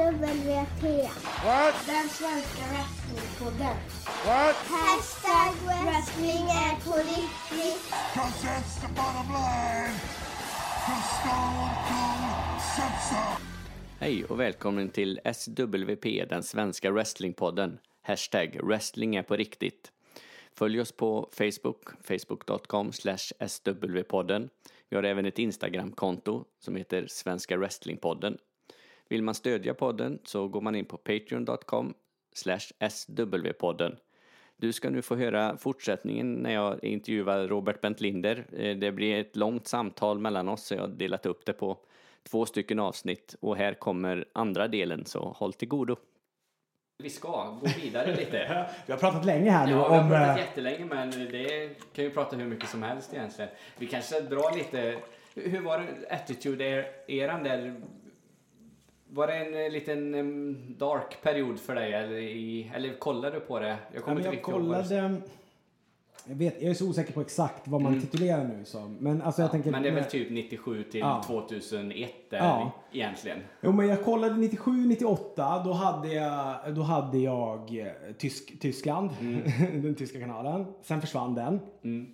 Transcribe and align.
SWT. 0.00 0.02
What? 1.44 1.74
Den 1.86 2.08
svenska 2.08 2.62
wrestlingpodden. 2.72 3.76
What? 4.24 4.56
Hashtag 4.56 5.54
wrestling 5.84 6.44
är 6.44 6.84
på 6.84 6.96
riktigt. 6.96 7.92
Cause 8.14 8.46
that's 8.46 8.80
the 8.80 8.88
bottom 8.88 9.28
line. 9.32 9.94
Cause 10.86 11.08
Stone 11.20 11.70
Cold 11.88 12.60
so. 13.08 13.42
Hej 13.98 14.24
och 14.24 14.40
välkommen 14.40 14.88
till 14.88 15.20
SWP, 15.34 16.24
den 16.28 16.42
svenska 16.42 16.90
wrestlingpodden. 16.90 17.78
Hashtag 18.02 18.60
wrestling 18.62 19.16
är 19.16 19.22
på 19.22 19.36
riktigt. 19.36 19.92
Följ 20.54 20.80
oss 20.80 20.92
på 20.92 21.28
Facebook, 21.32 21.88
facebook.com 22.02 22.92
swpodden. 23.46 24.48
Vi 24.88 24.96
har 24.96 25.02
även 25.02 25.26
ett 25.26 25.38
Instagramkonto 25.38 26.44
som 26.58 26.76
heter 26.76 27.06
Svenska 27.08 27.56
Wrestlingpodden. 27.56 28.38
Vill 29.10 29.22
man 29.22 29.34
stödja 29.34 29.74
podden 29.74 30.18
så 30.24 30.48
går 30.48 30.60
man 30.60 30.74
in 30.74 30.84
på 30.84 30.96
patreon.com 30.96 31.94
swpodden. 32.34 33.96
Du 34.56 34.72
ska 34.72 34.90
nu 34.90 35.02
få 35.02 35.16
höra 35.16 35.56
fortsättningen 35.56 36.34
när 36.34 36.50
jag 36.54 36.84
intervjuar 36.84 37.48
Robert 37.48 37.80
Bentlinder. 37.80 38.46
Eh, 38.52 38.76
Det 38.76 38.92
blir 38.92 39.20
ett 39.20 39.36
långt 39.36 39.66
samtal 39.68 40.18
mellan 40.18 40.48
oss 40.48 40.66
så 40.66 40.74
jag 40.74 40.80
har 40.80 40.88
delat 40.88 41.26
upp 41.26 41.46
det 41.46 41.52
på 41.52 41.78
två 42.30 42.46
stycken 42.46 42.78
avsnitt 42.78 43.36
och 43.40 43.56
här 43.56 43.74
kommer 43.74 44.24
andra 44.32 44.68
delen 44.68 45.04
så 45.06 45.18
håll 45.36 45.52
till 45.52 45.68
godo. 45.68 45.96
Vi 47.02 47.10
ska 47.10 47.58
gå 47.60 47.66
vidare 47.82 48.16
lite. 48.16 48.66
Vi 48.86 48.92
har 48.92 49.00
pratat 49.00 49.24
länge 49.24 49.50
här 49.50 49.66
nu 49.66 49.72
Ja, 49.72 49.88
vi 49.88 49.94
har 49.96 50.08
pratat 50.08 50.38
eh, 50.38 50.44
jättelänge 50.44 50.84
men 50.84 51.10
det 51.10 51.70
kan 51.92 52.04
ju 52.04 52.10
prata 52.10 52.36
hur 52.36 52.46
mycket 52.46 52.68
som 52.68 52.82
helst 52.82 53.14
egentligen. 53.14 53.50
Vi 53.78 53.86
kanske 53.86 54.20
drar 54.20 54.56
lite, 54.56 54.98
hur 55.34 55.60
var 55.60 55.78
det 55.78 56.14
Attitude-eran 56.14 57.42
där? 57.44 57.80
Var 59.12 59.26
det 59.26 59.32
en 59.34 59.64
eh, 59.64 59.70
liten 59.72 60.76
dark 60.78 61.22
period 61.22 61.58
för 61.60 61.74
dig 61.74 61.92
eller, 61.92 62.16
i, 62.18 62.70
eller 62.74 62.94
kollade 62.98 63.36
du 63.36 63.40
på 63.40 63.58
det? 63.60 63.68
Jag 63.68 63.76
Ja, 63.94 64.00
kommer 64.00 64.14
men 64.14 64.16
inte 64.16 64.26
jag 64.28 64.32
riktigt 64.32 64.48
ihåg 64.48 64.60
kollade... 64.60 65.20
Jag, 66.26 66.34
vet, 66.36 66.62
jag 66.62 66.70
är 66.70 66.74
så 66.74 66.88
osäker 66.88 67.12
på 67.12 67.20
exakt 67.20 67.68
vad 67.68 67.82
man 67.82 68.00
titulerar 68.00 68.44
nu 68.44 68.64
som. 68.64 68.94
Men 69.00 69.22
alltså 69.22 69.42
jag 69.42 69.48
Ja, 69.48 69.52
tänker... 69.52 69.70
men 69.70 69.82
det 69.82 69.88
är 69.88 69.94
väl 69.94 70.04
typ 70.04 70.30
97 70.30 70.82
till 70.82 71.00
Ja. 71.00 71.22
2001 71.26 72.10
där 72.30 72.38
Ja. 72.38 72.72
egentligen. 72.92 73.38
Jo 73.60 73.72
men 73.72 73.88
jag 73.88 74.04
kollade 74.04 74.36
97, 74.36 74.70
98. 74.86 75.62
Då 75.64 75.72
hade 75.72 76.08
jag, 76.14 76.74
då 76.74 76.82
hade 76.82 77.18
jag 77.18 77.78
eh, 77.78 77.86
Tysk, 78.18 78.60
Tyskland. 78.60 79.10
den 79.82 79.94
tyska 79.94 80.20
kanalen. 80.20 80.66
Sen 80.82 81.00
försvann 81.00 81.34
den. 81.34 81.60
Mm. 81.84 82.06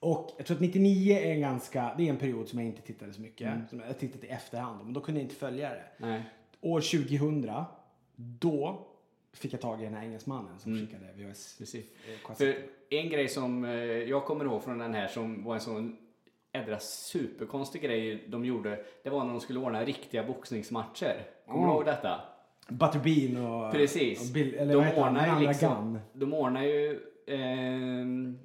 Och 0.00 0.34
jag 0.36 0.46
tror 0.46 0.54
att 0.56 0.60
99 0.60 1.16
är 1.18 1.32
en 1.32 1.40
ganska... 1.40 1.94
Det 1.98 2.06
är 2.06 2.10
en 2.10 2.16
period 2.16 2.48
som 2.48 2.58
jag 2.58 2.68
inte 2.68 2.82
tittade 2.82 3.12
så 3.12 3.20
mycket. 3.20 3.46
Mm. 3.46 3.68
Som 3.68 3.80
jag 3.80 3.98
tittat 3.98 4.24
i 4.24 4.26
efterhand. 4.26 4.84
Men 4.84 4.92
då 4.92 5.00
kunde 5.00 5.20
jag 5.20 5.24
inte 5.24 5.34
följa 5.34 5.70
det. 5.70 5.82
Nej. 5.98 6.22
År 6.60 6.80
2000. 6.80 7.50
Då 8.16 8.86
fick 9.32 9.52
jag 9.52 9.60
tag 9.60 9.80
i 9.80 9.84
den 9.84 9.94
här 9.94 10.02
engelsmannen 10.04 10.58
som 10.58 10.74
skickade 10.74 11.04
VHS. 11.04 11.18
Mm. 11.20 11.32
Precis. 11.58 11.84
eh, 12.28 12.34
För 12.34 12.56
en 12.90 13.08
grej 13.08 13.28
som 13.28 13.64
eh, 13.64 13.70
jag 13.84 14.24
kommer 14.24 14.44
ihåg 14.44 14.62
från 14.62 14.78
den 14.78 14.94
här 14.94 15.08
som 15.08 15.44
var 15.44 15.54
en 15.54 15.60
sån 15.60 15.96
ädra 16.52 16.78
superkonstig 16.78 17.82
grej 17.82 18.24
de 18.28 18.44
gjorde. 18.44 18.84
Det 19.02 19.10
var 19.10 19.24
när 19.24 19.30
de 19.32 19.40
skulle 19.40 19.58
ordna 19.58 19.84
riktiga 19.84 20.24
boxningsmatcher. 20.24 21.26
Kommer 21.46 21.58
du 21.58 21.64
Mm. 21.64 21.70
ihåg 21.76 21.84
detta? 21.84 22.20
Butterbean 22.68 23.46
och... 23.46 23.72
Precis. 23.72 24.28
Och 24.28 24.34
Bill, 24.34 24.54
eller 24.54 24.74
de, 24.74 25.00
ordnar 25.02 25.40
ju 25.40 25.46
liksom, 25.48 25.98
de 26.12 26.34
ordnar 26.34 26.62
ju 26.62 27.00
eh, 27.28 28.00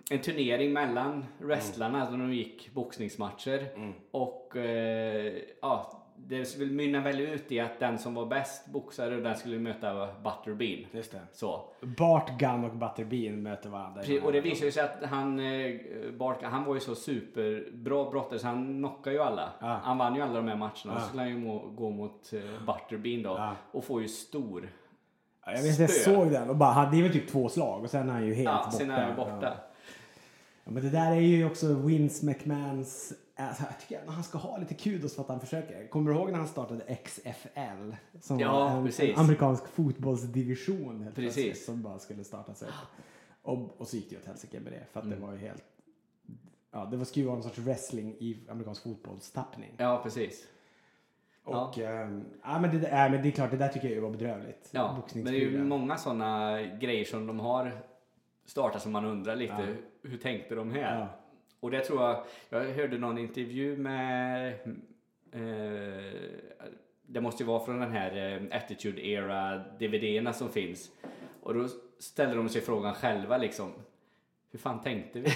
en 0.09 0.21
turnering 0.23 0.73
mellan 0.73 1.25
wrestlarna 1.39 2.01
Mm. 2.07 2.11
då 2.19 2.25
de 2.25 2.33
gick 2.33 2.73
boxningsmatcher. 2.73 3.67
Och 4.11 4.57
eh, 4.57 5.33
ja, 5.61 5.99
det 6.15 6.45
skulle 6.45 6.71
mynna 6.71 6.99
väl 7.01 7.19
ut 7.19 7.51
i 7.51 7.59
att 7.59 7.79
den 7.79 7.97
som 7.97 8.13
var 8.15 8.25
bäst 8.25 8.67
boxare 8.67 9.15
den 9.15 9.35
skulle 9.35 9.59
möta 9.59 10.07
Butterbean. 10.23 10.85
Just 10.91 11.11
det. 11.11 11.19
Så. 11.31 11.69
Bart 11.81 12.39
Gunn 12.39 12.63
och 12.63 12.75
Butterbean 12.75 13.41
möter 13.43 13.69
varandra. 13.69 14.01
Precis, 14.01 14.23
Och 14.23 14.31
det 14.31 14.41
visar 14.41 14.69
sig 14.69 14.83
att 14.83 15.03
han, 15.09 15.39
eh, 15.39 15.75
Bart, 16.17 16.43
han 16.43 16.63
var 16.65 16.73
ju 16.73 16.79
så 16.79 16.95
superbra 16.95 18.09
brottare 18.11 18.39
så 18.39 18.47
han 18.47 18.77
knockade 18.77 19.15
ju 19.15 19.21
alla. 19.21 19.49
Ja. 19.59 19.79
Han 19.83 19.97
vann 19.97 20.15
ju 20.15 20.21
alla 20.21 20.33
de 20.33 20.47
här 20.47 20.55
matcherna. 20.57 20.71
Och 20.85 20.91
Ja. 20.91 20.99
så 20.99 21.07
skulle 21.07 21.21
han 21.21 21.29
ju 21.31 21.37
må, 21.37 21.59
gå 21.59 21.89
mot 21.89 22.33
eh, 22.33 22.39
Butterbean 22.65 23.23
då. 23.23 23.29
Ja. 23.29 23.55
Och 23.71 23.83
får 23.83 24.01
ju 24.01 24.07
stor. 24.07 24.69
Ja, 25.45 25.51
jag 25.55 25.63
vet, 25.63 25.79
jag 25.79 25.89
såg 25.89 26.31
den 26.31 26.49
och 26.49 26.55
bara, 26.55 26.71
han- 26.71 26.91
det 26.91 26.97
är 26.99 27.03
väl 27.03 27.13
typ 27.13 27.27
två 27.29 27.49
slag 27.49 27.83
och 27.83 27.89
sen 27.89 28.09
är 28.09 28.13
han 28.13 28.25
ju 28.25 28.33
helt 28.33 28.45
Ja, 28.49 28.57
borta. 28.65 28.77
sen 28.77 28.91
är 28.91 29.05
han 29.05 29.15
borta. 29.15 29.37
Ja. 29.41 29.53
Ja, 30.65 30.71
men 30.71 30.83
det 30.83 30.89
där 30.89 31.11
är 31.11 31.15
ju 31.19 31.45
också 31.45 31.73
Vince 31.73 32.25
McMahons... 32.25 33.13
Alltså, 33.35 33.63
jag 33.63 33.79
tycker 33.79 33.99
att 34.07 34.13
han 34.13 34.23
ska 34.23 34.37
ha 34.37 34.57
lite 34.57 34.73
kudos 34.73 35.15
för 35.15 35.21
att 35.21 35.27
han 35.29 35.39
försöker. 35.39 35.87
Kommer 35.87 36.11
du 36.11 36.17
ihåg 36.17 36.31
när 36.31 36.37
han 36.39 36.47
startade 36.47 36.95
XFL? 37.03 37.91
Som 38.21 38.39
Ja, 38.39 38.51
var 38.59 38.69
en, 38.69 38.85
precis. 38.85 39.17
amerikansk 39.17 39.67
fotbollsdivision 39.67 41.01
helt 41.01 41.15
Precis. 41.15 41.33
plötsligt, 41.43 41.65
som 41.65 41.81
bara 41.81 41.99
skulle 41.99 42.23
startas 42.23 42.61
upp. 42.61 42.69
Och, 43.41 43.81
och 43.81 43.87
så 43.87 43.95
gick 43.95 44.09
det 44.09 44.15
ju 44.15 44.21
åt 44.21 44.27
helsike 44.27 44.59
med 44.59 44.71
det. 44.73 44.83
För 44.91 44.99
att 44.99 45.05
Mm. 45.05 45.19
det 45.19 45.25
var 45.25 45.33
ju 45.33 45.39
helt... 45.39 45.63
Ja, 46.71 46.85
det 46.91 46.97
var 46.97 47.05
skulle 47.05 47.23
ju 47.23 47.27
vara 47.27 47.37
en 47.37 47.43
sorts 47.43 47.57
wrestling 47.57 48.15
i 48.19 48.37
amerikansk 48.49 48.83
fotbollstappning. 48.83 49.71
Ja, 49.77 49.99
precis. 50.03 50.43
Och, 51.43 51.77
ehm, 51.77 52.25
ja, 52.43 52.59
men, 52.59 52.81
det, 52.81 52.89
ja, 52.89 53.09
men 53.09 53.21
det 53.21 53.27
är 53.27 53.31
klart, 53.31 53.51
det 53.51 53.57
där 53.57 53.67
tycker 53.67 53.89
jag 53.89 54.01
var 54.01 54.09
bedrövligt. 54.09 54.69
Ja, 54.71 55.03
men 55.13 55.23
det 55.23 55.29
är 55.31 55.39
ju 55.39 55.63
många 55.63 55.97
sådana 55.97 56.61
grejer 56.61 57.05
som 57.05 57.27
de 57.27 57.39
har 57.39 57.71
startat 58.45 58.81
som 58.81 58.91
man 58.91 59.05
undrar 59.05 59.35
lite. 59.35 59.75
Hur 60.03 60.17
tänkte 60.17 60.55
de 60.55 60.71
här? 60.71 60.99
Ja. 60.99 61.07
Och 61.59 61.71
det 61.71 61.79
tror 61.79 62.01
jag, 62.01 62.23
jag 62.49 62.59
hörde 62.59 62.97
någon 62.97 63.17
intervju 63.17 63.77
med, 63.77 64.47
eh, 65.31 66.13
det 67.07 67.21
måste 67.21 67.43
ju 67.43 67.47
vara 67.47 67.65
från 67.65 67.79
den 67.79 67.91
här 67.91 68.33
eh, 68.51 68.57
Attitude 68.57 69.07
Era 69.07 69.57
DVD-erna 69.57 70.33
som 70.33 70.49
finns. 70.49 70.91
Och 71.43 71.53
då 71.53 71.67
ställer 71.99 72.35
de 72.35 72.49
sig 72.49 72.61
frågan 72.61 72.93
själva 72.93 73.37
liksom, 73.37 73.71
hur 74.51 74.59
fan 74.59 74.81
tänkte 74.81 75.19
vi? 75.19 75.29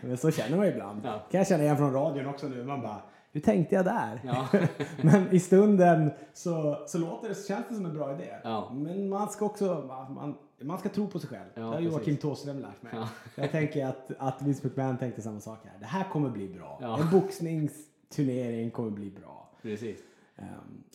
Men 0.00 0.16
så 0.16 0.30
känner 0.30 0.56
man 0.56 0.66
ju 0.66 0.72
ibland. 0.72 1.00
Ja. 1.04 1.26
kan 1.30 1.38
jag 1.38 1.46
känna 1.48 1.62
igen 1.62 1.76
från 1.76 1.92
radion 1.92 2.26
också 2.26 2.48
nu. 2.48 2.64
Man 2.64 2.80
bara, 2.80 3.02
hur 3.32 3.40
tänkte 3.40 3.74
jag 3.74 3.84
där? 3.84 4.20
Ja. 4.24 4.46
Men 5.02 5.32
i 5.34 5.40
stunden 5.40 6.10
så, 6.32 6.82
så 6.86 6.98
låter 6.98 7.28
det, 7.28 7.34
känns 7.46 7.68
det 7.68 7.74
som 7.74 7.86
en 7.86 7.94
bra 7.94 8.14
idé. 8.14 8.28
Ja. 8.44 8.70
Men 8.74 9.08
man 9.08 9.28
ska 9.28 9.44
också, 9.44 9.84
man, 10.14 10.34
man 10.62 10.78
ska 10.78 10.88
tro 10.88 11.06
på 11.06 11.18
sig 11.18 11.28
själv. 11.30 11.48
Ja, 11.54 11.60
det 11.60 11.66
har. 11.66 11.80
Joakim 11.80 12.16
Thåström 12.16 12.58
lärt 12.58 12.82
mig. 12.82 12.92
Ja. 12.96 13.08
Jag 13.42 13.50
tänker 13.50 13.86
att, 13.86 14.10
att 14.18 14.42
Vince 14.42 14.66
McMahon 14.68 14.98
tänkte 14.98 15.22
samma 15.22 15.40
sak 15.40 15.58
här. 15.64 15.78
Det 15.80 15.86
här 15.86 16.04
kommer 16.04 16.28
bli 16.30 16.48
bra. 16.48 16.78
Ja. 16.82 16.98
En 17.00 17.10
boxningsturnering 17.10 18.70
kommer 18.70 18.90
bli 18.90 19.10
bra. 19.10 19.48
Precis. 19.62 19.98
Ehm, 20.36 20.46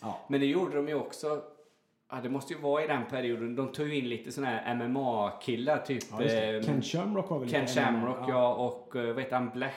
ja. 0.02 0.20
Men 0.28 0.40
det 0.40 0.46
gjorde 0.46 0.76
de 0.76 0.88
ju 0.88 0.96
också, 0.96 1.42
ja, 2.12 2.18
det 2.24 2.30
måste 2.30 2.54
ju 2.54 2.60
vara 2.60 2.84
i 2.84 2.88
den 2.88 3.02
perioden, 3.10 3.56
de 3.56 3.72
tog 3.72 3.88
ju 3.88 3.98
in 3.98 4.10
lite 4.10 4.32
sådana 4.32 4.52
här 4.56 4.76
MMA-killar 4.76 5.78
typ. 5.78 6.04
Ja, 6.12 6.22
just 6.22 6.36
det. 6.36 6.58
eh, 6.58 6.64
Ken 6.64 6.82
Shamrock 6.82 7.30
var 7.30 7.40
väl 7.40 7.50
Ken 7.50 7.62
en- 7.62 7.68
Shamrock 7.68 8.18
ja, 8.30 8.54
och 8.56 8.96
eh, 8.96 9.14
vad 9.14 9.24
heter 9.24 9.36
han, 9.36 9.50
Black 9.50 9.74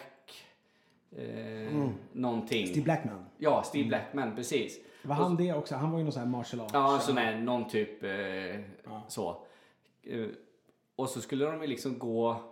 eh, 1.17 1.89
någonting. 2.13 2.67
Steve 2.67 2.85
Blackman. 2.85 3.25
Ja, 3.39 3.63
Steve 3.63 3.89
Blackman, 3.89 4.37
precis. 4.37 4.79
Var 5.03 5.15
han 5.15 5.37
det 5.37 5.53
också? 5.53 5.75
Han 5.75 5.91
var 5.91 5.99
ju 5.99 6.05
någon 6.05 6.13
sån 6.13 6.23
här 6.23 6.29
martial 6.29 6.61
arts. 6.61 6.71
Ja, 6.75 6.99
sån 7.03 7.17
här, 7.17 7.39
någon 7.41 7.69
typ 7.69 8.03
eh, 8.05 8.61
så. 9.09 9.47
Eh, 10.03 10.27
och 10.97 11.09
så 11.09 11.21
skulle 11.21 11.45
de 11.45 11.61
ju 11.61 11.67
liksom 11.67 11.99
gå 11.99 12.43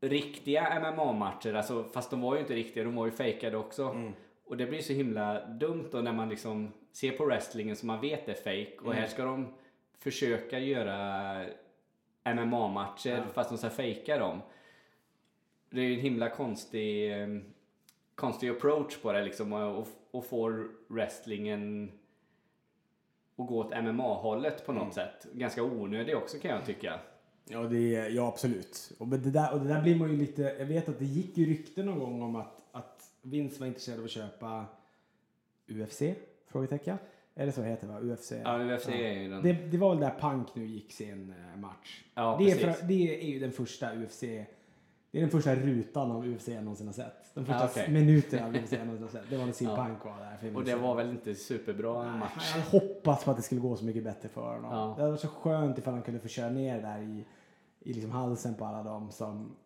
riktiga 0.00 0.80
MMA-matcher, 0.80 1.54
alltså, 1.54 1.84
fast 1.84 2.10
de 2.10 2.20
var 2.20 2.34
ju 2.34 2.40
inte 2.40 2.54
riktiga, 2.54 2.84
de 2.84 2.94
var 2.96 3.06
ju 3.06 3.12
fejkade 3.12 3.56
också. 3.56 3.82
Mm. 3.82 4.12
Och 4.44 4.56
det 4.56 4.66
blir 4.66 4.80
så 4.82 4.92
himla 4.92 5.46
dumt 5.46 5.88
då 5.92 5.98
när 6.00 6.12
man 6.12 6.28
liksom 6.28 6.72
ser 6.92 7.12
på 7.12 7.24
wrestlingen 7.24 7.76
som 7.76 7.86
man 7.86 8.00
vet 8.00 8.28
är 8.28 8.34
fake 8.34 8.76
och 8.78 8.86
Mm. 8.86 8.96
här 8.98 9.06
ska 9.06 9.24
de 9.24 9.54
försöka 9.98 10.58
göra 10.58 11.44
MMA-matcher 12.24 13.24
fast 13.34 13.50
de 13.50 13.58
ska 13.58 13.70
fejka 13.70 14.18
dem. 14.18 14.40
Det 15.70 15.80
är 15.80 15.84
ju 15.84 15.94
en 15.94 16.00
himla 16.00 16.28
konstig, 16.28 17.12
eh, 17.22 17.28
konstig 18.16 18.48
approach 18.48 18.96
på 18.96 19.12
det 19.12 19.24
liksom 19.24 19.52
och, 19.52 19.86
och 20.10 20.26
får 20.26 20.68
wrestlingen 20.88 21.92
att 23.36 23.46
gå 23.46 23.58
åt 23.58 23.84
MMA-hållet 23.84 24.66
på 24.66 24.72
något 24.72 24.82
Mm. 24.82 24.92
sätt. 24.92 25.26
Ganska 25.32 25.62
onödig 25.62 26.16
också 26.16 26.38
kan 26.38 26.50
jag 26.50 26.66
tycka. 26.66 27.00
Ja, 27.48 27.60
det, 27.60 27.90
ja 27.90 28.28
absolut. 28.28 28.92
Och 28.98 29.08
det, 29.08 29.30
där, 29.30 29.52
och 29.52 29.60
det 29.60 29.68
där 29.68 29.82
blir 29.82 29.96
man 29.96 30.10
ju 30.10 30.16
lite... 30.16 30.42
Jag 30.42 30.66
vet 30.66 30.88
att 30.88 30.98
det 30.98 31.04
gick 31.04 31.38
ju 31.38 31.46
rykten 31.46 31.86
någon 31.86 31.98
gång 31.98 32.22
om 32.22 32.36
att, 32.36 32.62
att 32.72 33.10
Vince 33.22 33.60
var 33.60 33.66
intresserad 33.66 33.98
av 33.98 34.04
att 34.04 34.10
köpa 34.10 34.64
UFC? 35.68 36.02
Frågetecken. 36.46 36.98
Det 37.34 37.52
så 37.52 37.60
det 37.60 37.66
heter 37.66 37.86
va? 37.86 38.00
UFC? 38.00 38.32
Ja, 38.44 38.74
UFC 38.74 38.88
är 38.88 39.12
ju 39.12 39.30
den... 39.30 39.42
Det, 39.42 39.52
det 39.52 39.78
var 39.78 39.90
väl 39.90 40.00
där 40.00 40.18
Punk 40.20 40.54
nu 40.54 40.66
gick 40.66 40.92
sin 40.92 41.34
eh, 41.52 41.60
match. 41.60 42.04
Ja, 42.14 42.36
det, 42.40 42.50
är 42.50 42.56
precis. 42.56 42.80
för, 42.80 42.86
det 42.86 43.22
är 43.22 43.28
ju 43.28 43.38
den 43.38 43.52
första 43.52 43.94
UFC... 43.94 44.24
Det 45.10 45.18
är 45.18 45.22
den 45.22 45.30
första 45.30 45.54
rutan 45.54 46.10
av 46.10 46.26
UFC 46.26 46.48
jag 46.48 46.64
någonsin 46.64 46.86
har 46.86 46.94
sett. 46.94 47.34
Den 47.34 47.44
första 47.46 47.60
Ja, 47.64 47.68
okej. 47.70 47.92
minuten 47.92 48.44
av 48.44 48.54
UFC 48.56 48.72
jag 48.72 48.86
någonsin 48.86 49.02
har 49.02 49.10
sett. 49.12 49.30
Det 49.30 49.36
var 49.36 49.46
när 49.46 49.52
CM 49.52 49.70
Ja. 49.70 49.76
Punk 49.86 50.04
var 50.04 50.18
där. 50.18 50.36
för 50.36 50.56
Och 50.56 50.64
det 50.64 50.76
var 50.76 50.94
väl 50.94 51.10
inte 51.10 51.34
superbra 51.34 52.16
match. 52.16 52.52
jag 52.56 52.80
hoppas 52.80 53.24
på 53.24 53.30
att 53.30 53.36
det 53.36 53.42
skulle 53.42 53.60
gå 53.60 53.76
så 53.76 53.84
mycket 53.84 54.04
bättre 54.04 54.28
för 54.28 54.54
honom. 54.54 54.70
Ja. 54.72 54.94
Det 54.96 55.00
hade 55.02 55.10
varit 55.10 55.20
så 55.20 55.28
skönt 55.28 55.78
ifall 55.78 55.94
han 55.94 56.02
kunde 56.02 56.20
få 56.20 56.28
köra 56.28 56.50
ner 56.50 56.82
där 56.82 56.98
i, 57.02 57.24
i 57.80 57.92
liksom 57.92 58.10
halsen 58.10 58.54
på 58.54 58.64
alla 58.64 58.82
dem 58.82 59.10
som 59.10 59.56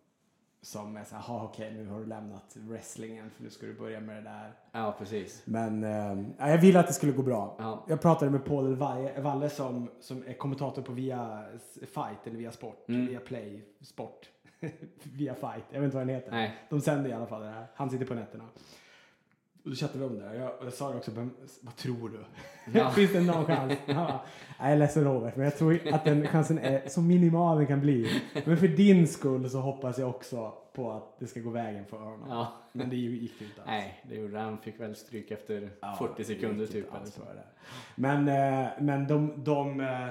som 0.63 0.97
är 0.97 1.05
så 1.05 1.15
här, 1.15 1.23
"Ha, 1.23 1.45
okej 1.45 1.73
nu 1.75 1.87
har 1.87 2.01
du 2.01 2.07
lämnat 2.07 2.57
wrestlingen 2.57 3.31
för 3.31 3.43
nu 3.43 3.51
ska 3.51 3.67
du 3.67 3.75
börja 3.75 4.01
med 4.01 4.17
det 4.17 4.23
där. 4.23 4.53
Ja, 4.73 4.95
precis. 4.99 5.43
Men 5.45 5.85
eh, 5.85 6.25
ja, 6.39 6.51
jag 6.51 6.59
ville 6.59 6.81
att 6.81 6.87
det 6.87 6.93
skulle 6.93 7.13
gå 7.13 7.23
bra. 7.23 7.57
Ja. 7.59 7.85
Jag 7.89 8.01
pratade 8.01 8.31
med 8.31 8.45
Paul 8.45 8.75
Valle, 8.75 9.21
Valle 9.21 9.49
som, 9.51 9.91
som 10.01 10.25
är 10.27 10.33
kommentator 10.33 10.83
på 10.83 10.93
Via 10.93 11.45
Fight 11.81 12.27
eller 12.27 12.37
Via 12.37 12.53
Sport, 12.53 12.89
Mm. 12.89 13.07
Via 13.07 13.21
Play 13.21 13.65
Sport. 13.81 14.31
Via 15.03 15.35
Fight, 15.35 15.65
jag 15.71 15.81
vet 15.81 15.85
inte 15.85 15.97
vad 15.97 16.07
den 16.07 16.15
heter. 16.15 16.31
Nej. 16.31 16.55
De 16.71 16.81
sänder 16.81 17.11
i 17.11 17.13
alla 17.13 17.27
fall 17.27 17.43
det 17.43 17.49
här. 17.51 17.67
Han 17.75 17.91
sitter 17.91 18.07
på 18.07 18.15
nätterna. 18.15 18.45
Och 19.65 19.71
då 19.71 19.77
chattade 19.77 19.99
vi 19.99 20.05
om 20.05 20.19
det. 20.19 20.35
Jag, 20.37 20.59
och 20.59 20.67
jag 20.67 20.73
sa 20.73 20.91
det 20.91 20.97
också, 20.97 21.11
men 21.11 21.31
vad 21.61 21.77
tror 21.77 22.09
du? 22.09 22.25
Ja. 22.79 22.91
Finns 22.95 23.13
det 23.13 23.21
någon 23.21 23.45
chans? 23.45 23.73
Han 23.87 23.97
bara, 23.97 24.07
"Nej, 24.07 24.19
jag 24.59 24.71
är 24.73 24.77
ledsen 24.77 25.05
Robert, 25.05 25.37
men 25.37 25.45
jag 25.45 25.57
tror 25.59 25.81
att 25.93 26.05
den 26.05 26.27
chansen 26.27 26.59
är 26.59 26.89
så 26.89 27.01
minimal 27.03 27.57
den 27.59 27.67
kan 27.67 27.81
bli. 27.81 28.21
Men 28.45 28.57
för 28.57 28.69
din 28.69 29.09
skull 29.09 29.51
så 29.51 29.59
hoppas 29.61 29.99
jag 29.99 30.09
också 30.11 30.53
på 30.73 30.93
att 30.93 31.19
det 31.19 31.27
ska 31.27 31.41
gå 31.41 31.51
vägen 31.51 31.85
för 31.87 31.97
honom. 31.99 32.27
Ja. 32.29 32.53
Men 32.73 32.91
det 32.91 32.97
gick 32.97 33.41
ju 33.41 33.47
inte 33.47 33.61
alls. 33.61 33.67
Nej, 33.71 34.01
det 34.09 34.15
gjorde 34.15 34.39
han. 34.39 34.59
Fick 34.59 34.81
väl 34.81 34.95
stryk 34.97 35.31
efter 35.31 35.71
Ja, 35.81 35.97
40 35.99 36.13
det 36.17 36.25
sekunder 36.25 36.67
typ. 36.67 36.75
inte 36.77 36.89
Eller 36.89 36.99
alls 37.01 37.15
så. 37.15 37.21
för 37.21 37.35
det. 37.35 37.45
Men, 37.95 38.29
eh, 38.29 38.69
men 38.81 39.07
de, 39.07 39.45
de 39.45 39.81
eh, 39.81 40.09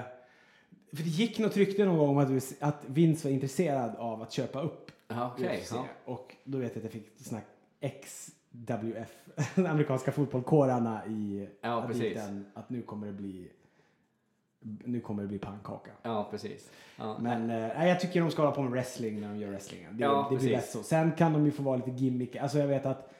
för 0.92 1.02
det 1.02 1.08
gick 1.08 1.38
något 1.38 1.56
rykte 1.56 1.84
någon 1.84 1.98
gång 1.98 2.08
om 2.08 2.18
att, 2.18 2.52
att 2.60 2.84
Vince 2.86 3.28
var 3.28 3.32
intresserad 3.34 3.96
av 3.96 4.22
att 4.22 4.32
köpa 4.32 4.60
upp 4.62 4.90
okej. 5.08 5.60
UFC. 5.62 5.72
Ja. 5.72 5.84
Och 6.04 6.36
då 6.44 6.58
vet 6.58 6.76
jag 6.76 6.78
att 6.78 6.82
jag 6.84 6.92
fick 6.92 7.12
snack 7.16 7.44
XWF, 7.80 9.24
den 9.54 9.66
amerikanska 9.66 10.12
fotbollskårarna 10.12 11.06
i 11.06 11.48
Ja, 11.60 11.82
aditen, 11.84 12.46
att 12.54 12.70
nu 12.70 12.82
kommer 12.82 13.06
det 13.06 13.12
bli 13.12 13.48
nu 14.62 15.00
kommer 15.00 15.22
det 15.22 15.28
bli 15.28 15.38
pannkaka. 15.38 15.90
ja, 16.02 16.28
precis. 16.30 16.70
Ja. 16.96 17.18
Men 17.20 17.50
eh, 17.50 17.88
jag 17.88 18.00
tycker 18.00 18.20
de 18.20 18.30
ska 18.30 18.42
hålla 18.42 18.54
på 18.54 18.62
med 18.62 18.70
wrestling 18.70 19.20
när 19.20 19.28
de 19.28 19.38
gör 19.38 19.48
wrestlingen. 19.48 19.96
Det, 19.96 20.02
Ja, 20.04 20.28
det 20.30 20.36
blir 20.36 20.56
bäst 20.56 20.72
så. 20.72 20.82
Sen 20.82 21.12
kan 21.12 21.32
de 21.32 21.44
ju 21.44 21.50
få 21.50 21.62
vara 21.62 21.76
lite 21.76 21.90
gimmick. 21.90 22.36
Alltså 22.36 22.58
jag 22.58 22.66
vet 22.66 22.86
att 22.86 23.10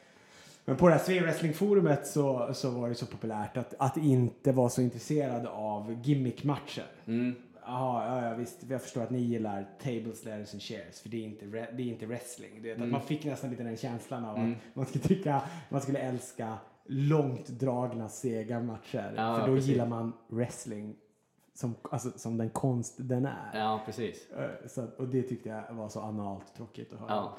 men 0.65 0.77
på 0.77 0.87
det 0.87 0.93
här 0.93 1.21
Wrestling-forumet 1.21 2.07
så, 2.07 2.53
så 2.53 2.69
var 2.69 2.89
det 2.89 2.95
så 2.95 3.05
populärt 3.05 3.57
att, 3.57 3.73
att 3.79 3.97
inte 3.97 4.51
vara 4.51 4.69
så 4.69 4.81
intresserad 4.81 5.45
av 5.45 6.01
gimmickmatcher. 6.03 6.85
Mm. 7.05 7.35
Jaha, 7.71 8.07
ja, 8.21 8.29
ja 8.29 8.35
visst. 8.35 8.57
Jag 8.69 8.81
förstår 8.81 9.03
att 9.03 9.09
ni 9.09 9.19
gillar 9.19 9.69
tables, 9.83 10.25
ladders 10.25 10.53
and 10.53 10.61
chairs 10.61 10.99
för 11.01 11.09
det 11.09 11.17
är 11.17 11.23
inte, 11.23 11.45
det 11.45 11.83
är 11.83 11.87
inte 11.87 12.05
wrestling. 12.05 12.51
Du 12.55 12.61
vet, 12.69 12.77
Mm. 12.77 12.87
att 12.87 12.91
man 12.91 13.01
fick 13.01 13.25
nästan 13.25 13.49
lite 13.49 13.63
den 13.63 13.77
känslan 13.77 14.25
av 14.25 14.37
att 14.39 14.57
man 14.75 14.85
skulle 14.85 15.03
tycka, 15.03 15.41
man 15.69 15.81
skulle 15.81 15.99
älska 15.99 16.57
långt 16.85 17.47
dragna 17.47 18.09
sega 18.09 18.59
matcher. 18.59 19.13
Ja, 19.17 19.35
för 19.39 19.47
då 19.47 19.55
precis. 19.55 19.69
gillar 19.69 19.87
man 19.87 20.13
wrestling 20.27 20.95
som, 21.53 21.75
alltså, 21.83 22.11
som 22.19 22.37
den 22.37 22.49
konst 22.49 22.95
den 22.97 23.25
är. 23.25 23.51
Ja, 23.53 23.81
precis. 23.85 24.29
Eh, 24.31 24.49
Så, 24.67 24.87
och 24.97 25.07
det 25.07 25.21
tyckte 25.23 25.49
jag 25.49 25.73
var 25.75 25.89
så 25.89 25.99
analt 26.01 26.55
tråkigt 26.55 26.93
att 26.93 26.99
höra. 26.99 27.09
Ja. 27.09 27.37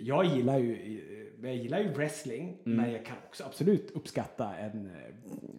Jag 0.00 0.24
gillar 0.24 0.58
ju, 0.58 0.72
eh, 1.40 1.46
jag 1.50 1.56
gillar 1.56 1.78
ju 1.80 1.88
wrestling, 1.92 2.58
Mm. 2.66 2.76
men 2.76 2.92
jag 2.92 3.04
kan 3.06 3.16
också 3.26 3.44
absolut 3.44 3.90
uppskatta 3.90 4.56
en, 4.56 4.90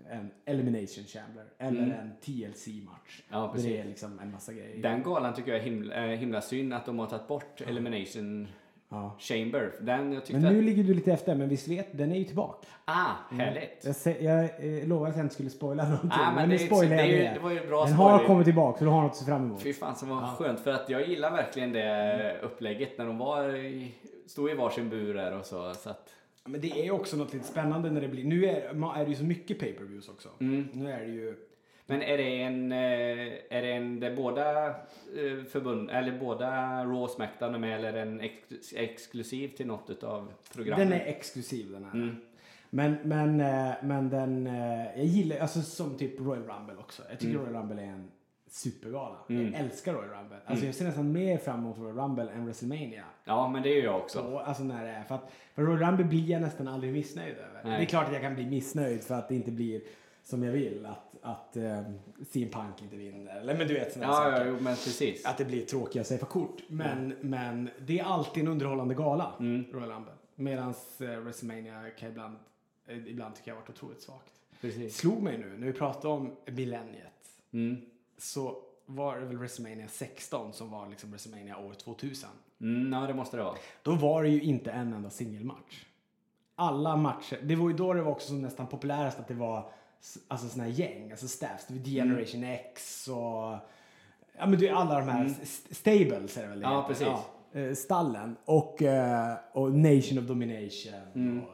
eh, 0.07 0.17
en 0.17 0.31
elimination 0.45 1.03
chamber 1.03 1.45
eller 1.57 1.81
en 1.81 2.11
TLC-match. 2.21 3.23
Mm. 3.29 3.41
Ja, 3.41 3.51
precis. 3.53 3.67
det 3.69 3.77
är 3.77 3.83
liksom 3.85 4.19
en 4.19 4.31
massa 4.31 4.53
grejer. 4.53 4.81
Den 4.81 5.03
galan 5.03 5.33
tycker 5.33 5.51
jag 5.51 5.59
är 5.59 5.63
himla, 5.63 6.05
himla 6.15 6.41
synd 6.41 6.73
att 6.73 6.85
de 6.85 6.99
har 6.99 7.07
tagit 7.07 7.27
bort 7.27 7.61
Elimination 7.61 8.47
Ja. 8.89 9.15
Chamber. 9.19 9.71
Den 9.81 10.13
jag 10.13 10.25
tyckte 10.25 10.41
Men 10.41 10.53
nu 10.53 10.59
att... 10.59 10.65
ligger 10.65 10.83
du 10.83 10.93
lite 10.93 11.11
efter, 11.11 11.35
men 11.35 11.49
visst 11.49 11.67
vet, 11.67 11.97
den 11.97 12.11
är 12.11 12.15
ju 12.15 12.23
tillbaka. 12.23 12.67
Ah, 12.85 13.11
härligt. 13.31 13.81
Jag, 13.85 13.93
sä- 13.93 14.23
jag 14.23 14.43
eh, 14.79 14.87
lovade 14.87 15.09
att 15.11 15.17
jag 15.17 15.25
inte 15.25 15.33
skulle 15.33 15.49
spoila 15.49 15.83
någonting, 15.83 16.09
Ah, 16.13 16.25
men 16.25 16.35
men, 16.35 16.49
det 16.49 16.55
nu 16.55 16.65
spoilar 16.67 16.95
det 16.97 17.01
är 17.01 17.07
jag 17.07 17.19
det. 17.25 17.33
det 17.33 17.39
var 17.39 17.51
ju 17.51 17.67
bra 17.67 17.85
Den 17.85 17.93
har 17.93 18.09
spoiler. 18.09 18.27
kommit 18.27 18.45
tillbaka, 18.45 18.79
så 18.79 18.85
du 18.85 18.91
har 18.91 19.01
något 19.01 19.11
att 19.11 19.17
se 19.17 19.25
fram 19.25 19.43
emot. 19.45 19.61
Fy 19.61 19.73
fan 19.73 19.95
som 19.95 20.09
var 20.09 20.27
skönt 20.27 20.59
för 20.59 20.71
att 20.71 20.89
jag 20.89 21.07
gillar 21.07 21.31
verkligen 21.31 21.71
det 21.71 22.39
upplägget 22.43 22.97
när 22.97 23.05
de 23.05 23.17
var 23.17 23.55
i, 23.55 23.91
stod 24.25 24.49
i 24.49 24.53
varsin 24.53 24.89
bur 24.89 25.13
där 25.13 25.39
och 25.39 25.45
så. 25.45 25.73
så 25.73 25.89
att, 25.89 26.09
Men 26.45 26.61
det 26.61 26.71
är 26.79 26.83
ju 26.83 26.91
också 26.91 27.17
något 27.17 27.33
lite 27.33 27.45
spännande 27.47 27.89
när 27.91 28.01
det 28.01 28.07
blir, 28.07 28.23
nu 28.23 28.45
är, 28.45 28.51
är 28.99 29.03
det 29.05 29.09
ju 29.09 29.15
så 29.15 29.23
mycket 29.23 29.59
pay-per-views 29.59 30.09
också. 30.09 30.29
Mm. 30.39 30.67
Nu 30.73 30.91
är 30.91 30.99
det 30.99 31.05
ju, 31.11 31.35
men 31.89 32.01
är 32.01 32.17
det 32.17 32.41
en, 32.41 32.71
eh, 32.71 32.77
är 33.49 33.61
det 33.61 33.71
en 33.71 33.99
där 33.99 34.15
båda 34.15 34.67
eh, 34.67 35.43
förbund, 35.49 35.89
eller 35.89 36.19
båda 36.19 36.83
Raw 36.83 37.03
och 37.03 37.09
Smackdown 37.09 37.55
är 37.55 37.59
med 37.59 37.75
eller 37.75 37.93
är 37.93 38.05
den 38.05 38.21
ex, 38.21 38.73
exklusiv 38.75 39.47
till 39.47 39.67
något 39.67 40.03
av 40.03 40.31
programmen? 40.53 40.89
den 40.89 41.01
är 41.01 41.05
exklusiv 41.05 41.71
den 41.71 41.83
här. 41.83 41.93
Mm. 41.93 42.15
Men, 42.69 42.97
men, 43.03 43.41
eh, 43.41 43.73
men 43.83 44.09
den, 44.09 44.45
jag 44.95 45.05
gillar, 45.05 45.37
alltså 45.39 45.61
som 45.61 45.97
typ 45.97 46.19
Royal 46.19 46.43
Rumble 46.43 46.75
också. 46.79 47.03
Jag 47.09 47.19
tycker 47.19 47.35
Mm. 47.35 47.45
Royal 47.45 47.61
Rumble 47.61 47.81
är 47.81 47.87
en 47.87 48.11
supergala. 48.49 49.15
Mm. 49.29 49.53
Jag 49.53 49.61
älskar 49.61 49.93
Royal 49.93 50.09
Rumble. 50.09 50.37
Alltså 50.45 50.65
jag 50.65 50.75
ser 50.75 50.85
nästan 50.85 51.11
mer 51.11 51.37
fram 51.37 51.59
emot 51.59 51.77
Royal 51.77 51.97
Rumble 51.97 52.31
än 52.31 52.45
WrestleMania. 52.45 53.03
Ja, 53.25 53.49
men 53.49 53.63
det 53.63 53.69
är 53.79 53.83
jag 53.83 53.97
också. 53.97 54.19
Så, 54.19 54.39
alltså 54.39 54.63
när 54.63 54.83
det 54.83 54.89
är. 54.91 55.03
För 55.03 55.15
att 55.15 55.31
för 55.55 55.61
Royal 55.61 55.79
Rumble 55.79 56.05
blir 56.05 56.29
jag 56.31 56.41
nästan 56.41 56.67
aldrig 56.67 56.93
missnöjd 56.93 57.35
över. 57.37 57.61
Nej. 57.63 57.77
Det 57.77 57.83
är 57.83 57.85
klart 57.85 58.07
att 58.07 58.13
jag 58.13 58.21
kan 58.21 58.35
bli 58.35 58.45
missnöjd 58.45 59.03
för 59.03 59.15
att 59.15 59.29
det 59.29 59.35
inte 59.35 59.51
blir 59.51 59.81
som 60.23 60.43
jag 60.43 60.51
vill. 60.51 60.85
Att, 60.85 61.06
att 61.27 61.57
CM 62.31 62.49
Punk 62.49 62.81
inte 62.81 62.95
vinner. 62.95 63.35
Eller 63.39 63.57
men 63.57 63.67
du 63.67 63.73
vet 63.73 63.93
sådana 63.93 64.11
Ja, 64.13 64.15
saker. 64.17 64.45
ja, 64.45 64.45
jo, 64.45 64.53
men 64.53 64.75
precis. 64.75 65.25
Att 65.25 65.37
det 65.37 65.45
blir 65.45 65.65
tråkiga 65.65 66.17
kort. 66.17 66.61
Men, 66.67 67.13
men 67.21 67.69
det 67.85 67.99
är 67.99 68.03
alltid 68.03 68.43
en 68.43 68.47
underhållande 68.49 68.95
gala, 68.95 69.31
Mm. 69.39 69.65
Royal 69.73 69.89
Rumble. 69.91 70.13
Medan 70.35 70.73
uh, 71.01 71.07
WrestleMania 71.19 71.89
kan 71.99 72.09
ibland, 72.09 72.35
eh, 72.87 73.07
ibland 73.07 73.35
tycker 73.35 73.51
jag 73.51 73.55
har 73.55 73.61
varit 73.61 73.69
otroligt 73.69 74.01
svagt. 74.01 74.31
precis. 74.61 74.97
Slog 74.97 75.21
mig 75.23 75.37
nu, 75.37 75.57
när 75.57 75.67
vi 75.67 75.73
pratade 75.73 76.13
om 76.13 76.35
millenniet, 76.45 77.13
Mm. 77.51 77.81
så 78.17 78.57
var 78.85 79.19
det 79.19 79.25
väl 79.25 79.37
WrestleMania 79.37 79.87
16 79.87 80.53
som 80.53 80.69
var 80.71 80.87
liksom 80.89 81.09
WrestleMania 81.11 81.57
år 81.57 81.73
2000. 81.73 82.29
Mm, 82.61 82.93
ja, 82.93 83.07
det 83.07 83.13
måste 83.13 83.37
det 83.37 83.43
vara. 83.43 83.55
Då 83.81 83.95
var 83.95 84.23
det 84.23 84.29
ju 84.29 84.41
inte 84.41 84.71
en 84.71 84.93
enda 84.93 85.09
singelmatch. 85.09 85.83
Alla 86.55 86.95
matcher, 86.95 87.39
det 87.43 87.55
var 87.55 87.69
ju 87.69 87.75
då 87.75 87.93
det 87.93 88.01
var 88.01 88.11
också 88.11 88.27
som 88.27 88.41
nästan 88.41 88.67
populärast 88.67 89.19
att 89.19 89.27
det 89.27 89.33
var 89.33 89.69
alltså 90.27 90.47
såna 90.49 90.63
här 90.63 90.71
gäng, 90.71 91.11
alltså 91.11 91.27
staffs. 91.27 91.69
Var 91.71 91.77
Generation 91.77 92.43
X 92.43 93.07
och 93.07 93.15
ja 94.39 94.45
men 94.45 94.59
det 94.59 94.67
är 94.67 94.73
alla 94.73 94.99
de 94.99 95.09
här 95.09 95.25
st- 95.25 95.75
stables 95.75 96.37
är 96.37 96.41
det 96.41 96.47
väl 96.47 96.59
det 96.59 96.65
Ja, 96.65 96.81
heter. 96.81 96.87
precis. 97.05 97.27
eh, 97.53 97.73
stallen 97.85 98.35
och, 98.45 98.81
eh, 98.81 99.35
och 99.51 99.71
Nation 99.71 100.17
of 100.19 100.23
Domination 100.25 101.41
och 101.41 101.53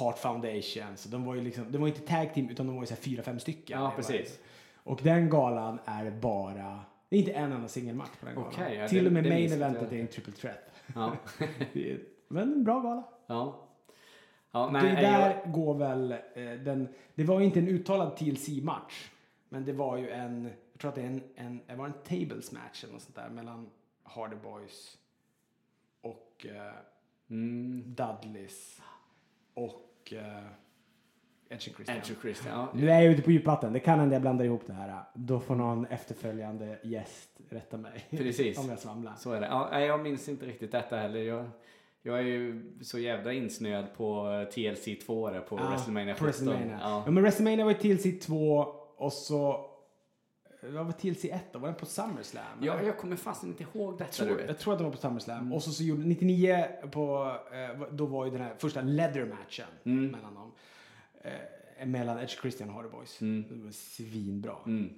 Heart 0.00 0.18
Foundation. 0.18 0.96
Så 0.96 1.08
de 1.08 1.24
var 1.24 1.34
ju 1.34 1.40
liksom, 1.40 1.72
de 1.72 1.78
var 1.80 1.88
inte 1.88 2.00
tag 2.00 2.34
team 2.34 2.48
utan 2.50 2.66
de 2.66 2.74
var 2.76 2.82
ju 2.82 2.86
så 2.86 2.94
här 2.94 3.00
fyra, 3.02 3.22
fem 3.22 3.38
stycken. 3.38 3.80
Ja, 3.80 3.92
precis. 3.96 4.38
Och 4.76 5.00
den 5.02 5.30
galan 5.30 5.78
är 5.84 6.10
bara, 6.10 6.80
det 7.08 7.16
är 7.16 7.20
inte 7.20 7.32
en 7.32 7.52
enda 7.52 7.68
singelmatch 7.68 8.10
på 8.20 8.26
den 8.26 8.34
galan. 8.34 8.50
Okej, 8.54 8.76
ja, 8.76 8.88
Till 8.88 8.98
det- 9.04 9.06
och 9.06 9.12
med 9.12 9.28
main 9.28 9.52
eventet 9.52 9.92
är 9.92 9.96
en 10.00 10.06
triple 10.08 10.32
threat. 10.32 10.58
Ja. 10.94 11.12
Men 12.28 12.42
en 12.52 12.64
bra 12.64 12.80
gala. 12.80 13.02
ja. 13.26 13.64
Ja, 14.50 14.66
det 14.66 14.72
men 14.72 14.86
är 14.86 15.02
där 15.02 15.40
jag, 15.44 15.52
går 15.52 15.74
väl, 15.74 16.12
eh, 16.12 16.18
den, 16.64 16.88
det 17.14 17.24
var 17.24 17.38
ju 17.40 17.44
inte 17.44 17.58
en 17.58 17.68
uttalad 17.68 18.16
TLC-match. 18.16 19.10
Men 19.48 19.64
det 19.64 19.72
var 19.72 19.96
ju 19.96 20.10
en, 20.10 20.44
jag 20.72 20.80
tror 20.80 20.88
att 20.88 20.94
det 20.94 21.02
är 21.02 21.06
en, 21.06 21.22
en, 21.34 21.60
det 21.66 21.74
var 21.74 21.86
en 21.86 21.92
tables 21.92 22.52
match 22.52 22.84
eller 22.84 22.92
något 22.92 23.02
sånt 23.02 23.16
där 23.16 23.28
mellan 23.28 23.70
Hardy 24.02 24.36
Boys 24.36 24.98
och 26.00 26.46
eh, 26.46 26.74
mm, 27.30 27.94
Dudleys 27.94 28.82
och 29.54 30.12
eh, 30.12 30.44
Edge 31.50 31.68
and 31.68 31.76
Christian. 31.76 31.96
Andrew 31.96 32.20
Christian. 32.22 32.58
Ja. 32.58 32.68
Nu 32.74 32.90
är 32.90 33.00
jag 33.00 33.12
ute 33.12 33.22
på 33.22 33.30
djupvatten, 33.30 33.72
det 33.72 33.80
kan 33.80 33.98
hända 33.98 34.14
jag 34.14 34.22
blandar 34.22 34.44
ihop 34.44 34.66
det 34.66 34.72
här. 34.72 35.02
Då 35.14 35.40
får 35.40 35.54
någon 35.54 35.86
efterföljande 35.86 36.78
gäst 36.82 37.30
rätta 37.48 37.76
mig. 37.76 38.06
Precis. 38.10 38.58
Om 38.64 38.68
jag 38.68 38.78
svamlar. 38.78 39.14
Så 39.16 39.32
är 39.32 39.40
det. 39.40 39.46
Ja, 39.46 39.68
nej, 39.72 39.86
jag 39.86 40.00
minns 40.00 40.28
inte 40.28 40.46
riktigt 40.46 40.72
detta 40.72 40.96
heller. 40.96 41.20
Jag, 41.20 41.50
jag 42.02 42.18
är 42.18 42.22
ju 42.22 42.74
så 42.82 42.98
jävla 42.98 43.32
insnöad 43.32 43.94
på 43.96 44.30
eh, 44.30 44.48
TLC 44.48 44.88
2 45.06 45.30
där 45.30 45.40
på 45.40 45.56
Ja, 45.58 45.68
WrestleMania 45.70 46.14
på 46.14 46.18
17. 46.18 46.26
WrestleMania. 46.26 46.78
Ja. 46.82 47.02
Ja. 47.06 47.10
men 47.10 47.22
WrestleMania 47.22 47.64
var 47.64 47.72
ju 47.72 47.78
TLC 47.96 48.26
2 48.26 48.58
och 48.96 49.12
så... 49.12 49.64
Vad 50.62 50.86
var 50.86 50.92
TLC 50.92 51.24
1 51.24 51.52
då? 51.52 51.58
Var 51.58 51.68
den 51.68 51.76
på 51.76 51.86
SummerSlam? 51.86 52.44
Ja, 52.60 52.74
eller? 52.74 52.86
jag 52.86 52.98
kommer 52.98 53.16
fasen 53.16 53.48
inte 53.48 53.62
ihåg 53.62 53.98
detta 53.98 54.10
tror, 54.12 54.28
du 54.28 54.34
vet. 54.34 54.46
jag 54.46 54.58
tror 54.58 54.72
att 54.72 54.78
den 54.78 54.84
var 54.84 54.92
på 54.92 54.98
SummerSlam. 55.00 55.38
Mm. 55.40 55.52
Och 55.52 55.62
så, 55.62 55.70
så 55.70 55.82
gjorde 55.82 56.04
99 56.04 56.64
på... 56.92 57.36
Eh, 57.52 57.82
då 57.92 58.06
var 58.06 58.24
ju 58.24 58.30
den 58.30 58.40
här 58.40 58.54
första 58.58 58.80
leather-matchen 58.82 59.66
Mm. 59.84 60.06
mellan 60.10 60.34
dem. 60.34 60.52
Eh, 61.24 61.86
mellan 61.86 62.18
Edge 62.18 62.40
Christian 62.40 62.68
och 62.68 62.74
Hardy 62.74 62.88
Boys. 62.88 63.20
Mm. 63.20 63.44
Det 63.48 63.64
var 63.64 63.70
svinbra. 63.72 64.54
Mm. 64.66 64.94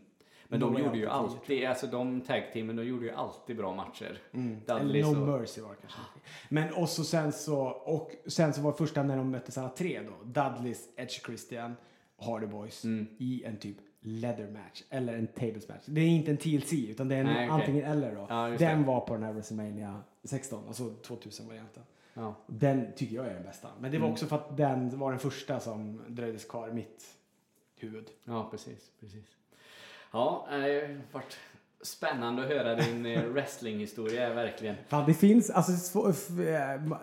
Men 0.50 0.60
de 0.60 0.74
jag 0.74 0.82
gjorde 0.86 0.98
ju 0.98 1.06
alltid, 1.08 1.64
alltså 1.64 1.86
de 1.86 2.20
tag-teamen, 2.20 2.76
de 2.76 2.84
gjorde 2.84 3.04
ju 3.06 3.10
alltid 3.12 3.56
bra 3.56 3.74
matcher. 3.74 4.18
Mm. 4.32 4.60
Dudleys 4.66 5.06
Eller 5.06 5.16
No 5.20 5.32
och- 5.32 5.40
Mercy 5.40 5.60
var 5.60 5.70
det 5.70 5.76
kanske. 5.80 6.00
Men 6.48 6.74
och 6.74 6.88
så 6.88 7.04
sen 7.04 7.32
så, 7.32 7.60
och 7.68 8.10
sen 8.26 8.54
så 8.54 8.60
var 8.60 8.72
första 8.72 9.02
när 9.02 9.16
de 9.16 9.30
möttes 9.30 9.58
alla 9.58 9.68
tre 9.68 10.00
då. 10.02 10.12
Dudleys, 10.24 10.88
Edge 10.96 11.24
Christian 11.26 11.76
Hardy 12.18 12.46
Boys 12.46 12.84
Mm. 12.84 13.06
i 13.18 13.44
en 13.44 13.56
typ 13.56 13.76
leather 14.00 14.50
match 14.50 14.82
eller 14.90 15.14
en 15.18 15.26
tables 15.26 15.68
match. 15.68 15.82
Det 15.86 16.00
är 16.00 16.06
inte 16.08 16.30
en 16.30 16.36
TLC 16.36 16.72
utan 16.90 17.08
det 17.08 17.14
är 17.16 17.20
en 17.20 17.26
Nej, 17.26 17.50
okej. 17.50 17.60
antingen 17.60 17.84
eller 17.84 18.14
då. 18.14 18.26
Ja, 18.28 18.46
den 18.58 18.80
det. 18.80 18.86
var 18.86 19.00
på 19.00 19.14
den 19.14 19.22
här 19.22 19.32
WrestleMania 19.32 20.00
16, 20.24 20.64
alltså 20.68 20.94
2000-varianten. 21.02 21.82
Ja. 22.14 22.34
Den 22.46 22.86
tycker 22.96 23.16
jag 23.16 23.26
är 23.26 23.34
den 23.34 23.42
bästa. 23.42 23.68
Men 23.80 23.90
det 23.90 23.98
var 23.98 24.04
Mm. 24.06 24.12
också 24.12 24.26
för 24.26 24.36
att 24.36 24.56
den 24.56 24.98
var 24.98 25.10
den 25.10 25.20
första 25.20 25.60
som 25.60 26.02
dröjdes 26.08 26.44
kvar 26.44 26.68
i 26.68 26.72
mitt 26.72 27.04
huvud. 27.76 28.06
ja, 28.24 28.48
precis. 28.50 28.90
precis. 29.00 29.24
Ja, 30.12 30.46
jag 30.50 30.58
har 30.58 30.96
varit 31.12 31.38
Spännande 31.82 32.42
att 32.42 32.48
höra 32.48 32.74
din 32.74 33.06
eh, 33.06 33.22
wrestlinghistoria 33.24 34.34
verkligen. 34.34 34.74
Fan, 34.88 35.04
det 35.06 35.14
finns, 35.14 35.50
alltså 35.50 35.72
så, 35.72 36.08
eh, 36.08 36.14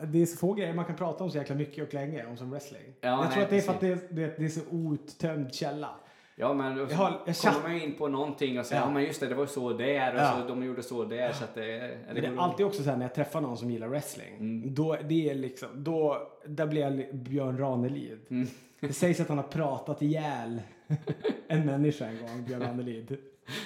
det 0.07 0.21
är 0.21 0.25
så 0.25 0.37
få 0.37 0.53
grejer 0.53 0.73
man 0.73 0.85
kan 0.85 0.95
prata 0.95 1.23
om 1.23 1.29
så 1.31 1.37
jäkla 1.37 1.55
mycket 1.55 1.87
och 1.87 1.93
länge 1.93 2.25
om 2.25 2.37
som 2.37 2.49
wrestling. 2.51 2.81
Ja, 3.01 3.09
jag 3.09 3.19
nej, 3.23 3.31
tror 3.33 3.43
att 3.43 3.49
det 3.49 3.57
är 3.57 3.61
för 3.61 3.73
att 3.73 3.79
det, 3.79 4.15
det, 4.15 4.37
det 4.37 4.45
är 4.45 4.49
så 4.49 4.61
outtömd 4.71 5.53
källa. 5.53 5.89
Ja 6.35 6.53
men 6.53 6.79
och 6.81 6.87
så 6.87 6.93
Jag 6.93 6.97
har- 6.97 7.19
jag 7.25 7.35
kommer 7.35 7.61
man 7.61 7.75
ju 7.77 7.83
in 7.83 7.95
på 7.95 8.07
någonting 8.07 8.59
och 8.59 8.65
säger 8.65 8.81
Ja. 8.81 8.87
ja. 8.87 8.93
men 8.93 9.03
just 9.03 9.19
det, 9.19 9.27
det 9.27 9.35
var 9.35 9.45
så 9.45 9.73
där 9.73 10.13
och 10.13 10.19
Ja. 10.19 10.37
så 10.41 10.47
de 10.47 10.63
gjorde 10.65 10.83
så 10.83 11.03
där 11.03 11.31
så 11.31 11.43
att 11.43 11.55
det... 11.55 11.97
Men 12.05 12.15
det 12.15 12.27
är 12.27 12.37
alltid 12.37 12.65
också 12.65 12.83
så 12.83 12.89
här 12.89 12.97
när 12.97 13.05
jag 13.05 13.15
träffar 13.15 13.41
någon 13.41 13.57
som 13.57 13.71
gillar 13.71 13.87
wrestling. 13.87 14.35
Mm. 14.39 14.73
Då, 14.73 14.97
det 15.09 15.29
är 15.29 15.35
liksom, 15.35 15.69
då, 15.83 16.27
där 16.45 16.67
blir 16.67 16.81
jag 16.81 17.15
Björn 17.15 17.57
Ranelid. 17.57 18.19
Mm. 18.29 18.47
Det 18.79 18.93
sägs 18.93 19.19
att 19.19 19.27
han 19.29 19.37
har 19.37 19.47
pratat 19.47 20.01
ihjäl 20.01 20.61
en 21.47 21.65
människa 21.65 22.05
en 22.05 22.17
gång, 22.17 22.43
Björn 22.45 22.61
Ranelid. 22.61 23.17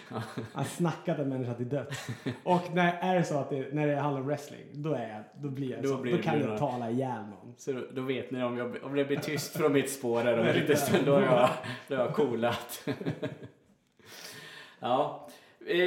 Han 0.08 0.22
har 0.54 0.64
snackat 0.64 1.20
en 1.20 1.30
människa 1.30 1.54
till 1.54 1.70
döds. 1.70 2.08
Och 2.44 2.62
när 2.74 2.98
är 3.02 3.16
det 3.16 3.24
så 3.24 3.38
att 3.38 3.50
det, 3.50 3.74
när 3.74 3.88
det 3.88 3.96
handlar 3.96 4.22
om 4.22 4.28
wrestling, 4.28 4.66
då, 4.72 4.94
är 4.94 5.10
jag, 5.10 5.44
då 5.44 5.50
blir 5.50 5.72
jag 5.72 5.84
Då 5.84 5.90
så. 5.90 5.98
blir 5.98 6.18
då 6.18 6.24
kan 6.24 6.42
jag 6.42 6.58
tala 6.58 6.92
ihjäl 6.92 7.22
någon. 7.22 7.54
Så 7.58 7.72
då, 7.72 7.82
då 7.94 8.02
vet 8.02 8.32
ni 8.32 8.44
om, 8.44 8.58
jag, 8.58 8.78
om 8.84 8.96
det 8.96 9.06
blir 9.06 9.20
tyst 9.20 9.58
från 9.58 9.74
mitt 9.74 9.90
spår 9.92 10.22
här 10.22 10.40
om 10.40 10.46
en 10.46 10.56
liten 10.60 10.78
stund, 10.78 11.06
då 11.06 11.14
har 11.14 11.22
jag, 11.22 11.50
då 11.88 11.96
har 11.96 12.04
jag 12.04 12.14
coolat. 12.14 12.88
ja. 14.80 15.28
Eh, 15.68 15.78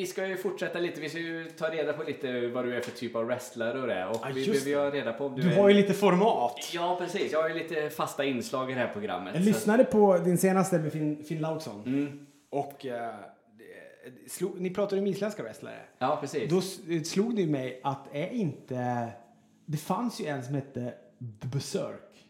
vi 0.00 0.06
ska 0.06 0.26
ju 0.26 0.36
fortsätta 0.36 0.78
lite, 0.78 1.00
vi 1.00 1.08
ska 1.08 1.18
ju 1.18 1.44
ta 1.50 1.68
reda 1.70 1.92
på 1.92 2.02
lite 2.02 2.48
vad 2.48 2.64
du 2.64 2.74
är 2.76 2.80
för 2.80 2.90
typ 2.90 3.16
av 3.16 3.24
wrestlare 3.24 3.80
och 3.80 3.86
det. 3.86 4.06
Och 4.06 4.16
Ja, 4.22 4.28
vi 4.34 4.46
behöver 4.46 4.66
ju 4.70 4.76
ha 4.76 4.90
reda 4.90 5.12
på 5.12 5.26
om 5.26 5.34
du, 5.34 5.42
Du 5.42 5.52
är... 5.52 5.56
har 5.60 5.68
ju 5.68 5.74
lite 5.74 5.94
format. 5.94 6.70
Ja 6.74 6.96
precis, 7.00 7.32
jag 7.32 7.42
har 7.42 7.48
ju 7.48 7.54
lite 7.54 7.90
fasta 7.90 8.24
inslag 8.24 8.70
i 8.70 8.74
det 8.74 8.80
här 8.80 8.92
programmet. 8.92 9.34
Jag 9.34 9.42
så- 9.44 9.48
lyssnade 9.48 9.84
på 9.84 10.18
din 10.18 10.38
senaste 10.38 10.78
med 10.78 10.92
Finn, 10.92 11.24
Finn 11.24 11.40
Laugsson. 11.40 11.82
Mm. 11.86 12.26
Och 12.50 12.78
det- 12.82 14.30
slog, 14.30 14.60
ni 14.60 14.70
pratade 14.70 15.00
om 15.00 15.06
isländska 15.06 15.42
wrestlare. 15.42 15.80
Ja 15.98 16.18
precis. 16.20 16.50
Då 16.50 16.60
slog 17.04 17.34
det 17.36 17.42
ju 17.42 17.50
mig 17.50 17.80
att 17.84 18.08
är 18.14 18.28
inte... 18.28 19.08
Det 19.66 19.76
fanns 19.76 20.20
ju 20.20 20.26
en 20.26 20.42
som 20.42 20.54
hette 20.54 20.94
Berserk. 21.18 22.26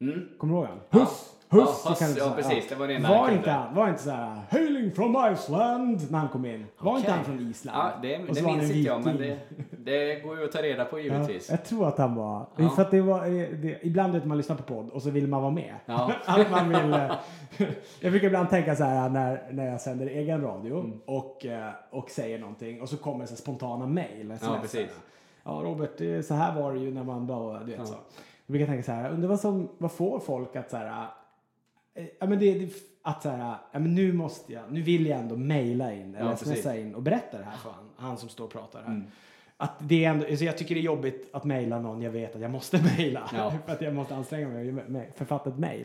Mm. 0.00 0.28
Kommer 0.38 0.54
du 0.54 0.58
ihåg 0.60 0.66
han? 0.68 0.80
Ja. 0.90 1.10
Huss! 1.52 1.82
Ja, 1.84 1.90
Huss! 1.90 2.16
ja, 2.18 2.32
precis, 2.36 2.68
det 2.68 2.74
var 2.74 2.88
det 2.88 2.98
var 2.98 3.30
inte 3.30 3.50
han, 3.50 3.74
var 3.74 3.88
inte 3.88 4.02
så 4.02 4.10
här 4.10 4.40
Hailing 4.50 4.92
from 4.92 5.16
Iceland 5.32 6.10
när 6.10 6.18
han 6.18 6.28
kom 6.28 6.44
in. 6.44 6.66
Var 6.78 6.96
inte 6.96 7.08
Okej. 7.08 7.16
han 7.16 7.24
från 7.24 7.50
Island? 7.50 7.78
Ja, 7.78 7.92
det, 8.02 8.08
det 8.08 8.42
minns 8.42 8.62
inte 8.62 8.78
jag 8.78 9.04
men 9.04 9.16
det, 9.16 9.38
det 9.70 10.20
går 10.20 10.38
ju 10.38 10.44
att 10.44 10.52
ta 10.52 10.62
reda 10.62 10.84
på 10.84 10.98
Ja, 10.98 11.02
givetvis. 11.02 11.50
jag 11.50 11.64
tror 11.64 11.88
att 11.88 11.98
han 11.98 12.14
var... 12.14 12.46
Ja. 12.56 12.68
För 12.68 12.82
att 12.82 12.90
det 12.90 13.00
var 13.00 13.26
eh, 13.26 13.48
det, 13.50 13.78
ibland 13.82 14.12
vet 14.12 14.24
man 14.24 14.36
lyssnar 14.36 14.56
på 14.56 14.62
podd 14.62 14.90
och 14.90 15.02
så 15.02 15.10
vill 15.10 15.26
man 15.28 15.42
vara 15.42 15.52
med. 15.52 15.74
Ja. 15.86 16.12
att 16.26 16.50
man 16.50 16.68
vill, 16.68 16.92
eh, 16.92 17.12
jag 18.00 18.10
brukar 18.12 18.26
ibland 18.26 18.50
tänka 18.50 18.76
så 18.76 18.84
här 18.84 19.08
när, 19.08 19.48
när 19.52 19.66
jag 19.66 19.80
sänder 19.80 20.06
egen 20.06 20.42
radio 20.42 20.80
Mm. 20.80 21.00
och, 21.06 21.46
eh, 21.46 21.68
och 21.90 22.10
säger 22.10 22.38
någonting 22.38 22.80
och 22.82 22.88
så 22.88 22.96
kommer 22.96 23.26
så 23.26 23.36
spontana 23.36 23.86
mejl. 23.86 24.34
Ja, 24.42 24.58
precis. 24.62 24.90
Ja, 25.44 25.50
Robert, 25.64 26.24
så 26.26 26.34
här 26.34 26.60
var 26.60 26.72
det 26.72 26.78
ju 26.80 26.94
när 26.94 27.04
man 27.04 27.26
bara, 27.26 27.58
du 27.60 27.64
vet 27.70 27.78
Ja. 27.78 27.84
så. 27.86 27.94
Jag 28.46 28.52
brukar 28.52 28.66
tänka 28.66 28.82
så 28.82 28.92
här, 28.92 29.10
undrar 29.10 29.28
vad 29.28 29.40
som, 29.40 29.68
vad 29.78 29.92
får 29.92 30.18
folk 30.20 30.56
att 30.56 30.70
så 30.70 30.76
här, 30.76 30.86
eh, 30.86 31.04
ja 31.94 32.26
men 32.26 32.38
det, 32.38 32.54
det 32.54 32.72
att 33.02 33.22
så 33.22 33.28
här, 33.28 33.56
ja 33.72 33.78
men 33.78 33.94
nu 33.94 34.12
måste 34.12 34.52
jag, 34.52 34.62
nu 34.72 34.82
vill 34.82 35.06
jag 35.06 35.18
ändå 35.18 35.36
mejla 35.36 35.92
in 35.94 36.14
eller 36.14 36.30
Ja, 36.30 36.36
smsa 36.36 36.76
in 36.76 36.94
och 36.94 37.02
berätta 37.02 37.38
det 37.38 37.44
här 37.44 37.56
för 37.56 37.70
han, 37.70 37.90
han 37.96 38.18
som 38.18 38.28
står 38.28 38.44
och 38.44 38.50
pratar 38.50 38.82
här. 38.82 38.88
Mm. 38.88 39.04
Att 39.56 39.72
det 39.78 40.04
är 40.04 40.10
ändå, 40.10 40.26
alltså 40.26 40.44
jag 40.44 40.58
tycker 40.58 40.74
det 40.74 40.80
är 40.80 40.82
jobbigt 40.82 41.28
att 41.32 41.44
mejla 41.44 41.80
någon 41.80 42.02
jag 42.02 42.10
vet 42.10 42.34
att 42.34 42.42
jag 42.42 42.50
måste 42.50 42.82
mejla. 42.96 43.30
Ja. 43.34 43.54
för 43.66 43.72
att 43.72 43.80
jag 43.80 43.94
måste 43.94 44.14
anstränga 44.14 44.48
mig 44.48 44.70
och 44.70 45.16
författa 45.16 45.50
ett 45.50 45.58
mejl. 45.58 45.84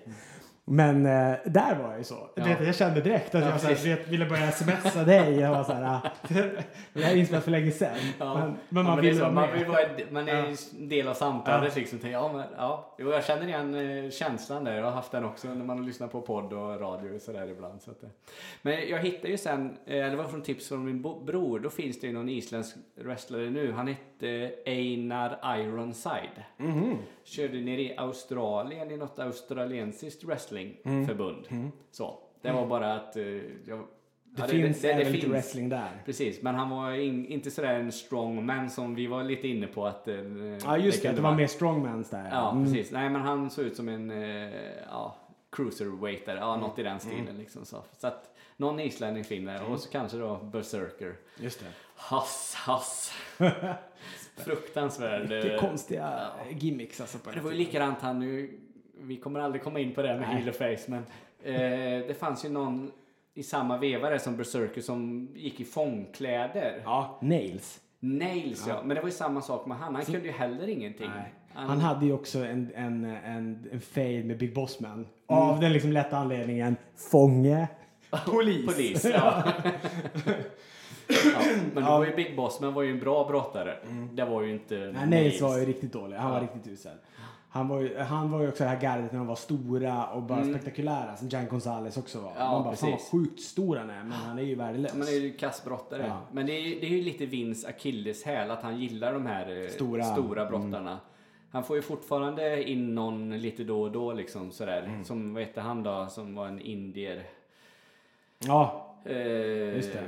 Men 0.70 1.06
eh, 1.06 1.36
där 1.46 1.76
var 1.76 1.90
jag 1.90 1.98
ju 1.98 2.04
så. 2.04 2.30
Ja. 2.36 2.44
Vet, 2.44 2.66
jag 2.66 2.76
kände 2.76 3.02
direkt 3.02 3.36
att 3.36 3.42
Ja, 3.44 3.50
jag 3.50 3.60
så 3.62 3.68
här, 3.68 3.74
precis. 3.74 3.84
du 3.90 3.96
vet, 3.96 4.08
ville 4.08 4.26
börja 4.26 4.52
smsa 4.52 5.04
dig. 5.04 5.40
Jag 5.40 5.52
var 5.52 5.64
så 5.64 5.72
här, 5.74 5.84
ah, 5.84 6.02
det 6.94 7.02
här 7.04 7.12
är 7.12 7.16
inspelat 7.16 7.44
för 7.44 7.52
länge 7.52 7.72
sedan. 7.72 7.96
Ja. 8.20 8.38
Men, 8.40 8.58
men 8.70 8.84
man 8.86 8.98
är 8.98 9.02
vill 9.02 9.16
så, 9.18 9.22
vara 9.24 9.32
man 9.32 9.52
vill 9.54 9.66
vara 9.66 9.80
man 10.12 10.30
är 10.30 10.36
en 10.80 10.90
del 10.90 11.08
av 11.08 11.14
samtalet 11.14 11.76
liksom. 11.76 12.00
Ja, 12.04 12.32
men, 12.34 12.44
ja. 12.58 12.96
Jo, 12.98 13.12
jag 13.12 13.24
känner 13.26 13.48
igen 13.48 14.04
eh, 14.06 14.12
känslan 14.12 14.64
där. 14.64 14.76
Jag 14.78 14.84
har 14.84 14.92
haft 14.92 15.12
den 15.12 15.26
också 15.26 15.48
när 15.48 15.66
man 15.66 15.86
lyssnar 15.86 16.08
på 16.08 16.22
podd 16.22 16.54
och 16.54 16.80
radio 16.80 17.16
och 17.16 17.22
sådär 17.22 17.48
ibland. 17.52 17.82
Så 17.82 17.92
att, 17.92 18.02
det- 18.02 18.10
men 18.62 18.90
jag 18.90 19.00
hittade 19.00 19.28
ju 19.30 19.38
sen, 19.38 19.78
eh, 19.86 19.94
det 20.10 20.16
var 20.16 20.24
från 20.24 20.42
tips 20.42 20.68
från 20.70 20.86
min 20.86 21.02
bror, 21.02 21.60
då 21.60 21.70
finns 21.70 22.00
det 22.00 22.08
ju 22.08 22.14
någon 22.14 22.30
isländsk 22.30 22.76
wrestlare 22.96 23.50
nu. 23.50 23.72
Han 23.72 23.88
hette 23.88 24.52
Einar 24.66 25.58
Ironside. 25.60 26.44
Mhm. 26.58 26.96
Körde 27.24 27.62
nere 27.62 27.82
i 27.82 27.98
Australien 27.98 28.92
i 28.92 28.98
något 28.98 29.20
australiensiskt 29.20 30.24
wrestlingförbund. 30.58 31.72
Så, 31.92 32.20
det 32.42 32.52
var 32.52 32.66
bara 32.68 32.94
att... 32.96 33.16
eh, 33.18 33.24
Jag, 33.24 33.80
Det 34.24 34.42
ja, 34.42 34.48
finns 34.48 34.82
det, 34.82 34.88
det, 34.88 34.94
även 34.94 35.06
det 35.06 35.12
lite 35.12 35.22
finns. 35.22 35.34
wrestling 35.34 35.70
där. 35.70 36.02
Precis, 36.06 36.42
men 36.42 36.56
han 36.56 36.70
var 36.70 36.92
in, 36.92 37.26
inte 37.26 37.52
sådär 37.52 37.74
en 37.74 37.92
strongman 37.92 38.70
som 38.70 38.96
vi 38.96 39.08
var 39.08 39.24
lite 39.24 39.48
inne 39.48 39.68
på 39.68 39.86
att... 39.86 40.08
eh, 40.08 40.16
Ja 40.66 40.78
just 40.78 41.02
det, 41.02 41.08
kunde 41.08 41.22
det 41.22 41.24
var 41.24 41.36
mer 41.36 41.48
strongmans 41.48 42.10
där. 42.10 42.30
Ja, 42.32 42.52
Mm. 42.52 42.64
precis. 42.64 42.92
Nej, 42.92 43.10
men 43.10 43.22
han 43.22 43.50
såg 43.50 43.66
ut 43.66 43.76
som 43.76 43.90
en 43.90 44.12
eh, 44.12 44.54
ja, 44.90 45.16
cruiserweighter, 45.52 46.36
ja, 46.36 46.56
något 46.58 46.80
i 46.80 46.84
den 46.84 47.00
stilen 47.00 47.38
liksom. 47.38 47.66
Så, 47.66 47.84
så 47.98 48.08
att 48.08 48.34
någon 48.58 48.80
islänning 48.80 49.24
finner 49.24 49.72
och 49.72 49.80
så 49.80 49.90
kanske 49.90 50.18
då 50.18 50.38
berserker. 50.38 51.16
Just 51.40 51.60
det. 51.60 51.66
Hass, 51.96 52.54
hass. 52.58 53.12
Fruktansvärd. 54.38 55.30
Mycket 55.30 55.60
konstiga 55.60 56.28
gimmicks 56.50 57.02
alltså. 57.02 57.18
På 57.18 57.32
det 57.32 57.42
var 57.42 57.52
ju 57.52 57.58
likadant 57.58 58.02
han 58.02 58.20
nu. 58.20 58.60
Vi 59.02 59.18
kommer 59.18 59.40
aldrig 59.40 59.64
komma 59.64 59.80
in 59.80 59.94
på 59.94 60.02
det 60.02 60.16
med 60.18 60.28
heel 60.28 60.50
och 60.50 60.56
face, 60.56 60.78
men 60.88 61.04
eh, 61.44 62.08
det 62.08 62.20
fanns 62.20 62.46
ju 62.46 62.50
någon 62.50 62.92
i 63.34 63.44
samma 63.44 63.78
vevare 63.78 64.20
som 64.20 64.38
Berserker 64.38 64.82
som 64.82 65.30
gick 65.36 65.60
i 65.60 65.66
fångkläder. 65.66 66.82
Ja, 66.86 67.20
nails. 67.22 67.82
Nails 68.00 68.66
ja. 68.68 68.82
men 68.84 68.96
det 68.96 69.02
var 69.02 69.08
ju 69.08 69.16
samma 69.16 69.42
sak 69.42 69.66
med 69.66 69.78
han. 69.78 69.96
Han 69.96 70.06
kunde 70.06 70.28
ju 70.28 70.32
heller 70.32 70.68
ingenting. 70.68 71.10
Nej. 71.16 71.34
Han 71.54 71.80
hade 71.80 72.06
ju 72.06 72.14
också 72.14 72.40
en, 72.40 72.72
en, 72.76 73.06
en, 73.06 73.68
en 73.72 73.82
fade 73.82 74.24
med 74.24 74.38
Big 74.38 74.54
Boss 74.54 74.80
Man. 74.80 75.08
Av 75.26 75.60
den 75.60 75.74
liksom 75.74 75.92
lätta 75.92 76.18
anledningen 76.18 76.76
fånge, 77.12 77.68
polis. 78.26 78.66
Polis, 78.66 79.06
ja. 79.06 79.44
ja. 81.08 81.42
Men 81.74 81.84
då 81.84 81.90
var 81.90 82.06
ju 82.06 82.16
Big 82.16 82.36
Boss 82.36 82.62
man 82.62 82.74
var 82.74 82.84
ju 82.84 82.92
en 82.92 83.00
bra 83.00 83.28
brottare. 83.28 83.78
Det 84.14 84.26
var 84.26 84.42
ju 84.42 84.52
inte 84.52 84.76
Nej, 84.76 85.10
Nails 85.10 85.42
var 85.42 85.58
ju 85.58 85.66
riktigt 85.66 85.94
dålig. 85.94 86.18
Han 86.18 86.32
var 86.32 86.38
Ja. 86.38 86.44
riktigt 86.44 86.74
usel. 86.74 86.98
Han 87.58 87.68
var, 87.68 87.80
ju, 87.82 87.98
han 87.98 88.32
var 88.32 88.42
ju 88.42 88.48
också 88.50 88.64
det 88.64 88.70
här 88.70 88.82
gardet 88.82 89.12
när 89.12 89.20
de 89.20 89.28
var 89.28 89.36
stora 89.36 90.08
och 90.08 90.22
bara 90.24 90.44
spektakulära 90.44 91.16
som 91.18 91.30
Jan 91.30 91.48
Gonzales 91.48 91.98
också 91.98 92.20
var. 92.20 92.30
Mm. 92.32 92.42
Ja, 92.44 92.52
Man 92.52 92.64
bara, 92.64 92.76
fan 92.76 92.90
vad 92.90 92.98
precis. 93.00 93.12
sjukt 93.12 93.40
stor 93.42 93.76
han 93.78 93.90
är 93.90 94.04
men 94.04 94.12
han 94.12 94.40
är 94.40 94.44
ju 94.44 94.56
värdelös. 94.56 94.94
Men 94.94 95.06
det 95.06 95.12
är 95.16 95.20
ju 95.22 95.34
kassbrottare. 95.34 96.06
Ja. 96.08 96.22
Men 96.32 96.46
det 96.46 96.52
är, 96.54 96.82
det 96.82 96.86
är 96.86 96.90
ju 96.98 97.04
lite 97.04 97.26
Vince 97.26 97.68
akilleshäl 97.68 98.52
att 98.52 98.64
han 98.64 98.80
gillar 98.80 99.14
de 99.14 99.26
här 99.26 99.62
eh, 99.64 99.70
Stora. 99.70 100.04
stora 100.04 100.46
brottarna. 100.46 101.00
Han 101.52 101.64
får 101.64 101.76
ju 101.76 101.82
fortfarande 101.82 102.64
in 102.70 102.96
någon 102.96 103.38
lite 103.42 103.64
då 103.64 103.82
och 103.82 103.92
då 103.92 104.14
liksom 104.14 104.52
sådär. 104.52 104.84
Mm. 104.84 105.04
Som, 105.06 105.34
vad 105.34 105.44
hette 105.44 105.62
han 105.62 105.84
då, 105.84 106.08
som 106.10 106.36
var 106.36 106.48
en 106.48 106.62
indier? 106.62 107.24
Ja, 108.40 108.84
Eh, 109.06 109.76
Just 109.76 109.94
det. 109.94 110.04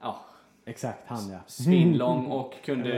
Ja, 0.00 0.16
exakt 0.66 1.02
han 1.06 1.30
ja. 1.30 1.38
svinlång 1.46 2.26
och 2.26 2.54
kunde 2.64 2.88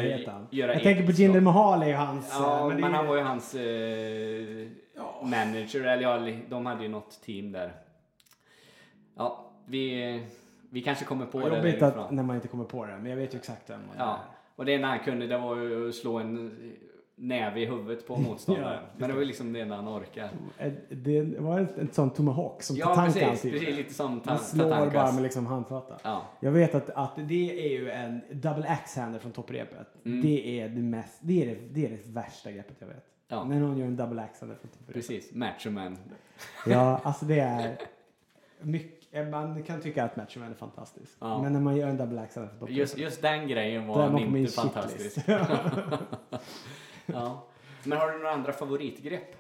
göra 0.51 0.73
Jag 0.75 0.83
tänker 0.83 1.07
på 1.07 1.13
Jinder. 1.13 1.41
Mahal 1.41 1.83
är 1.83 1.87
ju 1.87 1.95
hans... 1.95 2.29
Ja, 2.33 2.61
eh, 2.61 2.67
men, 2.67 2.85
är 2.85 2.91
han 2.91 3.07
var 3.07 3.17
ju 3.17 3.23
hans 3.23 3.55
eh, 3.55 4.69
manager, 5.23 5.85
eller 5.85 6.03
ja, 6.03 6.37
de 6.49 6.67
hade 6.67 6.83
ju 6.83 6.89
något 6.89 7.21
team 7.23 7.53
där. 7.53 7.73
Ja, 9.17 9.51
vi, 9.67 10.23
vi 10.71 10.83
kanske 10.83 11.05
kommer 11.05 11.27
på 11.27 11.49
det 11.49 11.57
jobbigt 11.57 11.83
att, 11.83 12.11
när 12.11 12.23
man 12.23 12.37
inte 12.37 12.49
kommer 12.49 12.65
på 12.65 12.87
det, 12.87 12.97
men 12.97 13.11
jag 13.11 13.17
vet 13.17 13.35
ju 13.35 13.39
exakt 13.39 13.71
vem 13.71 13.81
det 13.81 13.99
Ja, 13.99 14.13
är. 14.13 14.19
och 14.57 14.65
det 14.65 14.75
enda 14.75 14.89
han 14.89 14.99
kunde 14.99 15.27
det 15.27 15.39
var 15.39 15.57
ju 15.57 15.89
att 15.89 15.95
slå 15.95 16.19
en 16.19 16.53
näve 17.19 17.61
i 17.61 17.67
huvudet 17.67 18.07
på 18.07 18.17
motståndaren. 18.29 18.73
Ja, 18.83 18.89
men 18.97 19.09
det 19.11 19.17
var 19.17 19.25
liksom 19.25 19.53
det 19.53 19.61
enda 19.61 19.77
han 19.77 19.89
orkade. 19.89 20.29
Eh, 20.59 20.73
Det 20.91 21.23
var 21.41 21.59
en, 21.59 21.69
en 21.79 21.93
sån 21.93 22.11
tomahawk 22.11 22.63
som 22.63 22.77
Ja, 22.77 22.87
Tatanka 22.87 23.13
precis. 23.13 23.29
alltid 23.29 23.53
precis 23.53 23.77
lite 23.77 23.95
som 23.95 24.21
ta- 24.21 24.31
Man 24.31 24.39
slår 24.39 24.65
Tatankas. 24.71 24.95
bara 24.95 25.13
med 25.13 25.23
liksom 25.23 25.47
handflata. 25.47 25.95
Ja. 26.03 26.23
Jag 26.41 26.51
vet 26.53 26.75
att, 26.75 26.91
att 26.91 27.17
det 27.17 27.67
är 27.67 27.71
ju 27.81 27.91
en 27.91 28.21
double 28.33 28.69
axe-hander 28.69 29.19
från 29.19 29.33
topprepet. 29.33 29.87
Mm. 30.05 30.23
Det 30.23 30.61
är 30.61 30.69
det 30.69 30.83
mest, 30.83 31.19
det 31.21 31.43
är 31.43 31.47
det, 31.47 31.57
det 31.71 31.87
är 31.87 31.91
det 31.91 32.07
värsta 32.07 32.51
greppet 32.53 32.77
jag 32.79 32.87
vet. 32.87 33.05
Ja. 33.29 33.45
När 33.45 33.61
någon 33.61 33.79
gör 33.79 33.87
en 33.87 33.97
double 33.97 34.23
axe-hander 34.23 34.57
från 34.61 34.71
topprepet. 34.71 34.95
Precis, 34.95 35.35
machoman. 35.35 35.99
Ja, 36.67 37.01
alltså 37.05 37.25
det 37.25 37.41
är 37.41 37.77
mycket, 38.61 39.29
man 39.31 39.63
kan 39.63 39.81
tycka 39.81 40.05
att 40.05 40.17
Macho 40.17 40.39
Man 40.41 40.51
är 40.51 40.55
fantastisk. 40.55 41.13
Ja. 41.21 41.43
Men 41.43 41.53
när 41.53 41.61
man 41.61 41.77
gör 41.77 41.89
en 41.89 41.97
double 41.97 42.27
topprepet. 42.35 42.71
Just, 42.71 42.99
just 42.99 43.23
den 43.23 43.49
grejen 43.49 43.87
var 43.87 44.21
inte 44.37 44.53
fantastisk. 44.53 45.19
Ja. 47.07 47.47
Men 47.85 47.99
har 47.99 48.11
du 48.11 48.19
några 48.19 48.31
andra 48.31 48.53
favoritgrepp? 48.53 49.37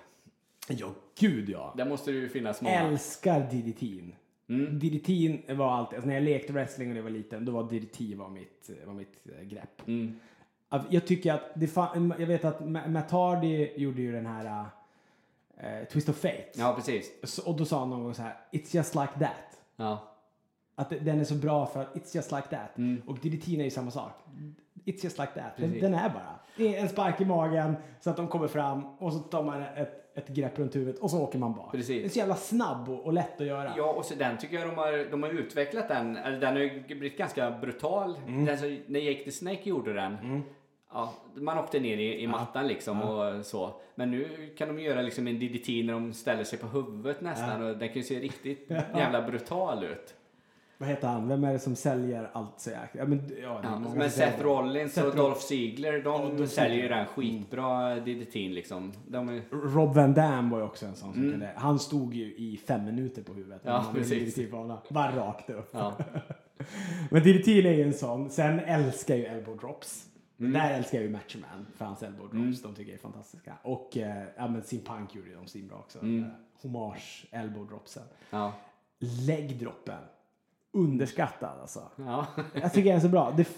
ja, 0.69 0.89
gud 1.19 1.49
ja. 1.49 1.75
Där 1.77 1.85
måste 1.85 2.11
det 2.11 2.17
ju 2.17 2.29
finnas 2.29 2.61
många. 2.61 2.81
Älskar 2.81 3.41
DDT'n. 3.41 4.13
Mm. 4.49 4.79
DDT'n 4.79 5.55
var 5.55 5.73
alltid, 5.73 5.97
alltså 5.97 6.09
när 6.09 6.15
jag 6.15 6.25
lekte 6.25 6.53
wrestling 6.53 6.91
och 6.91 6.97
jag 6.97 7.03
var 7.03 7.11
liten, 7.11 7.45
då 7.45 7.53
var 7.53 7.63
DDT 7.63 8.01
var 8.17 8.29
mitt, 8.29 8.71
var 8.87 8.95
mitt 8.95 9.27
eh, 9.39 9.45
grepp. 9.45 9.83
Mm. 9.89 10.21
Jag 10.91 11.07
tycker 11.07 11.33
att 11.33 11.43
det 11.55 11.67
fan, 11.67 12.15
jag 12.19 12.27
vet 12.27 12.45
att 12.45 12.61
Ma- 12.61 12.89
Matt 12.89 13.11
Hardy 13.11 13.71
gjorde 13.77 14.03
ju 14.03 14.13
den 14.13 14.27
här 14.27 14.65
eh, 15.57 15.85
Twist 15.93 16.09
of 16.09 16.17
Fate. 16.17 16.45
Ja, 16.55 16.75
precis. 16.75 17.39
Och 17.39 17.57
då 17.57 17.65
sa 17.65 17.79
han 17.79 17.91
någon 17.91 18.05
gång 18.05 18.15
så 18.15 18.23
här, 18.23 18.37
It's 18.53 18.77
just 18.77 18.95
like 18.95 19.13
that. 19.19 19.61
Ja. 19.77 20.13
Att 20.75 20.91
den 20.91 21.21
är 21.21 21.25
så 21.25 21.35
bra 21.35 21.67
för 21.67 21.83
att 21.83 21.95
it's 21.95 22.17
just 22.17 22.33
like 22.33 22.49
that. 22.51 22.71
Och 23.07 23.19
DDT 23.19 23.49
är 23.49 23.65
ju 23.65 23.71
samma 23.71 23.91
sak. 23.91 24.13
It's 24.87 25.05
just 25.05 25.19
like 25.19 25.33
that. 25.35 25.57
Den, 25.57 25.65
Mm. 25.69 25.81
Den 25.81 25.95
är 25.95 26.09
bara. 26.09 26.39
En 26.77 26.89
spark 26.89 27.21
i 27.21 27.25
magen 27.25 27.77
så 28.01 28.11
att 28.11 28.17
de 28.17 28.29
kommer 28.29 28.49
fram 28.49 28.87
och 28.87 29.13
så 29.13 29.19
tar 29.19 29.43
man 29.43 29.63
ett, 29.63 30.17
ett 30.19 30.29
grepp 30.29 30.59
runt 30.59 30.77
huvudet 30.77 30.99
och 31.01 31.11
så 31.11 31.23
åker 31.23 31.39
man 31.39 31.55
bak. 31.55 31.73
Precis. 31.73 32.03
Det 32.03 32.05
är 32.05 32.09
så 32.09 32.19
jävla 32.19 32.35
snabb 32.37 32.89
och, 32.89 33.05
och 33.05 33.13
lätt 33.13 33.41
att 33.41 33.47
göra. 33.47 33.75
Ja, 33.77 33.93
och 33.93 34.05
så 34.05 34.15
den 34.15 34.39
tycker 34.39 34.59
jag 34.59 34.69
de 34.69 34.77
har, 34.77 35.11
de 35.11 35.23
har 35.23 35.31
utvecklat 35.31 35.89
den. 35.89 36.17
Eller 36.17 36.41
den 36.41 36.53
har 36.55 36.61
ju 36.63 36.83
blivit 36.87 37.19
ganska 37.19 37.51
brutal. 37.51 38.17
Mm. 38.27 38.45
Den 38.45 38.59
som, 38.59 38.79
när 38.87 39.01
Jake 39.01 39.25
the 39.25 39.31
Snake 39.33 39.61
gjorde 39.69 39.93
den. 39.93 40.43
Ja, 40.93 41.13
man 41.35 41.59
åkte 41.59 41.81
ner 41.81 41.97
i, 41.97 42.23
i 42.23 42.27
mattan 42.27 42.67
liksom 42.67 43.03
och 43.03 43.47
så. 43.47 43.81
Men 43.95 44.11
nu 44.11 44.55
kan 44.59 44.69
de 44.69 44.81
göra 44.83 45.03
liksom 45.03 45.27
en 45.27 45.39
DDT 45.39 45.69
när 45.69 45.93
de 45.93 46.13
ställer 46.13 46.45
sig 46.45 46.59
på 46.59 46.67
huvudet 46.67 47.21
nästan. 47.21 47.63
Och 47.63 47.77
den 47.77 47.89
kan 47.89 47.97
ju 47.97 48.03
se 48.03 48.21
riktigt 48.21 48.71
jävla 48.95 49.23
brutal 49.23 49.85
ut. 49.85 50.15
Vad 50.79 50.89
heter 50.89 51.09
han? 51.09 51.29
Vem 51.29 51.45
är 51.45 51.53
det 51.53 51.59
som 51.59 51.77
säljer 51.77 52.31
allt 52.33 52.61
så 52.61 52.71
jäkla... 52.71 53.01
Ja, 53.01 53.07
men, 53.07 53.19
ja, 53.43 53.61
det 53.63 53.69
är 53.69 53.73
Ja, 53.73 53.79
men 53.95 54.11
Seth. 54.11 54.43
Rollins 54.43 54.93
Seth 54.93 55.07
och 55.07 55.13
Roll- 55.15 55.17
Dolph 55.17 55.41
Ziggler, 55.41 55.93
de 55.93 56.03
Dolph 56.37 56.45
säljer 56.53 56.83
ju 56.83 56.89
den 56.89 57.07
skitbra 57.07 57.95
DDT 57.95 58.35
liksom. 58.35 58.93
De 59.09 59.29
är, 59.29 59.43
Rob 59.51 59.95
Van 59.95 60.15
Dam 60.15 60.51
var 60.51 60.59
ju 60.59 60.65
också 60.65 60.87
en 60.87 60.95
sån 60.95 61.13
som 61.13 61.31
kunde... 61.31 61.51
Han 61.57 61.79
stod 61.79 62.15
ju 62.15 62.25
i 62.37 62.61
fem 62.67 62.85
minuter 62.85 63.23
på 63.23 63.35
huvudet. 63.35 63.65
Mm. 63.65 63.75
Ja, 63.75 63.79
när 63.79 63.85
han 63.87 63.95
gjorde 63.97 64.09
precis. 64.25 64.53
Honom. 64.53 64.79
Bara 64.91 65.17
rakt 65.17 65.51
upp. 65.51 65.69
ja. 65.73 65.97
Men 67.11 67.23
DDT 67.23 67.49
är 67.49 67.73
ju 67.73 67.83
en 67.83 67.95
sån. 67.95 68.31
Sen 68.31 68.61
älskar 68.61 69.15
ju 69.17 69.25
elbow 69.25 69.57
drops. 69.57 70.07
Mm. 70.41 70.53
Där 70.53 70.71
älskar 70.75 70.99
jag 70.99 71.05
ju 71.07 71.11
Macho 71.11 71.39
Man 71.39 71.67
för 71.77 71.85
hans 71.85 72.03
elbow 72.03 72.29
drops. 72.31 72.63
De 72.63 72.75
tycker 72.75 72.91
jag 72.93 72.99
är 72.99 73.03
fantastiska. 73.03 73.55
Och 73.63 73.97
eh, 73.97 74.23
ja, 74.37 74.49
men 74.49 74.63
Sin 74.63 74.81
Punk 74.85 75.15
gjorde 75.15 75.35
de 75.35 75.47
svinbra 75.47 75.77
också. 75.79 75.99
Mm. 75.99 76.23
Eh, 76.25 76.29
Hommage 76.63 77.27
elbow 77.31 77.67
dropsen. 77.69 78.03
ja. 78.31 78.53
Läggdroppen. 79.27 79.99
Underskattad 80.73 81.61
alltså. 81.61 81.83
ja. 81.97 82.27
Jag 82.55 82.73
tycker 82.73 82.89
den 82.89 82.97
är 82.97 83.01
så 83.03 83.09
bra. 83.09 83.35
Det, 83.37 83.49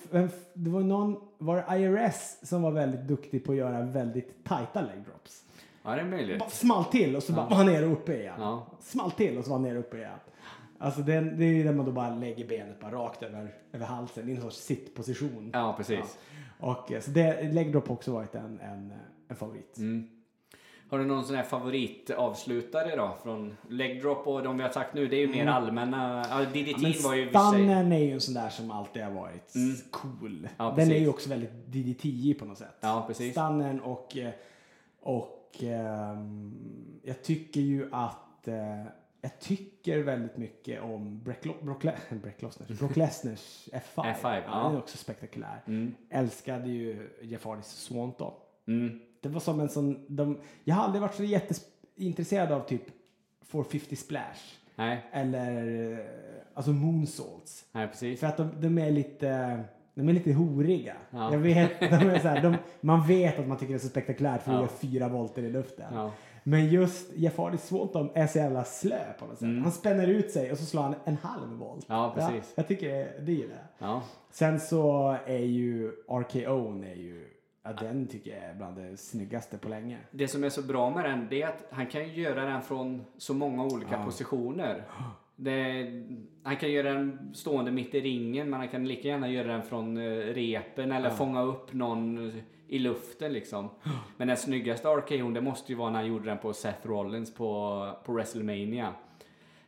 det 0.55 0.71
var 0.71 0.81
någon, 0.81 1.17
var 1.38 1.57
det 1.57 1.79
IRS 1.79 2.49
som 2.49 2.62
var 2.62 2.71
väldigt 2.71 3.09
duktig 3.09 3.45
på 3.45 3.53
att 3.53 3.59
göra 3.59 3.83
väldigt 3.83 4.45
tajta 4.45 4.81
leg 4.81 5.05
drops. 5.05 5.45
ja, 5.83 5.95
det 5.95 6.00
är 6.00 6.05
möjligt. 6.05 6.38
Bara 6.38 6.49
small 6.49 6.85
till 6.85 7.17
och 7.17 7.23
så 7.23 7.33
bara 7.33 7.49
var 7.49 7.57
han 7.57 7.67
nere 7.67 7.87
och 7.87 7.93
uppe 7.93 8.17
igen. 8.21 8.35
Ja. 8.38 8.67
Small 8.81 9.11
till 9.11 9.38
och 9.38 9.45
så 9.45 9.50
var 9.50 9.57
han 9.57 9.62
nere 9.62 9.79
och 9.79 9.85
uppe 9.85 9.97
igen. 9.97 10.19
Alltså 10.79 11.00
det, 11.00 11.21
det 11.21 11.45
är 11.45 11.55
ju 11.55 11.62
där 11.65 11.73
man 11.73 11.87
då 11.87 11.93
bara 11.93 12.15
lägger 12.15 12.49
benet 12.49 12.81
bara 12.81 12.93
rakt 12.93 13.23
över, 13.23 13.55
över 13.73 13.87
halsen 13.87 14.29
i 14.29 14.33
en 14.33 14.41
sorts 14.41 14.57
sittposition. 14.57 15.50
Ja, 15.53 15.75
precis. 15.77 16.19
Och 16.61 16.93
eh, 16.93 17.00
så 17.00 17.11
det, 17.11 17.53
leg 17.53 17.73
drop 17.73 17.88
har 17.88 17.95
också 17.95 18.12
varit 18.12 18.35
en, 18.35 18.61
en, 18.61 18.93
en 19.29 19.37
favorit. 19.37 19.79
Mm. 19.79 20.09
Har 20.90 20.99
du 20.99 21.04
någon 21.04 21.25
sån 21.25 21.37
här 21.37 21.42
favoritavslutare 21.42 22.97
då? 22.97 23.16
Från 23.23 23.57
leg 23.68 24.02
drop 24.02 24.26
och 24.26 24.42
de 24.42 24.57
vi 24.57 24.62
har 24.62 24.71
sagt 24.71 24.95
nu, 24.95 25.07
det 25.07 25.16
är 25.16 25.21
ju 25.21 25.28
mer 25.28 25.47
allmänna. 25.47 26.25
Ja, 26.30 26.45
DDT 26.45 26.78
Mm. 26.78 26.92
Men 26.92 27.02
var 27.02 27.14
ju. 27.14 27.28
Stannen 27.28 27.92
är 27.92 27.99
ju 27.99 28.12
en 28.12 28.21
sån 28.21 28.35
där 28.35 28.49
som 28.49 28.71
alltid 28.71 29.02
har 29.02 29.11
varit 29.11 29.52
cool. 29.90 30.49
Ja, 30.57 30.75
Den 30.76 30.90
är 30.90 30.99
ju 30.99 31.09
också 31.09 31.28
väldigt 31.28 31.66
DDT 31.66 32.38
på 32.38 32.45
något 32.45 32.59
sätt. 32.59 32.76
Ja, 32.80 33.04
precis. 33.07 33.33
Stannen 33.33 33.80
och, 33.80 34.16
eh, 34.16 34.30
och 35.00 35.57
ehm, 35.61 36.54
jag 37.02 37.23
tycker 37.23 37.61
ju 37.61 37.88
att 37.92 38.49
eh, 38.49 38.85
jag 39.21 39.38
tycker 39.40 40.02
väldigt 40.02 40.37
mycket 40.37 40.83
om 40.83 41.23
Brock, 41.23 41.42
Brock, 41.42 41.83
Brock, 42.23 42.42
Lesners, 42.42 42.78
Brock 42.78 42.97
Lesners 42.97 43.68
F5. 43.73 44.14
F5, 44.23 44.42
ja. 44.47 44.62
Den 44.62 44.75
är 44.75 44.78
också 44.78 44.99
spektakulär. 44.99 45.62
Älskade 46.11 46.68
ju 46.68 47.09
Jeff 47.23 47.45
Hardys 47.45 47.66
Swanton. 47.66 48.33
Mm. 48.66 49.00
Det 49.20 49.28
var 49.28 49.40
som 49.40 49.60
en 49.60 49.68
sån, 49.68 50.04
de, 50.08 50.38
jag 50.64 50.75
har 50.75 50.84
aldrig 50.84 51.02
varit 51.02 51.14
så 51.14 51.25
jätteintresserad 51.25 52.52
av 52.52 52.60
typ 52.60 52.82
450 53.46 53.96
splash. 53.96 54.54
Nej, 54.76 55.04
Eller 55.12 55.92
eh, 55.92 55.98
alltså 56.54 56.70
moonsaults. 56.70 57.64
nej 57.72 57.88
precis. 57.88 58.20
För 58.20 58.26
att 58.26 58.37
de, 58.37 58.50
de 58.60 58.78
är 58.78 58.90
lite 58.90 59.60
de 59.94 60.08
är 60.08 60.12
lite 60.12 60.32
horiga. 60.32 60.94
Ja. 61.10 61.32
Jag 61.32 61.38
vet, 61.38 61.80
de 61.80 61.87
är 61.87 62.18
så 62.18 62.28
här, 62.28 62.42
de, 62.42 62.56
man 62.80 63.06
vet 63.06 63.38
att 63.38 63.48
man 63.48 63.58
tycker 63.58 63.72
det 63.72 63.76
är 63.76 63.82
så 63.82 63.88
spektakulärt 63.88 64.42
för 64.42 64.50
att 64.50 64.56
Ja. 64.56 64.60
göra 64.62 64.70
fyra 64.78 65.08
volter 65.08 65.42
i 65.42 65.50
luften. 65.50 65.94
Ja. 65.94 66.10
Men 66.44 66.68
just 66.68 67.12
Jeff 67.16 67.38
Hardy 67.38 67.56
Swanton 67.58 68.10
är 68.14 68.26
så 68.26 68.38
jävla 68.38 68.64
slö 68.64 69.12
på 69.18 69.26
något 69.26 69.38
sätt. 69.38 69.48
Han 69.62 69.72
spänner 69.72 70.06
ut 70.06 70.30
sig 70.30 70.52
och 70.52 70.58
så 70.58 70.64
slår 70.64 70.82
han 70.82 70.94
en 71.04 71.16
halv 71.16 71.48
volt. 71.58 71.88
Mm. 71.88 72.00
Ja, 72.00 72.12
precis. 72.16 72.52
jag 72.57 72.68
tycker 72.68 72.88
det- 72.88 73.12
det 73.20 73.33
gillar 73.33 73.57
jag. 73.78 73.88
Ja. 73.88 74.02
Sen 74.31 74.61
så 74.61 75.16
är 75.26 75.38
ju 75.38 75.88
RKO 76.09 76.83
är 76.83 76.94
ju, 76.94 77.28
ja, 77.68 77.87
den 77.87 78.07
tycker 78.07 78.31
jag 78.31 78.44
är 78.44 78.54
bland 78.54 78.76
det 78.76 78.96
snyggaste 78.96 79.59
på 79.59 79.68
länge. 79.68 79.98
Det 80.11 80.28
som 80.28 80.44
är 80.44 80.48
så 80.48 80.62
bra 80.62 80.90
med 80.90 81.04
den, 81.04 81.26
det 81.31 81.42
är 81.42 81.48
att 81.48 81.64
han 81.70 81.87
kan 81.87 82.09
göra 82.09 82.44
den 82.44 82.62
från 82.62 83.04
så 83.16 83.35
många 83.35 83.64
olika 83.64 84.04
positioner. 84.04 84.85
Det, 85.37 85.87
han 86.42 86.57
kan 86.57 86.72
göra 86.72 86.92
den 86.92 87.35
stående 87.35 87.70
mitt 87.70 87.94
i 87.94 88.00
ringen, 88.00 88.50
men 88.50 88.61
han 88.61 88.68
kan 88.68 88.88
lika 88.88 89.09
gärna 89.09 89.31
göra 89.31 89.52
den 89.52 89.62
från 89.62 89.96
eh, 89.96 90.11
repen 90.18 90.92
eller 90.92 91.11
fånga 91.11 91.42
upp 91.42 91.72
någon 91.72 92.33
i 92.68 92.78
luften 92.78 93.33
liksom. 93.33 93.70
Men 94.16 94.28
den 94.28 94.37
snyggaste 94.37 94.88
RKO, 94.88 95.31
det 95.31 95.40
måste 95.40 95.72
ju 95.72 95.78
vara 95.78 95.90
när 95.90 95.98
han 95.98 96.09
gjorde 96.09 96.24
den 96.24 96.38
på 96.38 96.52
Seth 96.52 96.87
Rollins 96.87 97.35
på, 97.35 97.90
på 98.04 98.12
WrestleMania. 98.12 98.94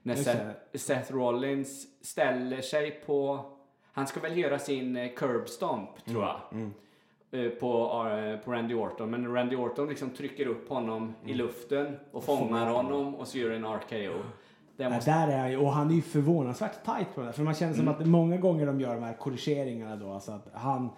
När 0.03 0.15
Seth, 0.15 0.51
Seth 0.75 1.13
Rollins 1.13 1.87
ställer 2.07 2.61
sig 2.61 2.91
på... 2.91 3.45
Han 3.93 4.07
ska 4.07 4.21
väl 4.21 4.39
göra 4.39 4.59
sin 4.59 4.97
eh, 4.97 5.13
curb 5.17 5.49
stomp, 5.49 6.05
tror 6.05 6.23
jag. 6.23 6.41
eh, 6.63 6.69
På, 7.61 8.07
eh, 8.11 8.45
på 8.45 8.53
Randy 8.53 8.75
Orton. 8.75 9.11
Men 9.11 9.35
Randy 9.35 9.57
Orton 9.57 9.89
liksom 9.89 10.11
trycker 10.11 10.47
upp 10.47 10.69
honom 10.69 11.15
i 11.27 11.35
luften 11.35 11.97
och 12.13 12.25
fångar 12.25 12.67
honom 12.71 13.15
och 13.15 13.27
så 13.29 13.39
gör 13.39 13.51
en 13.51 13.65
RKO. 13.65 14.23
Det 14.77 14.83
Ja, 14.85 14.91
måste, 14.91 15.11
där 15.11 15.29
är 15.29 15.39
han 15.39 15.51
ju, 15.51 15.57
och 15.57 15.73
han 15.73 15.91
är 15.91 15.95
ju 15.95 16.03
förvånansvärt 16.03 16.85
tight 16.85 17.15
på 17.15 17.21
det. 17.21 17.33
För 17.33 17.43
man 17.43 17.55
känner 17.55 17.75
som 17.75 17.89
Mm. 17.89 17.95
att 18.01 18.07
många 18.07 18.37
gånger 18.37 18.67
de 18.67 18.81
gör 18.81 18.95
de 18.95 19.03
här 19.03 19.13
korrigeringarna 19.15 19.97
då, 19.97 20.13
alltså 20.13 20.33
att 20.33 20.49
han 20.55 20.89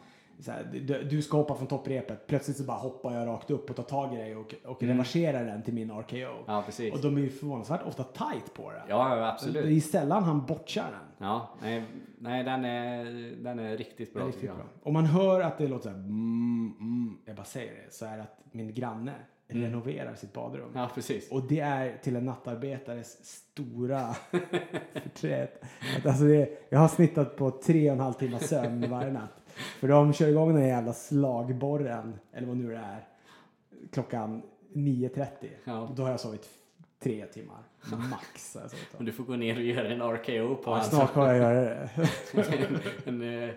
här, 0.50 0.64
du, 1.10 1.22
ska 1.22 1.36
hoppa 1.36 1.54
från 1.54 1.66
topprepet, 1.66 2.26
plötsligt 2.26 2.56
så 2.56 2.64
bara 2.64 2.76
hoppar 2.76 3.14
jag 3.14 3.26
rakt 3.26 3.50
upp 3.50 3.70
och 3.70 3.76
tar 3.76 3.82
tag 3.82 4.14
i 4.14 4.16
dig 4.16 4.36
och, 4.36 4.54
och 4.64 4.82
reverserar 4.82 5.44
den 5.44 5.62
till 5.62 5.74
min 5.74 5.90
RKO. 5.90 6.16
Mm. 6.16 6.44
ja, 6.46 6.62
precis. 6.66 6.94
Och 6.94 7.00
de 7.00 7.16
är 7.16 7.20
ju 7.20 7.30
förvånansvärt 7.30 7.80
ofta 7.86 8.04
tight 8.04 8.54
på 8.54 8.70
det. 8.70 8.82
Ja, 8.88 9.08
ja, 9.08 9.16
Det 9.16 9.32
absolut. 9.32 9.64
är 9.64 9.80
sällan 9.80 10.22
han 10.22 10.46
botchar 10.46 10.90
den. 10.90 11.28
Ja, 11.28 11.48
nej, 11.62 11.84
nej 12.18 12.44
den, 12.44 12.64
är, 12.64 13.04
den 13.42 13.58
är 13.58 13.76
riktigt 13.76 14.14
bra. 14.14 14.26
Riktigt 14.26 14.54
bra. 14.54 14.64
Om 14.82 14.94
man 14.94 15.04
hör 15.04 15.40
att 15.40 15.58
det 15.58 15.68
låter 15.68 15.82
så 15.82 15.88
här, 15.88 15.96
mm, 15.96 16.74
mm, 16.80 17.18
jag 17.24 17.36
bara 17.36 17.44
säger 17.44 17.72
det, 17.72 17.94
så 17.94 18.04
är 18.04 18.16
det 18.16 18.22
att 18.22 18.38
min 18.52 18.74
granne 18.74 19.12
renoverar 19.48 20.14
sitt 20.14 20.32
badrum. 20.32 20.68
Mm. 20.68 20.80
Ja, 20.80 20.90
precis. 20.94 21.30
Och 21.30 21.42
det 21.42 21.60
är 21.60 21.96
till 22.02 22.16
en 22.16 22.24
nattarbetares 22.24 23.24
stora 23.24 24.14
förtret. 24.92 25.62
Alltså 26.04 26.24
det, 26.24 26.66
jag 26.70 26.78
har 26.78 26.88
snittat 26.88 27.36
på 27.36 27.50
tre 27.50 27.90
och 27.90 27.94
en 27.94 28.00
halv 28.00 28.12
timme 28.12 28.38
sömn 28.38 28.90
varje 28.90 29.12
natt. 29.12 29.41
För 29.54 29.88
de 29.88 30.12
kör 30.12 30.28
igång 30.28 30.54
den 30.54 30.66
jävla 30.68 30.92
slagborren, 30.92 32.18
eller 32.32 32.46
vad 32.46 32.56
nu 32.56 32.70
det 32.70 32.76
är, 32.76 33.06
klockan 33.92 34.42
9.30. 34.74 35.26
Ja. 35.64 35.90
Då 35.96 36.02
har 36.02 36.10
jag 36.10 36.20
sovit 36.20 36.48
tre 37.02 37.26
timmar, 37.26 37.58
max. 38.10 38.56
Och 38.98 39.04
du 39.04 39.12
får 39.12 39.24
gå 39.24 39.36
ner 39.36 39.56
och 39.56 39.62
göra 39.62 39.88
en 39.88 40.02
RKO 40.02 40.54
på 40.54 40.62
Ja, 40.70 40.74
hans 40.74 40.86
snart 40.90 41.12
kommer 41.12 41.26
jag 41.26 41.36
göra 41.36 41.60
det. 41.64 41.88
en, 42.34 42.78
en 43.22 43.42
eh, 43.42 43.50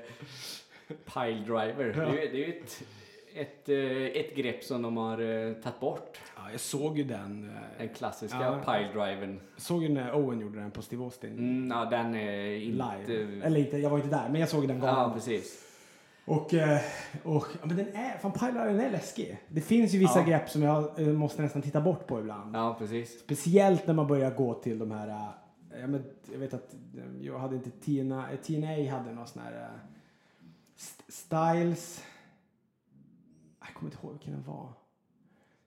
pile 0.88 1.39
driver. 1.45 1.93
Det 2.12 2.27
är 2.27 2.31
det 2.31 2.45
är 2.45 2.49
ett, 2.49 2.84
ett, 3.36 3.69
eh, 3.69 4.21
ett 4.21 4.36
grepp 4.36 4.63
som 4.63 4.81
de 4.81 4.97
har 4.97 5.19
eh, 5.21 5.53
tagit 5.53 5.79
bort. 5.79 6.17
Ja, 6.36 6.51
jag 6.51 6.60
såg 6.60 6.97
ju 6.97 7.03
den. 7.03 7.49
eh, 7.49 7.55
Den 7.77 7.89
klassiska 7.89 8.38
Ja. 8.41 8.60
pile 8.73 8.88
drivern. 9.05 9.39
såg 9.58 9.84
ju 9.84 9.89
när 9.89 10.15
Owen 10.15 10.39
gjorde 10.39 10.60
den 10.60 10.71
på 10.71 10.81
Steve 10.81 11.03
Austin. 11.03 11.31
Mm, 11.38 11.71
ja, 11.77 11.86
den 11.86 12.15
är 12.15 12.45
inte... 12.55 12.86
Live. 13.08 13.45
Eller 13.45 13.60
inte, 13.60 13.77
jag 13.77 13.89
var 13.89 13.97
inte 13.97 14.10
där, 14.10 14.29
men 14.29 14.39
jag 14.41 14.49
såg 14.49 14.67
den 14.67 14.77
Ja, 14.79 14.86
galan. 14.86 15.13
precis. 15.13 15.64
Och, 16.25 16.53
eh, 16.53 16.81
och 17.23 17.45
men 17.63 17.77
den 17.77 17.88
är, 17.95 18.17
fan 18.17 18.31
Pilaren 18.31 18.79
är 18.79 18.89
läskig. 18.91 19.38
Det 19.47 19.61
finns 19.61 19.93
ju 19.93 19.99
vissa 19.99 20.19
Ja. 20.19 20.25
grepp 20.25 20.49
som 20.49 20.61
jag 20.63 20.99
eh, 20.99 21.07
måste 21.07 21.41
nästan 21.41 21.61
titta 21.61 21.81
bort 21.81 22.07
på 22.07 22.19
ibland. 22.19 22.55
Ja, 22.55 22.75
precis. 22.79 23.19
Speciellt 23.19 23.88
när 23.88 23.93
man 23.93 24.07
börjar 24.07 24.31
gå 24.31 24.53
till 24.53 24.79
de 24.79 24.91
här, 24.91 25.07
eh, 25.07 25.79
ja, 25.81 25.88
men, 25.88 26.03
jag 26.31 26.39
vet 26.39 26.53
att 26.53 26.75
jag 27.21 27.39
hade 27.39 27.55
inte 27.55 27.69
eh, 27.69 28.35
TNA 28.38 28.91
hade 28.97 29.11
någon 29.13 29.27
sån 29.27 29.41
här 29.41 29.69
st- 30.77 31.03
Styles, 31.11 32.03
jag 33.59 33.73
kommer 33.73 33.91
inte 33.91 34.03
ihåg 34.05 34.11
vilken 34.13 34.33
den 34.33 34.43
var. 34.43 34.69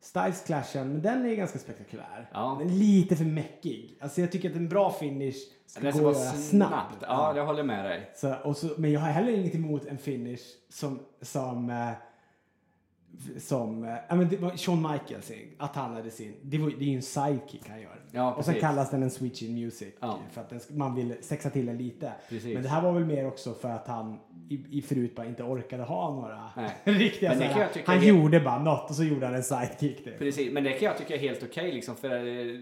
Styles 0.00 0.42
clashen, 0.46 0.92
men 0.92 1.02
den 1.02 1.26
är 1.26 1.34
ganska 1.34 1.58
spektakulär. 1.58 2.30
Ja. 2.32 2.56
Den 2.60 2.68
är 2.68 2.74
lite 2.74 3.16
för 3.16 3.24
mäckig. 3.24 3.98
Alltså 4.00 4.20
jag 4.20 4.32
tycker 4.32 4.50
att 4.50 4.56
en 4.56 4.68
bra 4.68 4.92
finish 4.92 5.34
ska 5.66 5.80
Den 5.80 5.92
gå 5.98 6.04
vara 6.04 6.14
snabbt. 6.14 6.42
snabbt. 6.44 6.96
Ja, 7.00 7.36
jag 7.36 7.46
håller 7.46 7.62
med 7.62 7.84
dig. 7.84 8.10
Så, 8.16 8.34
och 8.44 8.56
så, 8.56 8.68
men 8.76 8.92
jag 8.92 9.00
har 9.00 9.08
heller 9.10 9.32
inget 9.32 9.54
emot 9.54 9.86
en 9.86 9.98
finish 9.98 10.40
som, 10.68 11.00
som, 11.22 11.70
eh, 11.70 11.90
som 13.38 13.84
eh, 13.84 13.90
ja, 14.08 14.14
men 14.14 14.28
det 14.28 14.36
var 14.36 14.50
Shawn 14.56 14.82
Michaels, 14.92 15.32
att 15.58 15.74
han 15.76 15.94
hade 15.94 16.10
sin, 16.10 16.34
det, 16.42 16.58
var, 16.58 16.70
det 16.78 16.84
är 16.84 16.88
ju 16.88 16.96
en 16.96 17.02
sidekick 17.02 17.68
han 17.68 17.80
gör. 17.80 18.00
Ja, 18.12 18.34
och 18.34 18.44
sen 18.44 18.54
kallas 18.54 18.90
den 18.90 19.02
en 19.02 19.10
switch 19.10 19.42
in 19.42 19.54
music 19.54 19.94
Ja. 20.00 20.18
för 20.32 20.40
att 20.40 20.50
den, 20.50 20.60
man 20.70 20.94
vill 20.94 21.14
sexa 21.20 21.50
till 21.50 21.66
den 21.66 21.78
lite. 21.78 22.12
Precis. 22.28 22.54
Men 22.54 22.62
det 22.62 22.68
här 22.68 22.82
var 22.82 22.92
väl 22.92 23.04
mer 23.04 23.26
också 23.26 23.54
för 23.54 23.68
att 23.70 23.86
han 23.88 24.18
i, 24.48 24.78
i 24.78 24.82
förut 24.82 25.14
bara 25.16 25.26
inte 25.26 25.42
orkade 25.42 25.82
ha 25.82 26.14
några 26.14 26.50
riktiga 26.98 27.28
Men 27.34 27.38
sådana- 27.38 27.68
Han 27.86 27.98
är- 27.98 28.02
gjorde 28.02 28.40
bara 28.40 28.62
något 28.62 28.90
och 28.90 28.96
så 28.96 29.04
gjorde 29.04 29.26
han 29.26 29.34
en 29.34 29.42
sidekick. 29.42 30.04
Typ. 30.04 30.18
Precis, 30.18 30.52
men 30.52 30.64
det 30.64 30.72
kan 30.72 30.86
jag 30.88 30.98
tycka 30.98 31.14
är 31.14 31.18
helt 31.18 31.42
okej 31.42 31.72
liksom 31.72 31.96
för 31.96 32.24
uh, 32.26 32.60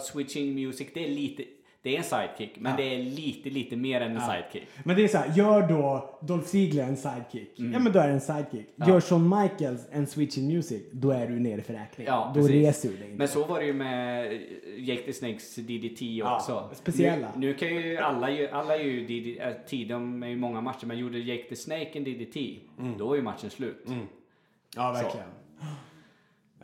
switching 0.00 0.54
music 0.54 0.88
det 0.94 1.04
är 1.04 1.08
lite 1.10 1.44
Det 1.82 1.94
är 1.94 1.98
en 1.98 2.04
sidekick, 2.04 2.60
men 2.60 2.70
Ja. 2.72 2.76
det 2.76 2.94
är 2.94 2.98
lite, 3.02 3.50
lite 3.50 3.76
mer 3.76 4.00
än 4.00 4.10
en 4.10 4.16
Ja. 4.22 4.32
sidekick. 4.34 4.68
Men 4.84 4.96
det 4.96 5.04
är 5.04 5.08
så 5.08 5.18
här, 5.18 5.36
gör 5.36 5.68
då 5.68 6.18
Dolph 6.22 6.46
Ziggler 6.46 6.82
en 6.84 6.96
sidekick. 6.96 7.50
Ja 7.56 7.78
men 7.78 7.92
då 7.92 7.98
är 7.98 8.06
det 8.06 8.12
en 8.12 8.20
sidekick. 8.20 8.52
Mm. 8.54 8.66
Ja. 8.76 8.88
Gör 8.88 9.00
Shawn 9.00 9.28
Michaels 9.42 9.88
en 9.90 10.06
switch 10.06 10.38
in 10.38 10.46
music, 10.48 10.82
då 10.92 11.10
är 11.10 11.26
du 11.26 11.40
nere 11.40 11.60
för 11.62 11.72
räkning. 11.74 12.06
Ja, 12.06 12.32
då 12.34 12.40
precis. 12.40 12.50
reser 12.56 12.88
du 12.88 12.96
dig. 12.96 13.08
Men 13.16 13.28
så 13.28 13.44
var 13.44 13.60
det 13.60 13.66
ju 13.66 13.72
med 13.72 14.32
Jake 14.78 15.02
the 15.02 15.12
Snakes 15.12 15.54
DDT 15.56 16.22
också. 16.22 16.70
speciella. 16.74 17.28
Nu, 17.36 17.46
nu 17.46 17.54
kan 17.54 17.68
ju 17.68 17.96
alla, 17.96 18.26
alla 18.52 18.76
är 18.76 18.82
ju 18.84 19.06
DDT, 19.06 19.66
tid, 19.68 19.88
de 19.88 20.22
är 20.22 20.28
ju 20.28 20.36
många 20.36 20.60
matcher, 20.60 20.86
men 20.86 20.98
gjorde 20.98 21.18
Jake 21.18 21.42
the 21.48 21.56
Snake 21.56 21.90
en 21.92 22.04
DDT, 22.04 22.36
Mm. 22.78 22.98
då 22.98 23.12
är 23.12 23.16
ju 23.16 23.22
matchen 23.22 23.50
slut. 23.50 23.86
Ja, 24.76 24.92
verkligen. 24.92 25.26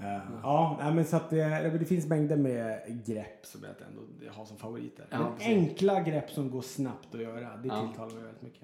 Eh, 0.00 0.18
ja, 0.42 0.90
men 0.94 1.04
så 1.04 1.16
att 1.16 1.30
det, 1.30 1.78
det 1.78 1.84
finns 1.84 2.06
mängder 2.06 2.37
med 2.37 2.80
grepp 3.06 3.46
som 3.46 3.64
jag 3.64 3.74
ändå 3.88 4.30
har 4.32 4.44
som 4.44 4.56
favoriter. 4.56 5.06
Ja, 5.11 5.37
enkla 5.40 6.00
grepp 6.00 6.30
som 6.30 6.50
går 6.50 6.62
snabbt 6.62 7.14
att 7.14 7.20
göra, 7.22 7.56
det 7.56 7.68
Ja. 7.68 7.87
tilltalar 7.87 8.14
mig 8.14 8.22
väldigt 8.24 8.42
mycket. 8.42 8.62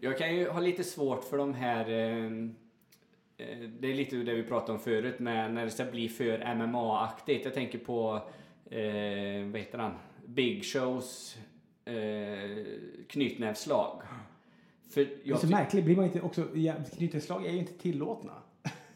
Jag 0.00 0.18
kan 0.18 0.36
ju 0.36 0.48
ha 0.48 0.60
lite 0.60 0.84
svårt 0.84 1.24
för 1.24 1.38
de 1.38 1.54
här 1.54 1.88
eh, 1.90 2.24
eh, 3.36 3.58
det 3.80 3.90
är 3.90 3.94
lite 3.94 4.16
det 4.16 4.34
vi 4.34 4.42
pratade 4.42 4.72
om 4.72 4.78
förut 4.78 5.18
med 5.18 5.54
när 5.54 5.64
det 5.64 5.70
ska 5.70 5.84
bli 5.84 6.08
för 6.08 6.54
MMA-aktigt. 6.54 7.44
Jag 7.44 7.54
tänker 7.54 7.78
på, 7.78 8.14
eh, 8.70 9.50
vad 9.52 9.60
heter 9.60 9.78
han? 9.78 9.92
Big 10.26 10.64
Shows 10.64 11.36
eh, 11.84 11.94
knytnävsslag. 13.08 14.02
För 14.90 15.00
Det 15.24 15.30
är 15.30 15.36
så 15.36 15.46
märkligt, 15.46 15.84
blir 15.84 15.96
man 15.96 16.04
inte 16.04 16.20
också, 16.20 16.44
knytnävsslag 16.96 17.46
är 17.46 17.50
ju 17.52 17.58
inte 17.58 17.72
tillåtna. 17.72 18.32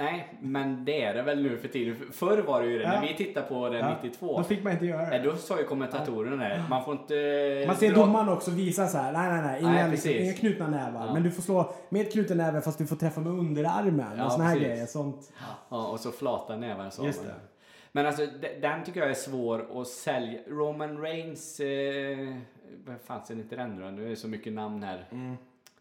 Nej, 0.01 0.35
men 0.41 0.85
det 0.85 1.03
är 1.03 1.15
det 1.15 1.23
väl 1.23 1.43
nu 1.43 1.57
för 1.59 1.69
tiden. 1.69 1.97
Förr 2.13 2.39
var 2.39 2.61
det 2.63 2.67
ju 2.69 2.79
det, 2.79 2.85
Ja. 2.85 2.91
när 3.01 3.09
vi 3.09 3.15
tittade 3.15 3.47
på 3.47 3.69
den 3.69 3.79
Ja, 3.81 3.97
92. 4.03 4.39
Då 4.39 4.45
fick 4.45 4.65
man 4.65 4.73
inte 4.73 4.87
göra 4.87 5.11
det. 5.11 5.19
då 5.19 5.37
sa 5.37 5.59
ju 5.59 5.65
kommentatorerna 5.65 6.49
det. 6.49 6.65
Man 6.71 6.85
får 6.85 6.93
inte... 6.95 7.65
Man 7.67 7.77
ser 7.77 7.91
dra- 7.91 7.95
domaren 7.95 8.29
också 8.29 8.51
visa 8.51 8.87
så 8.87 8.99
här, 8.99 9.13
nej 9.13 9.29
nej 9.33 9.43
nej, 9.43 9.61
inga, 9.61 9.71
Nej, 9.71 9.91
liksom, 9.91 10.11
inga 10.11 10.33
knutna 10.33 10.69
nävar. 10.69 11.07
Ja. 11.07 11.15
Men 11.15 11.23
du 11.23 11.31
får 11.31 11.43
slå 11.43 11.75
med 11.89 12.13
knuten 12.13 12.37
näve 12.37 12.61
fast 12.61 12.79
du 12.79 12.87
får 12.87 12.97
träffa 12.97 13.21
med 13.21 13.33
underarmen 13.33 14.19
Ja, 14.19 14.25
och 14.27 14.33
såna 14.33 14.45
här 14.45 14.55
precis. 14.55 14.69
grejer. 14.69 14.87
Sånt. 14.87 15.33
Ja, 15.69 15.87
och 15.89 16.01
så 16.01 16.11
flata 16.11 16.57
nävar 16.57 16.91
sa 16.91 17.05
Just 17.05 17.19
man. 17.25 17.29
det. 17.29 17.35
Men 17.93 18.07
alltså, 18.07 18.27
de- 18.41 18.61
den 18.61 18.85
tycker 18.85 19.01
jag 19.01 19.11
är 19.11 19.15
svår 19.15 19.81
att 19.81 19.87
sälja. 19.89 20.39
Roman 20.49 20.99
Reigns, 21.03 21.61
eh, 21.61 22.35
vad 22.87 22.97
fan 23.05 23.25
ser 23.27 23.35
inte 23.35 23.57
den 23.57 23.77
nu 23.77 23.83
då? 23.83 23.89
Nu 23.91 24.05
är 24.07 24.11
det 24.11 24.17
så 24.17 24.29
mycket 24.29 24.53
namn 24.53 24.83
här. 24.83 25.05
Mm. 25.13 25.37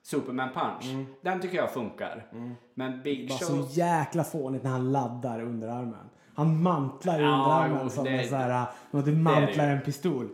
Superman 0.08 0.50
Punch. 0.54 1.08
Den 1.22 1.42
tycker 1.42 1.58
jag 1.58 1.72
funkar. 1.72 2.26
Men 2.74 3.02
Big 3.04 3.32
Show... 3.32 3.38
så 3.46 3.80
jäkla 3.80 4.24
fånigt 4.24 4.64
när 4.64 4.72
han 4.72 4.92
laddar 4.92 5.42
underarmen. 5.42 6.10
Han 6.36 6.62
mantlar 6.64 7.20
Ja, 7.20 7.28
underarmen 7.28 7.80
jo, 7.84 7.90
som 7.90 8.04
det- 8.04 8.10
en 8.10 8.30
så 8.30 8.36
här, 8.36 8.66
något 8.92 9.06
du 9.06 9.12
det. 9.12 9.18
mantlar 9.18 9.68
en 9.70 9.82
pistol. 9.82 10.30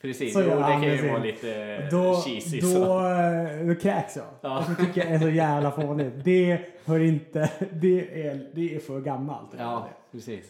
Precis, 0.00 0.32
Så 0.32 0.40
jo, 0.40 0.46
det 0.48 0.60
kan 0.62 0.82
ju 0.82 1.08
vara 1.10 1.22
lite 1.22 1.88
Då, 1.90 2.14
cheesy. 2.14 2.60
då, 2.60 2.66
så. 2.66 3.06
eh, 3.06 3.66
då 3.66 3.74
kräks 3.74 4.16
jag. 4.16 4.26
Ja. 4.40 4.58
Och 4.58 4.64
så 4.64 4.74
tycker 4.74 5.00
jag 5.04 5.14
är 5.14 5.18
så 5.18 5.28
jävla 5.28 5.70
fånigt. 5.70 6.14
Det 6.24 6.60
hör 6.84 7.00
inte, 7.00 7.50
det 7.72 8.26
är, 8.26 8.50
det 8.54 8.74
är 8.74 8.78
för 8.78 9.00
gammalt. 9.00 9.48
Ja, 9.58 9.88
precis. 10.12 10.44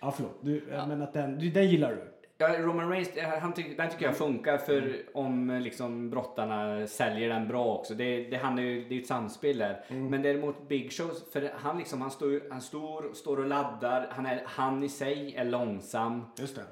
ja 0.00 0.10
förlåt. 0.10 0.38
Du, 0.40 0.64
Men 0.88 1.02
att 1.02 1.12
den, 1.12 1.52
den 1.52 1.68
gillar 1.68 1.88
du? 1.90 2.02
Ja, 2.40 2.58
Roman 2.58 2.90
Reigns, 2.90 3.08
eh, 3.16 3.28
han 3.40 3.52
ty- 3.54 3.74
den 3.74 3.90
tycker 3.90 4.06
jag 4.06 4.16
funkar 4.16 4.58
för 4.58 5.02
om 5.14 5.50
eh, 5.50 5.60
liksom 5.60 6.10
brottarna 6.10 6.86
säljer 6.86 7.28
den 7.28 7.48
bra 7.48 7.74
också. 7.74 7.94
Det, 7.94 8.24
det, 8.30 8.36
han 8.36 8.58
är 8.58 8.62
ju, 8.62 8.80
det 8.84 8.88
är 8.88 8.96
ju 8.96 9.00
ett 9.00 9.06
samspel 9.06 9.58
där. 9.58 9.84
Men 9.88 10.22
däremot 10.22 10.68
Big 10.68 10.92
Show, 10.92 11.10
för 11.32 11.50
han 11.54 11.78
liksom, 11.78 12.00
han 12.00 12.10
står, 12.10 12.50
han 12.50 12.60
står, 12.60 13.12
står 13.14 13.36
och 13.38 13.46
laddar, 13.46 14.06
han, 14.10 14.26
är, 14.26 14.42
han 14.46 14.82
i 14.82 14.88
sig 14.88 15.34
är 15.36 15.44
långsam. 15.44 16.24
Just 16.38 16.56
det. 16.56 16.62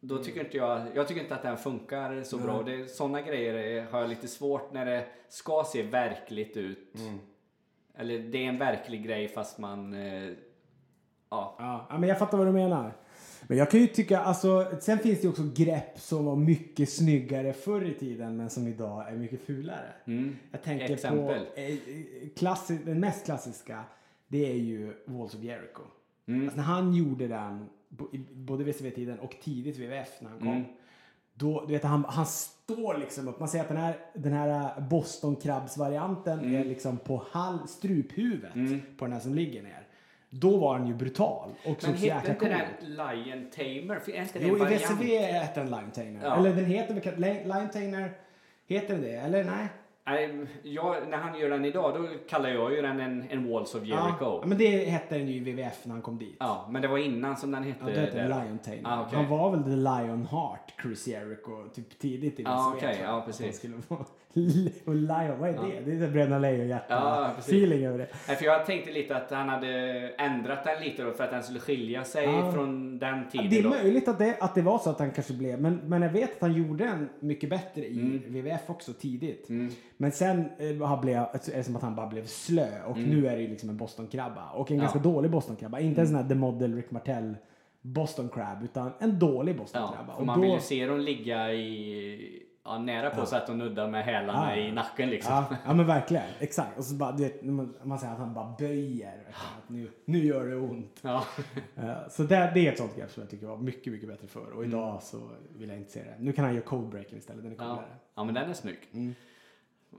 Då 0.00 0.18
tycker 0.18 0.40
inte 0.44 0.56
jag, 0.56 0.86
jag 0.94 1.08
tycker 1.08 1.20
inte 1.20 1.34
att 1.34 1.42
den 1.42 1.56
funkar 1.56 2.22
så 2.22 2.38
bra. 2.38 2.62
Det, 2.62 2.86
sådana 2.90 3.20
grejer 3.20 3.86
har 3.90 4.00
jag 4.00 4.08
lite 4.08 4.28
svårt 4.28 4.72
när 4.72 4.86
det 4.86 5.06
ska 5.28 5.64
se 5.66 5.82
verkligt 5.82 6.56
ut. 6.56 6.94
Eller 7.94 8.18
det 8.18 8.38
är 8.44 8.48
en 8.48 8.58
verklig 8.58 9.04
grej 9.04 9.28
fast 9.28 9.58
man, 9.58 9.94
eh. 9.94 10.30
Ja, 11.30 11.56
ja, 11.90 11.98
men 11.98 12.08
jag 12.08 12.18
fattar 12.18 12.38
vad 12.38 12.46
du 12.46 12.52
menar. 12.52 12.92
Men 13.46 13.58
jag 13.58 13.70
kan 13.70 13.80
ju 13.80 13.86
tycka, 13.86 14.20
alltså, 14.20 14.66
sen 14.80 14.98
finns 14.98 15.20
det 15.20 15.28
också 15.28 15.42
grepp 15.54 15.98
som 15.98 16.24
var 16.24 16.36
mycket 16.36 16.88
snyggare 16.90 17.52
förr 17.52 17.84
i 17.84 17.94
tiden 17.94 18.36
men 18.36 18.50
som 18.50 18.68
idag 18.68 19.08
är 19.08 19.16
mycket 19.16 19.40
fulare. 19.40 19.92
Mm. 20.04 20.36
Jag 20.50 20.62
tänker 20.62 20.94
Exempel. 20.94 21.26
på 21.26 21.60
eh, 21.60 21.76
klassi- 22.36 22.84
den 22.84 23.00
mest 23.00 23.24
klassiska, 23.24 23.84
det 24.28 24.50
är 24.50 24.56
ju 24.56 24.92
Walls 25.06 25.34
of 25.34 25.42
Jericho. 25.42 25.82
Mm. 26.26 26.42
Alltså 26.42 26.56
när 26.56 26.64
han 26.64 26.94
gjorde 26.94 27.28
den, 27.28 27.66
både 28.32 28.64
WCW-tiden 28.64 29.18
och 29.18 29.36
tidigt 29.42 29.78
VVF 29.78 30.08
när 30.20 30.30
han 30.30 30.38
kom. 30.38 30.48
Mm. 30.48 30.64
Då, 31.34 31.64
du 31.66 31.72
vet, 31.72 31.84
han, 31.84 32.04
han 32.04 32.26
står 32.26 32.98
liksom 32.98 33.28
upp. 33.28 33.40
Man 33.40 33.48
ser 33.48 33.60
att 33.60 33.68
den 33.68 33.76
här, 33.76 33.96
den 34.14 34.32
här 34.32 34.80
Boston 34.80 35.36
Crabs-varianten 35.36 36.54
är 36.54 36.64
liksom 36.64 36.98
på 36.98 37.24
hal, 37.30 37.58
struphuvudet 37.68 38.52
på 38.98 39.04
den 39.04 39.12
här 39.12 39.20
som 39.20 39.34
ligger 39.34 39.62
ner. 39.62 39.86
Då 40.30 40.56
var 40.56 40.78
han 40.78 40.86
ju 40.86 40.94
brutal 40.94 41.48
och 41.64 41.66
Men 41.66 41.74
såg 41.80 41.98
så 41.98 42.10
hette 42.14 42.30
inte 42.30 42.48
den. 42.48 42.90
Lion 42.96 43.50
Tamer? 43.50 44.00
Är 44.10 44.22
inte 44.22 44.38
det 44.38 44.46
Jo, 44.46 44.56
i 44.56 44.58
variant? 44.58 44.90
WCW 44.90 45.16
heter 45.18 45.60
den 45.60 45.70
Lion 45.70 45.90
Tamer. 45.90 46.20
Ja. 46.22 46.36
Eller 46.36 46.54
den 46.54 46.64
heter 46.64 46.94
väl 46.94 47.20
Li- 47.20 47.44
Lion 47.44 47.70
Tamer. 47.70 48.12
Heter 48.66 48.94
den 48.94 49.02
det? 49.02 49.12
Eller 49.14 49.44
nej? 49.44 49.66
Nej, 50.06 50.46
jag, 50.62 50.96
när 51.08 51.18
han 51.18 51.38
gör 51.38 51.50
den 51.50 51.64
idag, 51.64 51.94
då 51.94 52.08
kallar 52.28 52.48
jag 52.48 52.72
ju 52.74 52.82
den 52.82 53.00
en, 53.00 53.24
en 53.30 53.50
Walls 53.52 53.74
of 53.74 53.84
Jericho. 53.86 54.14
Ja, 54.20 54.42
men 54.46 54.58
det 54.58 54.84
hette 54.84 55.18
den 55.18 55.28
ju 55.28 55.34
i 55.34 55.40
WWF 55.40 55.84
när 55.84 55.92
han 55.92 56.02
kom 56.02 56.18
dit. 56.18 56.36
Ja, 56.40 56.68
men 56.70 56.82
det 56.82 56.88
var 56.88 56.98
innan 56.98 57.36
som 57.36 57.50
den 57.50 57.62
hette 57.62 57.78
Ja, 57.86 57.94
det 57.94 58.00
hette 58.00 58.22
det. 58.22 58.28
Lion 58.28 58.58
Tamer. 58.58 58.80
Ah, 58.84 59.02
okej. 59.06 59.18
Han 59.18 59.28
var 59.28 59.50
väl 59.50 59.62
The 59.62 59.70
Lion 59.70 60.26
Heart, 60.30 60.74
Chris 60.82 61.08
Jericho, 61.08 61.68
typ 61.74 61.98
tidigt 61.98 62.40
i 62.40 62.42
Ja, 62.42 62.50
WCW, 62.50 62.76
okej, 62.88 62.94
tror 62.96 63.04
jag. 63.06 63.14
ja, 63.14 63.18
Att 63.18 63.26
precis. 63.26 63.46
han 63.46 63.52
skulle 63.54 63.74
vara- 63.88 64.04
och 64.84 64.94
Lion, 64.94 65.38
vad 65.40 65.48
är 65.50 65.52
det? 65.84 65.96
Det 65.96 66.04
är 66.04 66.10
Bröderna 66.10 66.34
Ja, 66.36 66.38
Lejonhjärta-feeling 66.40 67.34
precis. 67.36 67.84
över 67.86 67.98
det. 67.98 68.06
Nej, 68.28 68.36
för 68.36 68.44
jag 68.44 68.66
tänkte 68.66 68.90
lite 68.92 69.16
att 69.16 69.30
han 69.30 69.48
hade 69.48 69.68
ändrat 70.18 70.64
den 70.64 70.82
lite 70.82 71.02
då 71.02 71.12
för 71.12 71.24
att 71.24 71.30
den 71.30 71.42
skulle 71.42 71.60
skilja 71.60 72.04
sig 72.04 72.24
Ja. 72.24 72.52
från 72.52 72.98
den 72.98 73.28
tiden. 73.28 73.50
Det 73.50 73.58
är 73.58 73.62
då. 73.62 73.68
möjligt 73.68 74.08
att 74.08 74.18
det, 74.18 74.36
att 74.40 74.54
det 74.54 74.62
var 74.62 74.78
så 74.78 74.90
att 74.90 74.98
han 74.98 75.10
kanske 75.10 75.32
blev, 75.32 75.60
men, 75.60 75.80
men 75.86 76.02
jag 76.02 76.10
vet 76.10 76.32
att 76.34 76.40
han 76.40 76.52
gjorde 76.52 76.84
den 76.84 77.08
mycket 77.20 77.50
bättre 77.50 77.86
i 77.86 78.00
Mm. 78.00 78.18
WWF 78.18 78.60
också 78.70 78.92
tidigt. 78.92 79.48
Mm. 79.48 79.70
Men 79.96 80.12
sen 80.12 80.44
eh, 80.58 80.86
har 80.86 81.02
blev, 81.02 81.16
är 81.16 81.56
det 81.56 81.64
som 81.64 81.76
att 81.76 81.82
han 81.82 81.94
bara 81.96 82.06
blev 82.06 82.24
slö 82.26 82.68
och 82.86 82.96
Mm. 82.96 83.10
nu 83.10 83.26
är 83.26 83.36
det 83.36 83.42
ju 83.42 83.48
liksom 83.48 83.68
en 83.70 83.76
Boston-krabba. 83.76 84.50
Och 84.54 84.70
en 84.70 84.76
Ja. 84.76 84.80
ganska 84.82 84.98
dålig 84.98 85.30
Boston-krabba. 85.30 85.80
Inte 85.80 86.00
en 86.00 86.06
sån 86.06 86.16
här 86.16 86.28
The 86.28 86.34
Model 86.34 86.74
Rick 86.76 86.90
Martell 86.90 87.36
Boston 87.82 88.28
Crab 88.28 88.64
utan 88.64 88.90
en 88.98 89.18
dålig 89.18 89.56
Boston-krabba. 89.56 90.04
Ja, 90.08 90.14
och 90.14 90.26
man 90.26 90.40
vill 90.40 90.50
ju 90.50 90.60
se 90.60 90.86
dem 90.86 91.00
ligga 91.00 91.52
i, 91.52 92.42
ja, 92.72 92.78
nära 92.78 93.10
på 93.10 93.26
så 93.26 93.36
att 93.36 93.46
de 93.46 93.58
nuddar 93.58 93.88
med 93.88 94.04
hälarna 94.04 94.56
Ja. 94.56 94.62
i 94.62 94.72
nacken 94.72 95.10
liksom. 95.10 95.32
Ja, 95.34 95.56
ja 95.64 95.74
men 95.74 95.86
verkligen. 95.86 96.24
Exakt. 96.38 96.78
Och 96.78 96.84
så 96.84 96.94
bara, 96.94 97.12
du 97.12 97.22
vet, 97.22 97.42
man, 97.44 97.74
man 97.82 97.98
säger 97.98 98.12
att 98.12 98.18
han 98.18 98.34
bara 98.34 98.54
böjer. 98.58 99.24
Att 99.30 99.68
nu, 99.68 99.90
nu 100.04 100.18
gör 100.24 100.46
det 100.46 100.56
ont. 100.56 100.98
Ja. 101.02 101.24
Eh, 101.76 102.08
Så 102.08 102.22
det, 102.22 102.50
det 102.54 102.66
är 102.68 102.72
ett 102.72 102.78
sånt 102.78 102.96
grepp 102.96 103.10
som 103.10 103.20
jag 103.22 103.30
tycker 103.30 103.46
var 103.46 103.56
mycket, 103.56 103.92
mycket 103.92 104.08
bättre 104.08 104.26
förr. 104.26 104.46
Mm. 104.46 104.58
Och 104.58 104.64
idag 104.64 105.02
så 105.02 105.30
vill 105.58 105.68
jag 105.68 105.78
inte 105.78 105.90
se 105.92 106.02
det. 106.02 106.14
Nu 106.18 106.32
kan 106.32 106.44
han 106.44 106.54
göra 106.54 106.64
codebreaken 106.64 107.18
istället. 107.18 107.42
Den 107.42 107.52
är 107.52 107.56
Ja. 107.56 107.64
coolare. 107.64 107.84
ja, 108.14 108.24
men 108.24 108.34
den 108.34 108.50
är 108.50 108.54
snygg. 108.54 108.78
Mm. 108.92 109.14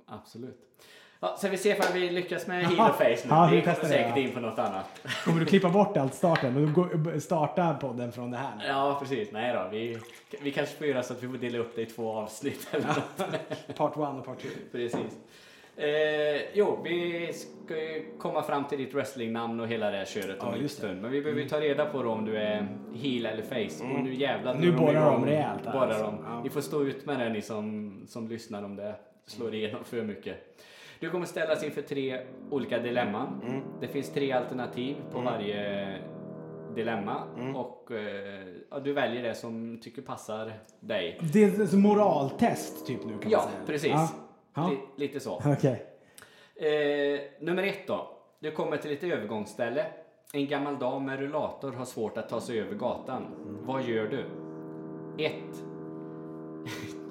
Absolut. 0.05 0.59
Ja, 1.23 1.35
så 1.39 1.47
vi 1.49 1.57
ser 1.57 1.75
om 1.75 1.85
vi 1.93 2.09
lyckas 2.09 2.47
med 2.47 2.65
heel 2.67 2.79
och 2.79 2.95
face 2.95 3.07
nu. 3.07 3.15
Ja, 3.29 3.49
vi 3.51 3.61
kommer 3.61 3.75
säkert 3.75 4.17
in 4.17 4.31
på 4.31 4.39
något 4.39 4.59
annat. 4.59 4.85
Kommer 5.25 5.39
du 5.39 5.45
klippa 5.45 5.69
bort 5.69 5.97
allt 5.97 6.13
starten? 6.13 6.53
Men 6.53 6.65
du 6.65 6.73
går- 6.73 7.19
starta 7.19 7.73
podden 7.73 8.11
från 8.11 8.31
det 8.31 8.37
här 8.37 8.55
nu. 8.57 8.63
Ja, 8.67 8.97
precis. 9.01 9.31
Nej 9.31 9.53
då, 9.53 9.67
vi, 9.71 9.97
vi 10.41 10.51
kanske 10.51 10.75
får 10.77 10.87
göra 10.87 11.03
så 11.03 11.13
att 11.13 11.23
vi 11.23 11.27
får 11.27 11.37
dela 11.37 11.57
upp 11.57 11.75
det 11.75 11.81
i 11.81 11.85
två 11.85 12.11
avsnitt 12.13 12.67
eller 12.71 12.87
något. 12.87 13.77
Part 13.77 13.97
one 13.97 14.19
och 14.19 14.25
part 14.25 14.39
two. 14.39 14.47
Precis. 14.71 15.17
Eh, 15.77 16.41
jo, 16.53 16.79
vi 16.83 17.29
ska 17.33 17.75
ju 17.77 18.05
komma 18.19 18.43
fram 18.43 18.63
till 18.63 18.77
ditt 18.77 18.93
wrestlingnamn 18.93 19.59
och 19.59 19.67
hela 19.67 19.91
det 19.91 19.97
här 19.97 20.05
köret 20.05 20.43
om 20.43 20.53
Ja, 20.61 20.67
stund. 20.67 21.01
Men 21.01 21.11
vi 21.11 21.21
behöver 21.21 21.41
ju 21.41 21.49
ta 21.49 21.59
reda 21.59 21.85
på 21.85 21.97
om 21.99 22.25
du 22.25 22.37
är 22.37 22.67
heel 22.95 23.25
eller 23.25 23.43
face. 23.43 23.83
Och 23.83 24.03
nu 24.03 24.13
jävlar 24.13 24.53
Mm. 24.55 24.65
Nu 24.65 24.77
borrar 24.77 25.11
de 25.11 25.25
rejält 25.25 25.63
Borrar 25.63 25.87
alltså. 25.87 26.03
de. 26.03 26.17
Ja. 26.27 26.41
Ni 26.43 26.49
får 26.49 26.61
stå 26.61 26.83
ut 26.83 27.05
med 27.05 27.19
det 27.19 27.29
ni 27.29 27.41
som, 27.41 27.93
som 28.07 28.27
lyssnar 28.27 28.63
om 28.63 28.75
det 28.75 28.95
slår 29.25 29.53
igenom 29.55 29.83
för 29.83 30.01
mycket. 30.01 30.47
Du 31.01 31.09
kommer 31.09 31.25
ställas 31.25 31.63
inför 31.63 31.81
tre 31.81 32.21
olika 32.49 32.79
dilemman. 32.79 33.41
Mm. 33.47 33.61
Det 33.81 33.87
finns 33.87 34.13
tre 34.13 34.31
alternativ 34.31 34.95
på 35.11 35.21
varje 35.21 35.97
dilemma. 36.75 37.23
Mm. 37.37 37.55
Och 37.55 37.91
eh, 37.91 38.47
ja, 38.71 38.79
du 38.79 38.93
väljer 38.93 39.23
det 39.23 39.35
som 39.35 39.79
tycker 39.81 40.01
passar 40.01 40.53
dig. 40.79 41.19
Det 41.33 41.43
är 41.43 41.61
ett 41.63 41.73
moraltest 41.73 42.87
typ 42.87 43.05
nu 43.05 43.17
kan 43.17 43.31
Ja, 43.31 43.37
man 43.37 43.47
säga. 43.51 43.65
precis. 43.65 43.91
Ja. 43.91 44.09
Ja. 44.53 44.69
Li- 44.69 44.77
lite 45.07 45.19
så. 45.19 45.41
Okej. 45.45 45.85
Eh, 46.55 47.19
nummer 47.39 47.63
ett 47.63 47.87
då. 47.87 48.17
Du 48.39 48.51
kommer 48.51 48.77
till 48.77 48.91
ett 48.91 49.03
övergångsställe. 49.03 49.85
En 50.33 50.47
gammal 50.47 50.79
dam 50.79 51.05
med 51.05 51.19
rullator 51.19 51.71
har 51.71 51.85
svårt 51.85 52.17
att 52.17 52.29
ta 52.29 52.41
sig 52.41 52.59
över 52.59 52.75
gatan. 52.75 53.25
Vad 53.65 53.83
gör 53.83 54.07
du? 54.07 54.25
Ett. 55.25 55.63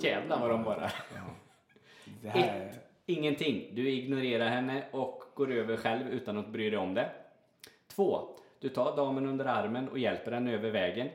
Jävlar 0.04 0.40
vad 0.40 0.50
de 0.50 0.62
bara. 0.64 0.90
Här. 2.24 2.66
Ett. 2.68 2.86
Ingenting. 3.10 3.70
Du 3.74 3.90
ignorerar 3.90 4.48
henne 4.48 4.82
och 4.90 5.22
går 5.34 5.52
över 5.52 5.76
själv 5.76 6.08
utan 6.08 6.38
att 6.38 6.48
bry 6.48 6.70
dig 6.70 6.78
om 6.78 6.94
det. 6.94 7.08
Två. 7.94 8.20
Du 8.60 8.68
tar 8.68 8.96
damen 8.96 9.26
under 9.26 9.44
armen 9.44 9.88
och 9.88 9.98
hjälper 9.98 10.32
henne 10.32 10.52
över 10.54 10.70
vägen. 10.70 11.08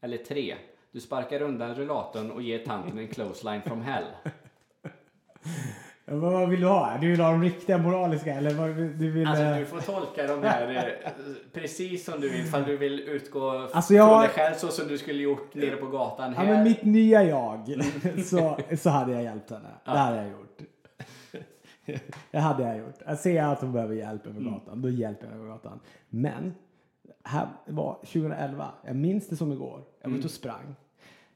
Eller 0.00 0.16
tre. 0.16 0.54
Du 0.92 1.00
sparkar 1.00 1.42
undan 1.42 1.74
rullatorn 1.74 2.30
och 2.30 2.42
ger 2.42 2.58
tanten 2.58 2.98
en 2.98 3.08
clothesline 3.08 3.62
from 3.62 3.82
hell. 3.82 4.04
Ja, 6.04 6.14
Vad 6.14 6.48
vill 6.48 6.60
du 6.60 6.66
ha? 6.66 6.98
Du 7.00 7.10
vill 7.10 7.20
ha 7.20 7.30
de 7.30 7.42
riktiga 7.42 7.78
moraliska 7.78 8.34
eller 8.34 8.50
vad 8.50 8.68
du 8.76 9.10
vill... 9.10 9.26
Alltså 9.26 9.44
eh, 9.44 9.56
du 9.58 9.64
får 9.66 9.80
tolka 9.80 10.26
de 10.26 10.42
här 10.42 10.92
eh, 11.04 11.10
precis 11.52 12.04
som 12.04 12.20
du 12.20 12.28
vill. 12.28 12.40
Ifall 12.40 12.64
du 12.64 12.76
vill 12.76 13.00
utgå 13.00 13.50
Alltså, 13.50 13.94
jag- 13.94 14.08
från 14.08 14.20
dig 14.20 14.30
själv 14.30 14.54
så 14.54 14.68
som 14.68 14.88
du 14.88 14.98
skulle 14.98 15.22
gjort 15.22 15.54
nere 15.54 15.76
på 15.76 15.86
gatan 15.86 16.32
Ja 16.36 16.40
här. 16.40 16.46
men 16.54 16.64
mitt 16.64 16.82
nya 16.82 17.22
jag, 17.24 17.74
så, 18.24 18.58
så 18.78 18.90
hade 18.90 19.12
jag 19.12 19.22
hjälpt 19.22 19.50
henne. 19.50 19.68
Det 19.84 19.90
hade 19.90 20.16
jag 20.16 20.28
gjort. 20.28 20.58
Det 22.30 22.38
hade 22.38 22.62
jag 22.62 22.78
gjort. 22.78 22.94
Jag 23.06 23.18
ser 23.18 23.42
att 23.42 23.60
hon 23.60 23.72
behöver 23.72 23.94
hjälp 23.94 24.26
över 24.26 24.40
Mm. 24.40 24.52
gatan, 24.52 24.82
då 24.82 24.90
hjälper 24.90 25.26
jag 25.26 25.34
över 25.36 25.46
gatan. 25.48 25.80
Men, 26.08 26.54
här 27.24 27.48
var 27.66 27.94
2011, 27.94 28.68
jag 28.86 28.96
minns 28.96 29.28
det 29.28 29.36
som 29.36 29.52
igår. 29.52 29.82
Jag 30.00 30.08
var 30.08 30.10
Mm. 30.10 30.18
ute 30.18 30.26
och 30.26 30.30
sprang. 30.32 30.74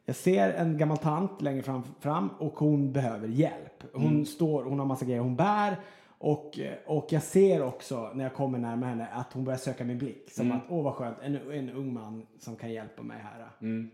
Jag 0.05 0.17
ser 0.17 0.51
en 0.53 0.79
gammal 0.79 0.99
tant 0.99 1.43
längre 1.43 1.63
fram, 1.63 1.83
fram 2.01 2.29
och 2.39 2.53
hon 2.59 2.93
behöver 2.93 3.29
hjälp. 3.29 3.85
Hon 3.93 4.07
Mm. 4.07 4.25
står, 4.25 4.65
hon 4.65 4.79
har 4.79 4.87
massa 4.87 5.05
grejer 5.05 5.21
hon 5.21 5.37
bär. 5.37 5.77
Och, 6.19 6.59
och 6.87 7.07
jag 7.11 7.23
ser 7.23 7.63
också 7.63 8.11
när 8.15 8.25
jag 8.25 8.35
kommer 8.35 8.59
närmare 8.59 8.91
henne 8.91 9.07
att 9.13 9.33
hon 9.33 9.45
börjar 9.45 9.59
söka 9.59 9.85
min 9.85 9.99
blick. 9.99 10.31
Som 10.31 10.47
Mm. 10.47 10.57
att, 10.59 10.63
åh 10.69 10.85
vad 10.85 10.95
skönt, 10.95 11.17
en, 11.23 11.37
en 11.53 11.71
ung 11.71 11.93
man 11.93 12.27
som 12.39 12.57
kan 12.57 12.73
hjälpa 12.73 13.03
mig 13.03 13.19
här. 13.23 13.49
Mm. 13.61 13.91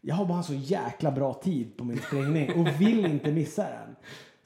Jag 0.00 0.14
har 0.14 0.24
bara 0.26 0.38
en 0.38 0.44
så 0.44 0.54
jäkla 0.54 1.10
bra 1.10 1.34
tid 1.34 1.76
på 1.76 1.84
min 1.84 1.98
springning 1.98 2.50
och 2.60 2.80
vill 2.80 3.06
inte 3.06 3.32
missa 3.32 3.62
den. 3.62 3.96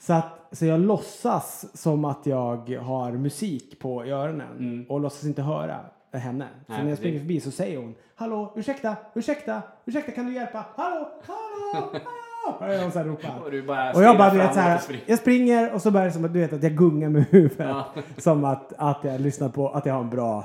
Så, 0.00 0.12
att, 0.12 0.48
så 0.52 0.66
jag 0.66 0.80
låtsas 0.80 1.66
som 1.82 2.04
att 2.04 2.26
jag 2.26 2.68
har 2.76 3.12
musik 3.12 3.78
på 3.78 4.04
öronen 4.04 4.86
och 4.88 5.00
låtsas 5.00 5.24
inte 5.24 5.42
höra 5.42 5.80
henne. 6.12 6.48
Så 6.66 6.72
Nej, 6.72 6.82
när 6.82 6.88
jag 6.88 6.98
springer 6.98 7.14
det- 7.14 7.20
förbi 7.20 7.40
så 7.40 7.50
säger 7.50 7.78
hon 7.78 7.94
Hallå, 8.14 8.52
ursäkta, 8.56 8.96
ursäkta, 9.14 9.62
ursäkta, 9.84 10.12
kan 10.12 10.26
du 10.26 10.34
hjälpa? 10.34 10.64
Hallå, 10.76 11.08
hallå, 11.22 11.72
hallå! 11.74 12.00
Hon 12.82 12.92
så 12.92 12.98
här. 12.98 13.42
Och 13.44 13.50
du 13.50 13.62
bara 13.62 13.92
Och 13.92 14.02
jag 14.02 14.18
bara, 14.18 14.30
du 14.30 14.38
vet 14.38 14.54
så 14.54 14.60
här, 14.60 14.80
jag 15.06 15.18
springer 15.18 15.74
och 15.74 15.82
så 15.82 15.90
börjar 15.90 16.06
det 16.06 16.12
som 16.12 16.24
att 16.24 16.32
du 16.32 16.40
vet 16.40 16.52
att 16.52 16.62
jag 16.62 16.76
gungar 16.76 17.08
med 17.08 17.24
huvudet. 17.30 17.58
Ja. 17.68 17.86
Som 18.16 18.44
att, 18.44 18.72
att 18.76 19.04
jag 19.04 19.20
lyssnar 19.20 19.48
på, 19.48 19.68
att 19.68 19.86
jag 19.86 19.94
har 19.94 20.00
en 20.00 20.10
bra, 20.10 20.44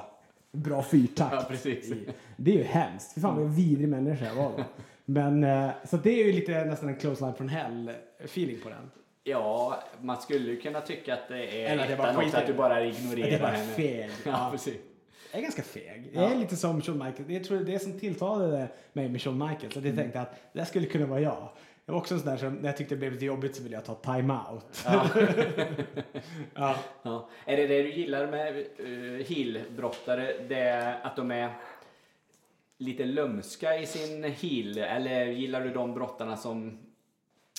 bra 0.52 0.82
fyrtakt. 0.84 1.34
Ja, 1.34 1.46
precis. 1.50 1.94
Det 2.38 2.52
är 2.52 2.56
ju 2.58 2.64
hemskt. 2.64 3.14
Fy 3.16 3.22
fan 3.22 3.36
vad 3.36 3.50
vidrig 3.50 3.90
människa 3.90 4.26
jag 4.26 4.36
var 4.36 4.52
då. 4.58 4.64
Men, 5.06 5.44
eh, 5.44 5.70
så 5.84 5.98
det 5.98 6.22
är 6.22 6.26
ju 6.26 6.32
lite 6.32 6.66
nästan 6.66 6.90
en 6.90 6.96
close 6.96 7.26
line 7.26 7.34
från 7.36 7.50
hell 7.50 7.92
feeling 8.24 8.58
på 8.64 8.70
den. 8.70 8.92
Ja, 9.28 9.84
man 10.02 10.22
skulle 10.22 10.50
ju 10.52 10.62
kunna 10.62 10.82
tycka 10.82 11.14
att 11.14 11.28
det 11.28 11.38
är 11.66 11.70
Eller 11.72 11.84
jag 11.84 11.92
ettan 11.92 12.10
också, 12.16 12.22
skiter 12.22 12.38
att 12.38 12.46
du 12.48 12.52
det. 12.54 12.58
bara 12.58 12.86
ignorerar 12.86 13.28
jag 13.32 13.42
bara 13.42 13.52
är 13.52 13.56
henne. 13.56 13.72
feg. 13.74 14.10
Ja, 14.26 14.32
Ja. 14.32 14.50
precis. 14.52 14.76
Jag 15.32 15.40
är 15.40 15.44
ganska 15.44 15.62
feg. 15.64 16.10
Jag 16.14 16.24
Ja. 16.24 16.30
är 16.32 16.36
lite 16.36 16.56
som 16.56 16.82
Shawn 16.82 16.98
Michaels. 16.98 17.30
Jag 17.30 17.44
tror 17.44 17.58
det 17.58 17.64
är 17.64 17.74
det 17.74 17.80
som 17.80 18.00
tilltalade 18.00 18.68
mig 18.94 19.10
med 19.10 19.22
Shawn 19.22 19.38
Michaels. 19.38 19.66
Att 19.78 19.84
jag 19.84 19.86
Mm. 19.86 19.96
tänkte 19.98 20.22
att 20.22 20.36
det 20.54 20.66
skulle 20.66 20.86
kunna 20.86 21.06
vara 21.06 21.20
jag. 21.20 21.50
Jag 21.86 21.94
var 21.94 22.00
också 22.02 22.14
en 22.14 22.20
sån 22.20 22.30
där 22.30 22.38
som 22.38 22.54
när 22.56 22.70
jag 22.70 22.78
tyckte 22.78 22.96
det 22.96 23.00
blev 23.00 23.12
lite 23.14 23.26
jobbigt 23.26 23.56
så 23.56 23.64
ville 23.64 23.76
jag 23.76 23.86
ta 23.86 23.96
time-out. 23.96 24.84
Ja. 24.86 25.08
Ja. 26.56 26.76
Ja. 27.04 27.30
Är 27.46 27.58
det 27.58 27.68
det 27.68 27.84
du 27.84 27.92
gillar 27.94 28.28
med 28.28 28.56
uh, 28.80 29.24
heelbrottare? 29.24 30.34
Det 30.50 30.96
att 31.04 31.16
de 31.16 31.32
är 31.32 31.50
lite 32.78 33.06
lömska 33.06 33.78
i 33.80 33.86
sin 33.86 34.24
heel? 34.24 34.78
Eller 34.78 35.26
gillar 35.26 35.62
du 35.62 35.70
de 35.70 35.94
brottarna 35.94 36.38
som 36.38 36.78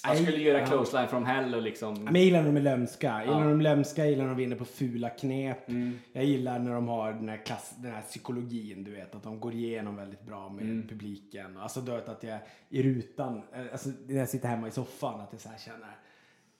Nej, 0.08 0.22
skulle 0.24 0.38
göra 0.42 0.66
close 0.66 0.98
line 0.98 1.08
from 1.08 1.24
hell 1.24 1.54
och 1.54 1.62
liksom... 1.62 1.94
Men 2.04 2.14
jag 2.14 2.24
gillar 2.24 2.42
när 2.42 2.46
de 2.52 2.56
är 2.56 2.60
lömska. 2.60 3.06
Jag 3.08 3.24
gillar 3.24 3.40
när 3.40 3.48
de 3.50 3.60
är 3.60 3.62
lömska, 3.62 4.02
jag 4.02 4.10
gillar 4.10 4.24
när 4.24 4.30
de 4.30 4.36
vinner 4.36 4.56
på 4.56 4.64
fula 4.64 5.08
knep. 5.10 5.68
Mm. 5.68 5.98
Jag 6.12 6.24
gillar 6.24 6.58
när 6.58 6.74
de 6.74 6.88
har 6.88 7.12
den 7.12 7.28
här, 7.28 7.36
klass, 7.46 7.74
den 7.78 7.92
här 7.92 8.02
psykologin, 8.02 8.84
du 8.84 8.90
vet. 8.90 9.14
Att 9.14 9.22
de 9.22 9.40
går 9.40 9.54
igenom 9.54 9.96
väldigt 9.96 10.22
bra 10.22 10.48
med 10.48 10.64
Mm. 10.64 10.88
publiken. 10.88 11.56
Alltså 11.56 11.80
du 11.80 11.92
vet 11.92 12.08
att 12.08 12.22
jag 12.22 12.38
i 12.68 12.82
rutan, 12.82 13.42
eh, 13.54 13.60
alltså 13.72 13.88
när 14.06 14.14
jag 14.16 14.28
sitter 14.28 14.48
hemma 14.48 14.68
i 14.68 14.70
soffan, 14.70 15.20
att 15.20 15.28
jag 15.32 15.40
så 15.40 15.48
känner 15.64 15.96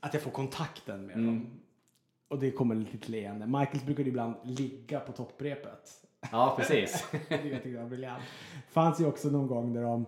att 0.01 0.15
jag 0.15 0.23
får 0.23 0.31
kontakten 0.31 1.07
med 1.07 1.15
Mm. 1.17 1.27
dem. 1.27 1.47
Och 2.29 2.39
det 2.39 2.51
kommer 2.51 2.75
lite 2.75 2.99
till 2.99 3.13
leende. 3.13 3.47
Michaels 3.47 3.85
brukade 3.85 4.09
ibland 4.09 4.35
ligga 4.45 5.01
på 5.01 5.13
topprepet. 5.13 5.91
Ja, 6.33 6.55
precis. 6.59 7.05
Det 7.29 7.39
tyckte 7.39 7.69
jag 7.71 7.83
var 7.83 7.89
briljant. 7.89 8.23
fanns 8.71 9.01
ju 9.01 9.07
också 9.07 9.29
någon 9.29 9.47
gång 9.47 9.73
där 9.73 9.83
de, 9.83 10.07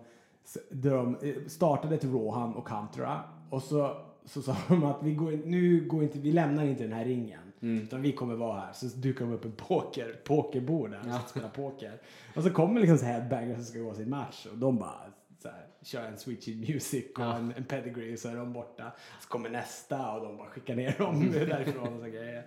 där 0.69 0.91
de 0.95 1.15
eh, 1.21 1.33
startade 1.47 1.95
ett 1.95 2.03
Raw, 2.03 2.31
han 2.31 2.53
och 2.53 2.69
Huntra. 2.69 3.19
Och 3.49 3.63
så, 3.63 3.97
så 4.25 4.41
sa 4.41 4.55
de 4.67 4.83
att 4.83 5.03
vi, 5.03 5.13
går, 5.13 5.31
nu 5.45 5.87
går 5.87 6.03
inte, 6.03 6.19
vi 6.19 6.31
lämnar 6.31 6.63
inte 6.65 6.83
den 6.83 6.93
här 6.93 7.05
ringen. 7.05 7.39
Mm. 7.61 7.83
Utan 7.83 8.01
vi 8.01 8.11
kommer 8.11 8.35
vara 8.35 8.59
här. 8.59 8.73
Så 8.73 8.85
dukar 8.85 9.25
de 9.25 9.33
upp 9.33 9.45
en 9.45 9.51
poker, 9.51 10.15
pokerbord 10.23 10.91
där. 10.91 11.01
Ja. 11.07 11.19
Spela 11.27 11.49
poker. 11.49 11.93
Och 12.35 12.43
så 12.43 12.49
kommer 12.49 12.81
liksom 12.81 12.97
så 12.97 13.05
headbangers 13.05 13.55
som 13.55 13.65
ska 13.65 13.79
gå 13.79 13.93
sin 13.93 14.09
match. 14.09 14.47
Och 14.51 14.57
de 14.57 14.77
bara 14.77 14.93
så 15.41 15.47
här, 15.49 15.65
kör 15.81 16.03
en 16.03 16.17
switchy 16.17 16.55
music 16.55 17.05
och 17.15 17.21
Ja. 17.23 17.35
en, 17.37 17.53
en 17.57 17.63
pedigree 17.63 18.17
så 18.17 18.29
är 18.29 18.35
de 18.35 18.53
borta. 18.53 18.91
Så 19.21 19.29
kommer 19.29 19.49
nästa 19.49 20.11
och 20.11 20.21
de 20.27 20.37
bara 20.37 20.47
skickar 20.47 20.75
ner 20.75 20.95
dem 20.97 21.31
därifrån 21.33 21.93
och 21.93 21.99
så 21.99 22.05
grejer. 22.09 22.43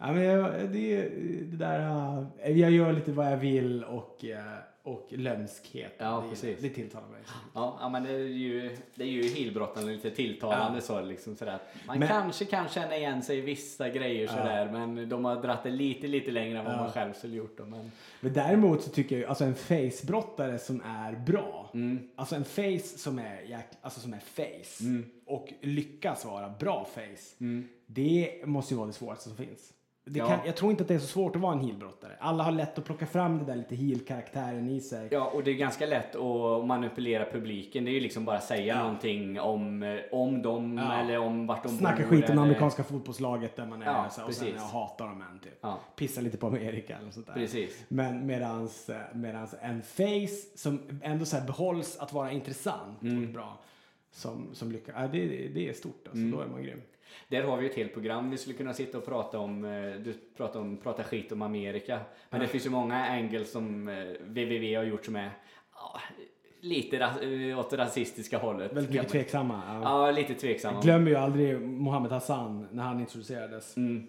Ja, 0.00 0.12
men 0.12 0.22
jag, 0.22 0.70
det, 0.70 1.08
det 1.44 1.56
där, 1.56 2.26
äh, 2.38 2.60
jag 2.60 2.70
gör 2.70 2.92
lite 2.92 3.12
vad 3.12 3.32
jag 3.32 3.36
vill 3.36 3.84
och, 3.84 4.24
äh, 4.24 4.38
och 4.88 5.06
lömskhet. 5.10 5.92
Ja, 5.98 6.20
det, 6.24 6.28
precis. 6.30 6.58
det 6.60 6.68
tilltalar 6.70 7.08
mig. 7.08 7.20
Ja, 7.54 7.78
ja, 7.80 7.88
men 7.88 8.02
det 8.02 8.10
är 8.12 8.18
ju, 8.18 8.76
det 8.94 9.02
är 9.04 9.08
ju 9.08 9.22
heelbrottarna 9.22 9.86
lite 9.86 10.10
tilltalande 10.10 10.78
Ja. 10.78 10.80
så 10.82 11.00
liksom 11.00 11.36
sådär. 11.36 11.58
Man 11.86 11.98
Men- 11.98 12.08
kanske 12.08 12.44
kan 12.44 12.68
känna 12.68 12.96
igen 12.96 13.22
sig 13.22 13.38
i 13.38 13.40
vissa 13.40 13.88
grejer 13.88 14.26
sådär 14.26 14.68
men 14.72 15.08
de 15.08 15.24
har 15.24 15.42
dratt 15.42 15.62
det 15.62 15.70
lite, 15.70 16.06
lite 16.06 16.30
längre 16.30 16.58
än 16.58 16.64
vad 16.64 16.74
Ja. 16.74 16.78
man 16.78 16.92
själv 16.92 17.12
skulle 17.12 17.36
gjort. 17.36 17.58
Då, 17.58 17.64
men, 17.64 17.90
Men 18.20 18.32
däremot 18.32 18.82
så 18.82 18.90
tycker 18.90 19.14
jag 19.16 19.20
ju, 19.20 19.26
alltså 19.26 19.44
en 19.44 19.54
facebrottare 19.54 20.58
som 20.58 20.82
är 20.86 21.12
bra. 21.12 21.70
mm, 21.74 22.08
Alltså 22.16 22.34
en 22.36 22.44
face 22.44 22.98
som 22.98 23.18
är, 23.18 23.40
jäk, 23.42 23.66
alltså 23.80 24.00
som 24.00 24.12
är 24.14 24.18
face 24.20 24.84
Mm. 24.84 25.04
och 25.26 25.48
lyckas 25.60 26.24
vara 26.24 26.48
bra 26.60 26.84
face. 26.94 27.34
mm. 27.40 27.68
Det 27.86 28.42
måste 28.44 28.74
ju 28.74 28.78
vara 28.78 28.86
det 28.86 28.92
svåraste 28.92 29.28
som 29.28 29.36
finns. 29.36 29.72
Det 30.10 30.18
Ja. 30.18 30.26
kan, 30.28 30.38
jag 30.46 30.56
tror 30.56 30.70
inte 30.70 30.82
att 30.82 30.88
det 30.88 30.94
är 30.94 30.98
så 30.98 31.06
svårt 31.06 31.36
att 31.36 31.42
vara 31.42 31.52
en 31.52 31.60
heelbrottare. 31.60 32.12
Alla 32.20 32.44
har 32.44 32.52
lätt 32.52 32.78
att 32.78 32.84
plocka 32.84 33.06
fram 33.06 33.38
det 33.38 33.44
där 33.44 33.56
lite 33.56 33.74
heel-karaktären 33.74 34.68
i 34.68 34.80
sig. 34.80 35.08
Ja, 35.10 35.30
och 35.34 35.44
det 35.44 35.50
är 35.50 35.54
ganska 35.54 35.86
lätt 35.86 36.14
att 36.16 36.66
manipulera 36.66 37.24
publiken. 37.32 37.84
Det 37.84 37.90
är 37.90 37.92
ju 37.92 38.00
liksom 38.00 38.24
bara 38.24 38.40
säga 38.40 38.74
Ja. 38.74 38.82
någonting 38.82 39.40
om, 39.40 39.98
om 40.12 40.42
dem 40.42 40.78
Ja. 40.78 40.92
eller 41.00 41.18
om 41.18 41.46
vart 41.46 41.62
de 41.62 41.68
Snacka 41.68 41.96
bor. 42.02 42.04
skit 42.04 42.24
om 42.24 42.30
eller- 42.32 42.42
amerikanska 42.42 42.84
fotbollslaget 42.84 43.56
där 43.56 43.66
man 43.66 43.82
är 43.82 43.86
Ja, 43.86 44.06
så, 44.10 44.24
och 44.24 44.34
sen 44.34 44.48
jag 44.54 44.60
hatar 44.62 45.06
dem 45.06 45.24
en 45.32 45.38
typ. 45.38 45.58
Ja, 45.60 45.78
Pissa 45.96 46.20
lite 46.20 46.36
på 46.36 46.46
Amerika 46.46 46.96
eller 46.96 47.10
sånt 47.10 47.26
där. 47.26 47.34
precis. 47.34 47.84
Men 47.88 48.26
medans, 48.26 48.88
eh, 48.88 48.96
medans 49.14 49.54
en 49.62 49.82
face 49.82 50.36
som 50.56 50.80
ändå 51.02 51.24
så 51.24 51.36
här 51.36 51.46
behålls 51.46 51.96
att 51.98 52.12
vara 52.12 52.32
intressant 52.32 53.02
Mm. 53.02 53.22
och 53.22 53.28
bra. 53.34 53.58
Som, 54.12 54.48
som 54.52 54.72
lyckas. 54.72 54.94
Ja, 54.98 55.02
det, 55.12 55.26
det- 55.26 55.48
det 55.54 55.68
är 55.68 55.72
stort 55.72 56.00
alltså. 56.04 56.16
Mm. 56.18 56.30
Då 56.30 56.40
är 56.40 56.46
man 56.46 56.62
grym. 56.62 56.80
Där 57.28 57.42
har 57.42 57.56
vi 57.56 57.66
ett 57.66 57.74
helt 57.74 57.92
program 57.92 58.30
vi 58.30 58.36
skulle 58.38 58.56
kunna 58.56 58.74
sitta 58.74 58.98
och 58.98 59.04
prata 59.06 59.38
om. 59.38 59.64
eh, 59.64 59.70
Du 60.00 60.14
pratar 60.36 60.60
om 60.60 60.76
prata 60.76 61.04
skit 61.04 61.32
om 61.32 61.42
Amerika. 61.42 62.00
Men 62.30 62.40
det 62.40 62.46
finns 62.46 62.66
ju 62.66 62.70
många 62.70 62.96
angles 63.06 63.52
som 63.52 63.88
eh, 63.88 63.94
www 64.20 64.76
har 64.76 64.84
gjort 64.84 65.04
som 65.04 65.16
är 65.16 65.30
ja, 65.74 66.00
lite 66.60 66.96
ra- 66.98 67.50
eh, 67.50 67.58
åt 67.58 67.70
det 67.70 67.76
rasistiska 67.76 68.38
hållet. 68.38 68.72
Väldigt 68.72 68.92
mycket 68.94 69.08
tveksamma. 69.08 69.62
Ja. 69.66 70.06
Ja, 70.06 70.10
lite 70.10 70.34
tveksamma. 70.34 70.74
Jag 70.74 70.82
glömmer 70.82 71.10
ju 71.10 71.16
aldrig 71.16 71.60
Mohammed 71.60 72.12
Hassan 72.12 72.68
när 72.72 72.82
han 72.82 73.00
introducerades. 73.00 73.76
Mm, 73.76 74.06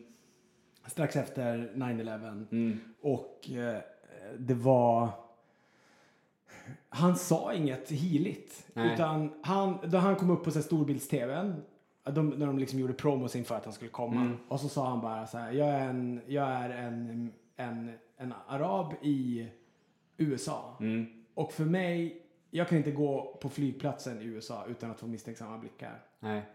Strax 0.88 1.16
efter 1.16 1.72
9-11. 1.76 2.46
mm, 2.52 2.80
Och 3.02 3.50
eh, 3.52 3.78
det 4.38 4.54
var... 4.54 5.10
Han 6.90 7.16
sa 7.16 7.54
inget 7.54 7.92
heligt. 7.92 8.68
Nej. 8.74 8.94
Utan 8.94 9.34
han, 9.44 9.78
då 9.84 9.98
han 9.98 10.16
kom 10.16 10.30
upp 10.32 10.44
på 10.44 10.52
storbilds-tvn. 10.52 11.56
De, 12.12 12.30
när 12.30 12.46
de 12.46 12.58
liksom 12.60 12.80
gjorde 12.80 12.94
promos 12.94 13.36
inför 13.36 13.56
att 13.56 13.66
han 13.66 13.74
skulle 13.74 13.92
komma. 13.92 14.22
Mm. 14.22 14.38
Och 14.48 14.60
så 14.60 14.70
sa 14.70 14.90
han 14.90 15.02
bara 15.02 15.28
så 15.28 15.38
här. 15.38 15.52
Jag 15.52 15.70
är 15.70 15.90
en, 15.90 16.22
jag 16.28 16.48
är 16.48 16.70
en, 16.70 17.32
en, 17.56 17.92
en 18.18 18.34
arab 18.48 18.94
i 19.02 19.48
USA. 20.18 20.78
mm. 20.80 21.06
Och 21.34 21.52
för 21.52 21.66
mig, 21.66 22.22
jag 22.52 22.68
kan 22.68 22.78
inte 22.78 22.92
gå 22.92 23.38
på 23.42 23.50
flygplatsen 23.50 24.22
i 24.22 24.24
USA 24.26 24.66
utan 24.68 24.92
att 24.92 25.00
få 25.00 25.08
misstänksamma 25.08 25.58
blickar. 25.58 26.04
Nej. 26.20 26.46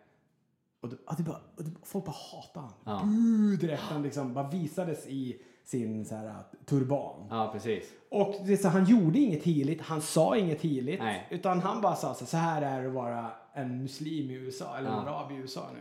Och, 0.80 0.88
det, 0.88 0.96
ja, 1.06 1.14
det 1.16 1.22
bara, 1.22 1.40
och 1.56 1.64
det, 1.64 1.70
folk 1.82 2.04
bara 2.04 2.16
hatade 2.32 2.66
han. 2.84 3.52
Ja. 3.52 3.58
Direkt 3.60 3.82
han 3.82 4.02
liksom 4.02 4.34
bara 4.34 4.48
visades 4.48 5.06
i 5.06 5.42
sin 5.64 6.04
så 6.04 6.14
här, 6.14 6.42
turban. 6.64 7.26
Ja, 7.30 7.50
precis. 7.52 7.84
Och 8.08 8.34
det 8.46 8.56
så, 8.56 8.68
han 8.68 8.84
gjorde 8.84 9.18
inget 9.18 9.42
heligt, 9.42 9.80
han 9.80 10.00
sa 10.02 10.36
inget 10.36 10.60
heligt. 10.60 11.02
Utan 11.30 11.60
han 11.60 11.80
bara 11.80 11.94
sa 11.94 12.14
så, 12.14 12.26
så 12.26 12.36
här 12.36 12.62
är 12.62 12.82
det 12.82 12.88
att 12.88 12.94
vara 12.94 13.30
en 13.54 13.82
muslim 13.82 14.30
i 14.30 14.34
USA, 14.34 14.76
eller 14.78 14.88
en 14.90 14.94
Ja. 15.06 15.10
arab 15.10 15.32
i 15.32 15.34
USA 15.34 15.66
nu. 15.74 15.80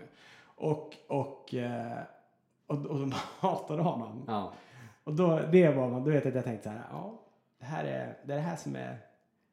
Och, 0.55 0.95
och, 1.07 1.53
eh, 1.53 1.97
och, 2.67 2.85
och 2.85 2.99
de 2.99 3.11
hatade 3.39 3.81
honom. 3.81 4.23
Ja. 4.27 4.53
Och 5.03 5.13
då, 5.13 5.39
det 5.51 5.69
var 5.69 5.89
man, 5.89 6.03
då 6.03 6.11
vet 6.11 6.25
jag 6.25 6.31
att 6.31 6.35
jag 6.35 6.43
tänkte 6.45 6.63
så 6.63 6.69
här, 6.69 6.83
ja, 6.91 7.19
det 7.59 7.65
här 7.65 7.83
är 7.83 8.17
det, 8.23 8.33
är 8.33 8.37
det 8.37 8.41
här 8.43 8.55
som 8.55 8.75
är, 8.75 8.97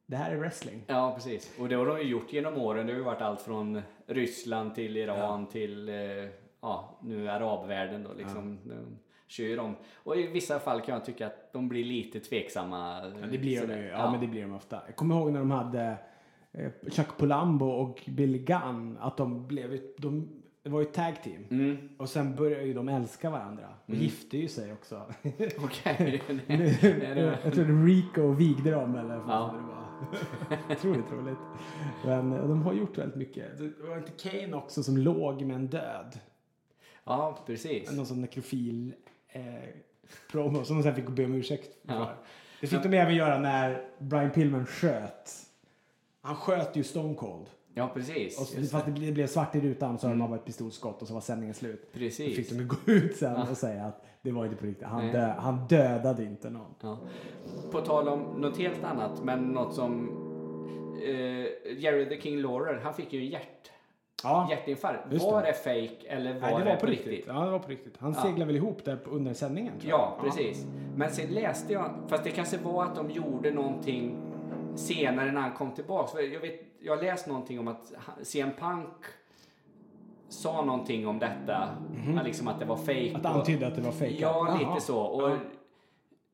det 0.06 0.16
här 0.16 0.30
är 0.32 0.36
wrestling. 0.36 0.82
ja, 0.86 1.12
precis. 1.14 1.58
Och 1.60 1.68
det 1.68 1.74
har 1.74 1.86
de 1.86 1.98
ju 1.98 2.04
gjort 2.04 2.32
genom 2.32 2.56
åren. 2.56 2.86
Det 2.86 2.92
har 2.92 2.98
ju 2.98 3.04
varit 3.04 3.22
allt 3.22 3.40
från 3.40 3.82
Ryssland 4.06 4.74
till 4.74 4.96
Iran 4.96 5.46
till 5.46 5.88
eh, 5.88 5.94
ja, 6.60 6.98
nu 7.02 7.30
arabvärlden 7.30 8.02
då 8.04 8.10
liksom. 8.12 8.58
De 8.64 8.98
kör 9.26 9.56
dem. 9.56 9.76
Och 9.94 10.16
i 10.16 10.26
vissa 10.26 10.58
fall 10.58 10.80
kan 10.80 10.94
jag 10.94 11.04
tycka 11.04 11.26
att 11.26 11.52
de 11.52 11.68
blir 11.68 11.84
lite 11.84 12.20
tveksamma. 12.20 13.00
Ja, 13.20 13.26
det 13.30 13.38
blir 13.38 13.66
de 13.66 13.74
ju. 13.74 13.86
Ja, 13.88 14.10
men 14.10 14.20
det 14.20 14.26
blir 14.26 14.42
de 14.42 14.54
ofta. 14.54 14.82
Jag 14.86 14.96
kommer 14.96 15.14
ihåg 15.14 15.32
när 15.32 15.38
de 15.38 15.50
hade 15.50 15.96
Chuck 16.90 17.16
Polambo 17.18 17.66
och 17.66 18.02
Billy 18.06 18.38
Gunn, 18.38 18.96
att 19.00 19.16
de 19.16 19.46
blev, 19.46 19.80
de, 19.98 20.28
det 20.62 20.70
var 20.70 20.80
ju 20.80 20.86
ett 20.86 20.94
tag 20.94 21.22
team. 21.22 21.44
Mm. 21.50 21.76
Och 21.98 22.08
sen 22.08 22.36
började 22.36 22.64
ju 22.64 22.74
de 22.74 22.88
älska 22.88 23.30
varandra 23.30 23.68
och 23.86 23.94
gifte 23.94 24.38
ju 24.38 24.48
sig 24.48 24.72
också. 24.72 25.02
Okej. 25.64 26.22
jag 27.44 27.52
tror 27.54 27.86
Rico 27.86 28.32
vigde 28.32 28.70
dem 28.70 28.94
eller 28.94 29.16
vad 29.16 29.28
Ja. 29.36 29.54
det 29.56 29.62
var. 29.66 29.80
Otroligt 30.76 31.12
roligt. 31.12 31.38
Men 32.04 32.32
eh, 32.32 32.48
de 32.48 32.62
har 32.62 32.72
gjort 32.72 32.98
väldigt 32.98 33.16
mycket. 33.16 33.58
Det 33.58 33.86
var 33.88 33.96
inte 33.98 34.12
Kane 34.30 34.56
också 34.56 34.82
som 34.82 34.96
låg 34.96 35.42
med 35.42 35.56
en 35.56 35.66
död? 35.66 36.18
Ja, 37.04 37.38
precis. 37.46 37.92
Någon 37.96 38.06
sån 38.06 38.20
nekrofil 38.20 38.94
eh, 39.28 39.42
promo 40.32 40.64
som 40.64 40.76
de 40.76 40.82
sen 40.82 40.94
fick 40.94 41.08
be 41.08 41.24
om 41.24 41.34
ursäkt 41.34 41.86
för. 41.86 41.94
Ja. 41.94 42.10
Det 42.60 42.66
fick 42.66 42.82
de 42.82 42.94
även 42.98 43.14
göra 43.14 43.38
när 43.38 43.84
Brian 43.98 44.30
Pillman 44.30 44.66
sköt. 44.66 45.46
Han 46.22 46.36
sköt 46.36 46.76
ju 46.76 46.84
Stone 46.84 47.14
Cold. 47.14 47.46
Ja, 47.74 47.90
precis. 47.94 48.40
Och 48.40 48.46
så, 48.46 48.56
fast 48.56 48.86
det. 48.86 48.92
det 48.92 49.00
blev, 49.00 49.14
det 49.14 49.28
svart 49.28 49.54
i 49.54 49.60
rutan 49.60 49.98
så 49.98 50.06
mm. 50.06 50.18
de 50.18 50.28
bara 50.28 50.38
ett 50.38 50.44
pistolskott 50.44 51.02
och 51.02 51.08
så 51.08 51.14
var 51.14 51.20
sändningen 51.20 51.54
slut. 51.54 51.88
Då 51.92 51.98
Precis. 51.98 52.36
fick 52.36 52.50
de 52.50 52.56
ju 52.56 52.66
gå 52.66 52.76
ut 52.86 53.16
sen 53.16 53.48
och 53.50 53.56
säga 53.56 53.84
att 53.84 54.04
det 54.22 54.32
var 54.32 54.44
inte 54.44 54.56
på 54.56 54.66
riktigt. 54.66 54.86
Han, 54.86 55.06
dö, 55.06 55.34
han 55.38 55.66
dödade 55.68 56.24
inte 56.24 56.50
någon. 56.50 56.74
Ja. 56.80 56.98
På 57.70 57.80
tal 57.80 58.08
om 58.08 58.20
något 58.20 58.58
helt 58.58 58.84
annat, 58.84 59.24
men 59.24 59.52
något 59.52 59.74
som 59.74 60.08
eh, 61.04 61.78
Jerry 61.78 62.08
the 62.08 62.20
King 62.20 62.38
Lawler, 62.42 62.80
han 62.82 62.94
fick 62.94 63.12
ju 63.12 63.20
en 63.20 63.26
hjärt, 63.26 63.70
Ja, 64.22 64.46
hjärtinfarkt. 64.50 65.22
Var 65.22 65.42
det. 65.42 65.48
det 65.48 65.52
fake 65.52 66.08
eller 66.08 66.34
var, 66.34 66.40
Nej, 66.40 66.58
det 66.58 66.64
det 66.64 66.70
var 66.70 66.76
på 66.76 66.86
riktigt. 66.86 67.24
Ja, 67.28 67.44
det 67.44 67.50
var 67.50 67.58
på 67.58 67.70
riktigt. 67.70 67.94
Han 67.98 68.12
Ja. 68.16 68.22
seglade 68.22 68.44
väl 68.44 68.56
ihop 68.56 68.84
där 68.84 68.98
under 69.04 69.34
sändningen. 69.34 69.74
Ja, 69.80 70.18
precis. 70.22 70.66
Men 70.96 71.10
sen 71.10 71.26
läste 71.30 71.72
jag, 71.72 71.90
fast 72.08 72.24
det 72.24 72.30
kanske 72.30 72.58
var 72.58 72.84
att 72.84 72.94
de 72.94 73.10
gjorde 73.10 73.50
någonting 73.50 74.29
senare 74.80 75.32
när 75.32 75.40
han 75.40 75.52
kom 75.52 75.72
tillbaks. 75.72 76.12
För 76.12 76.20
jag, 76.20 76.40
vet, 76.40 76.60
jag 76.80 76.96
har 76.96 77.02
läst 77.02 77.26
någonting 77.26 77.58
om 77.58 77.68
att 77.68 77.92
CM 78.22 78.50
Punk 78.58 78.88
sa 80.28 80.64
någonting 80.64 81.06
om 81.06 81.18
detta, 81.18 81.68
liksom 82.24 82.48
att 82.48 82.58
det 82.58 82.64
var 82.64 82.76
fake. 82.76 83.12
Att 83.14 83.26
antydde 83.26 83.66
att 83.66 83.74
det 83.74 83.80
var 83.80 83.92
fejkat. 83.92 84.20
Ja, 84.20 84.52
lite 84.52 84.64
Jaha. 84.64 84.80
så. 84.80 85.00
Och 85.00 85.30
Ja. 85.30 85.36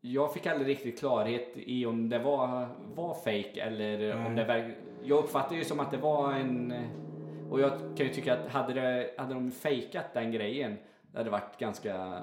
Jag 0.00 0.34
fick 0.34 0.46
aldrig 0.46 0.68
riktigt 0.68 0.98
klarhet 0.98 1.52
i 1.54 1.86
om 1.86 2.08
det 2.08 2.18
var, 2.18 2.68
var 2.94 3.14
fake 3.14 3.60
eller 3.60 4.16
om 4.16 4.22
Nej. 4.22 4.34
det 4.34 4.44
verk... 4.44 4.76
Jag 5.02 5.18
uppfattade 5.18 5.56
ju 5.56 5.64
som 5.64 5.80
att 5.80 5.90
det 5.90 5.96
var 5.96 6.32
en... 6.32 6.74
Och 7.50 7.60
jag 7.60 7.70
kan 7.70 8.06
ju 8.06 8.08
tycka 8.08 8.34
att 8.34 8.48
hade, 8.48 8.74
det, 8.74 9.10
hade 9.18 9.34
de 9.34 9.50
fejkat 9.50 10.14
den 10.14 10.32
grejen, 10.32 10.76
det 11.12 11.18
hade 11.18 11.30
varit 11.30 11.58
ganska 11.58 12.22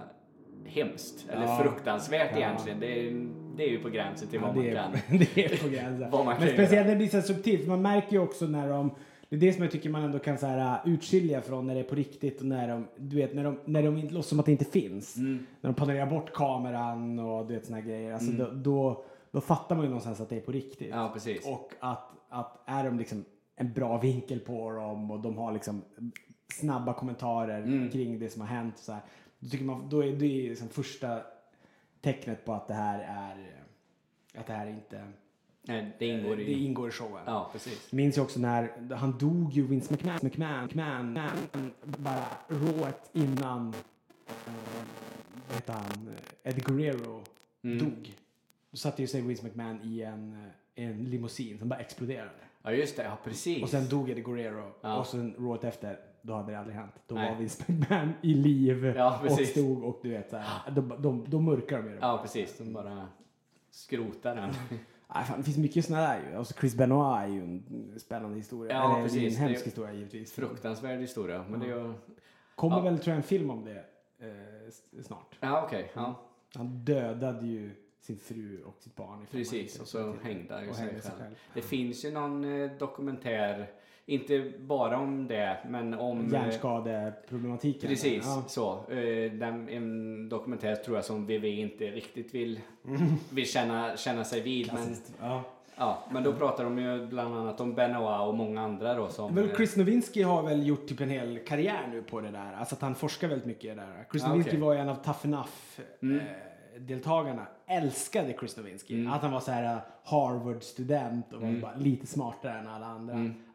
hemskt. 0.66 1.26
Eller 1.30 1.44
Ja. 1.46 1.60
fruktansvärt 1.64 2.30
Ja. 2.32 2.38
egentligen. 2.38 2.80
Det 2.80 3.08
är, 3.08 3.28
det 3.58 3.64
är 3.64 3.70
ju 3.70 3.80
på 3.80 3.90
gränsen 3.90 4.28
till 4.28 4.40
vad 4.40 4.56
man 4.56 4.66
det, 4.66 4.72
kan. 4.72 4.94
är, 4.94 5.02
det 5.36 5.46
är 5.46 5.58
på 5.64 5.70
gränsen. 5.70 6.12
Vad 6.12 6.26
man 6.26 6.36
Men 6.40 6.48
speciellt 6.48 6.72
göra. 6.72 6.84
när 6.84 6.90
det 6.92 6.96
blir 6.96 7.08
så 7.08 7.22
subtilt. 7.22 7.68
Man 7.68 7.82
märker 7.82 8.12
ju 8.12 8.20
också 8.20 8.46
när 8.46 8.70
de... 8.70 8.92
Det 9.30 9.36
är 9.36 9.40
det 9.40 9.54
som 9.54 9.64
jag 9.64 9.72
tycker 9.72 9.90
man 9.90 10.04
ändå 10.04 10.20
kan 10.20 10.38
så 10.38 10.46
här, 10.46 10.86
uh, 10.88 10.94
utskilja 10.94 11.42
från 11.42 11.68
när 11.68 11.74
det 11.74 11.80
är 11.80 11.84
på 11.84 11.96
riktigt 11.96 12.40
och 12.42 12.46
när 12.48 12.68
de, 12.68 12.88
du 12.98 13.16
vet, 13.16 13.34
när 13.36 13.44
de, 13.44 13.60
när 13.66 13.84
de 13.84 13.96
låtsas 13.98 14.28
som 14.28 14.40
att 14.40 14.46
det 14.46 14.52
inte 14.52 14.66
finns. 14.66 15.18
Mm. 15.18 15.46
När 15.62 15.70
de 15.70 15.74
panerar 15.76 16.06
bort 16.06 16.34
kameran 16.34 17.20
och 17.20 17.46
du 17.48 17.54
vet 17.54 17.66
såna 17.66 17.82
grejer. 17.82 18.14
Alltså 18.14 18.32
då, 18.32 18.46
då, 18.52 19.04
då 19.32 19.42
fattar 19.42 19.76
man 19.76 19.84
ju 19.86 19.90
någonstans 19.90 20.22
att 20.22 20.30
det 20.30 20.36
är 20.36 20.42
på 20.42 20.52
riktigt. 20.52 20.90
Ja, 20.92 21.10
precis. 21.14 21.48
Och 21.48 21.72
att, 21.80 22.10
att 22.30 22.64
är 22.66 22.84
de 22.84 22.98
liksom 23.00 23.26
en 23.56 23.74
bra 23.74 23.98
vinkel 23.98 24.40
på 24.40 24.72
dem 24.72 25.12
och 25.12 25.20
de 25.20 25.38
har 25.38 25.52
liksom 25.54 25.82
snabba 26.54 26.94
kommentarer 26.94 27.62
Mm. 27.64 27.90
kring 27.92 28.20
det 28.20 28.30
som 28.30 28.42
har 28.42 28.48
hänt. 28.48 28.78
Så 28.78 28.92
här, 28.92 29.02
då, 29.44 29.50
tycker 29.50 29.66
man, 29.66 29.90
då 29.90 30.04
är 30.04 30.12
det 30.12 30.50
liksom 30.50 30.70
första 30.70 31.22
tecknet 32.02 32.46
på 32.46 32.54
att 32.54 32.68
det 32.68 32.74
här 32.74 33.00
är 33.00 33.50
att 34.40 34.48
det 34.48 34.54
här 34.54 34.68
inte 34.68 35.08
Nej, 35.68 35.92
det 36.00 36.08
ingår 36.08 36.40
i... 36.40 36.46
det 36.46 36.52
ingår 36.52 36.90
i 36.90 36.92
showen. 36.92 37.24
Ja, 37.26 37.50
precis. 37.52 37.92
Minns 37.92 38.18
ju 38.18 38.22
också 38.22 38.40
när 38.40 38.94
han 38.96 39.18
dog 39.18 39.54
ju 39.54 39.68
Vince 39.68 39.94
McMahon, 39.94 40.20
McMahon, 40.24 40.64
McMahon, 40.66 41.14
McMahon 41.14 41.72
bara 41.84 42.26
rået 42.48 43.10
innan 43.14 43.74
eh, 44.28 44.54
vad 45.48 45.56
heter 45.56 45.74
han, 45.74 46.08
eh, 46.44 46.50
Eddie 46.52 46.62
Guerrero 46.62 47.24
Mm. 47.66 47.78
dog. 47.80 48.14
Då 48.72 48.78
satte 48.78 49.02
ju 49.02 49.08
sig 49.08 49.22
Vince 49.22 49.44
McMahon 49.46 49.80
i 49.84 50.02
en, 50.02 50.34
eh, 50.76 50.84
en 50.86 51.04
limousin 51.06 51.60
som 51.60 51.70
bara 51.70 51.80
exploderade. 51.80 52.30
Ja, 52.64 52.72
just 52.72 52.96
det. 52.98 53.04
Ja, 53.04 53.18
precis. 53.24 53.64
Och 53.64 53.70
sen 53.70 53.90
dog 53.90 54.10
Eddie 54.10 54.22
Guerrero. 54.22 54.72
Ja. 54.82 54.98
Och 55.00 55.08
sen 55.08 55.36
rådet 55.38 55.64
efter, 55.64 56.00
då 56.26 56.34
hade 56.34 56.52
det 56.52 56.60
aldrig 56.60 56.76
hänt. 56.76 56.94
Då 57.08 57.16
Nej. 57.16 57.32
var 57.32 57.40
Vince 57.40 57.64
McMahon 57.68 58.14
i 58.22 58.34
liv 58.34 58.86
Ja, 58.86 59.22
och 59.26 59.32
stod 59.40 59.84
och 59.84 60.00
du 60.04 60.10
vet 60.10 60.34
då, 60.76 60.82
då, 60.82 61.24
då 61.28 61.40
mörkar 61.40 61.78
de 61.78 61.88
ju 61.88 61.94
det. 61.94 62.00
Ja, 62.02 62.20
precis. 62.22 62.58
De 62.58 62.74
bara 62.74 63.08
skrotar 63.70 64.36
den. 64.36 64.50
Nej, 65.16 65.24
fan, 65.26 65.38
det 65.38 65.44
finns 65.44 65.58
mycket 65.58 65.86
sådana 65.86 66.08
där 66.08 66.22
ju. 66.32 66.38
Och 66.38 66.48
så 66.48 66.54
Chris 66.54 66.76
Benoit 66.76 67.24
är 67.24 67.28
ju 67.28 67.42
en 67.42 67.94
spännande 68.00 68.38
historia. 68.38 68.74
Ja, 68.74 68.94
Eller 68.94 69.04
precis. 69.04 69.38
en 69.40 69.48
hemsk 69.48 69.66
historia 69.68 69.94
givetvis. 69.94 70.34
Fruktansvärd 70.34 71.00
historia. 71.00 71.46
Men 71.50 71.60
det 71.60 71.70
är. 71.70 71.94
Kommer 72.56 72.78
Ja. 72.78 72.82
väl 72.84 73.00
tror 73.00 73.12
jag 73.12 73.18
en 73.18 73.24
film 73.24 73.50
om 73.50 73.66
det 73.66 73.86
eh, 74.20 75.02
snart. 75.04 75.38
Ja, 75.40 75.64
okej. 75.66 75.92
Ja. 75.96 76.16
Han 76.56 76.68
dödade 76.86 77.48
ju 77.48 77.72
sin 78.00 78.18
fru 78.18 78.64
och 78.64 78.82
sitt 78.82 78.96
barn. 78.96 79.28
Precis, 79.32 79.80
och 79.80 79.88
så 79.88 80.16
hängde 80.24 80.54
han 80.56 80.74
sig 80.74 81.02
själv. 81.02 81.36
Det 81.54 81.62
finns 81.62 82.06
ju 82.06 82.12
någon 82.12 82.62
eh, 82.62 82.72
dokumentär, 82.80 83.72
inte 84.06 84.52
bara 84.60 84.98
om 84.98 85.28
det, 85.28 85.58
men 85.70 85.94
om... 85.94 86.26
eh, 86.26 86.32
Hjärnskadeproblematiken. 86.32 87.90
Precis, 87.90 88.24
Ja. 88.26 88.44
så. 88.48 88.92
Eh, 88.92 89.32
Den, 89.32 89.70
en 89.70 90.30
dokumentär 90.30 90.76
tror 90.76 90.98
jag 90.98 91.06
som 91.06 91.26
VV 91.26 91.46
inte 91.48 91.84
riktigt 91.86 92.36
vill, 92.36 92.60
vill 93.32 93.46
känna, 93.48 93.98
känna 93.98 94.24
sig 94.24 94.42
vid. 94.42 94.68
Men, 94.68 94.76
Klassiskt. 94.76 95.14
Ja. 95.22 95.44
ja, 95.78 96.04
men 96.12 96.24
då 96.24 96.34
pratar 96.34 96.64
de 96.64 96.80
ju 96.80 97.06
bland 97.08 97.36
annat 97.36 97.62
om 97.62 97.74
Benoit 97.76 98.28
och 98.28 98.36
många 98.36 98.62
andra 98.62 98.94
då 98.94 99.08
som... 99.10 99.38
Eh, 99.38 99.46
Chris 99.56 99.76
Nowinski 99.78 100.22
har 100.22 100.44
väl 100.44 100.68
gjort 100.68 100.88
typ 100.88 101.02
en 101.02 101.10
hel 101.10 101.40
karriär 101.48 101.88
nu 101.92 102.02
på 102.02 102.22
det 102.22 102.32
där. 102.32 102.54
Alltså 102.54 102.76
att 102.76 102.82
han 102.82 102.96
forskar 102.96 103.28
väldigt 103.28 103.48
mycket 103.48 103.64
i 103.66 103.68
det 103.68 103.76
där. 103.76 104.06
Chris 104.12 104.24
Ah, 104.24 104.28
Nowinski 104.28 104.50
okej. 104.52 104.60
var 104.62 104.74
ju 104.74 104.80
en 104.80 104.90
av 104.90 104.96
Tough 104.96 105.20
Enough 105.26 105.50
Mm. 106.02 106.20
eh, 106.20 106.26
deltagarna. 106.80 107.48
Älskade 107.68 108.34
Chris 108.40 108.58
Nowinski. 108.58 108.94
Mm. 108.94 109.14
Att 109.14 109.22
han 109.22 109.32
var 109.32 109.40
så 109.40 109.52
här 109.52 109.80
Harvard-student 110.04 111.34
och 111.34 111.42
var 111.42 111.48
Mm. 111.48 111.62
bara 111.62 111.76
lite 111.76 112.08
smartare 112.08 112.60
än 112.60 112.68
alla 112.68 112.86
andra. 112.86 113.14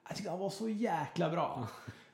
Mm. 0.09 0.11
Jag 0.11 0.17
tyckte 0.17 0.31
han 0.31 0.41
var 0.41 0.51
så 0.51 0.69
jäkla 0.69 1.31
bra. 1.31 1.69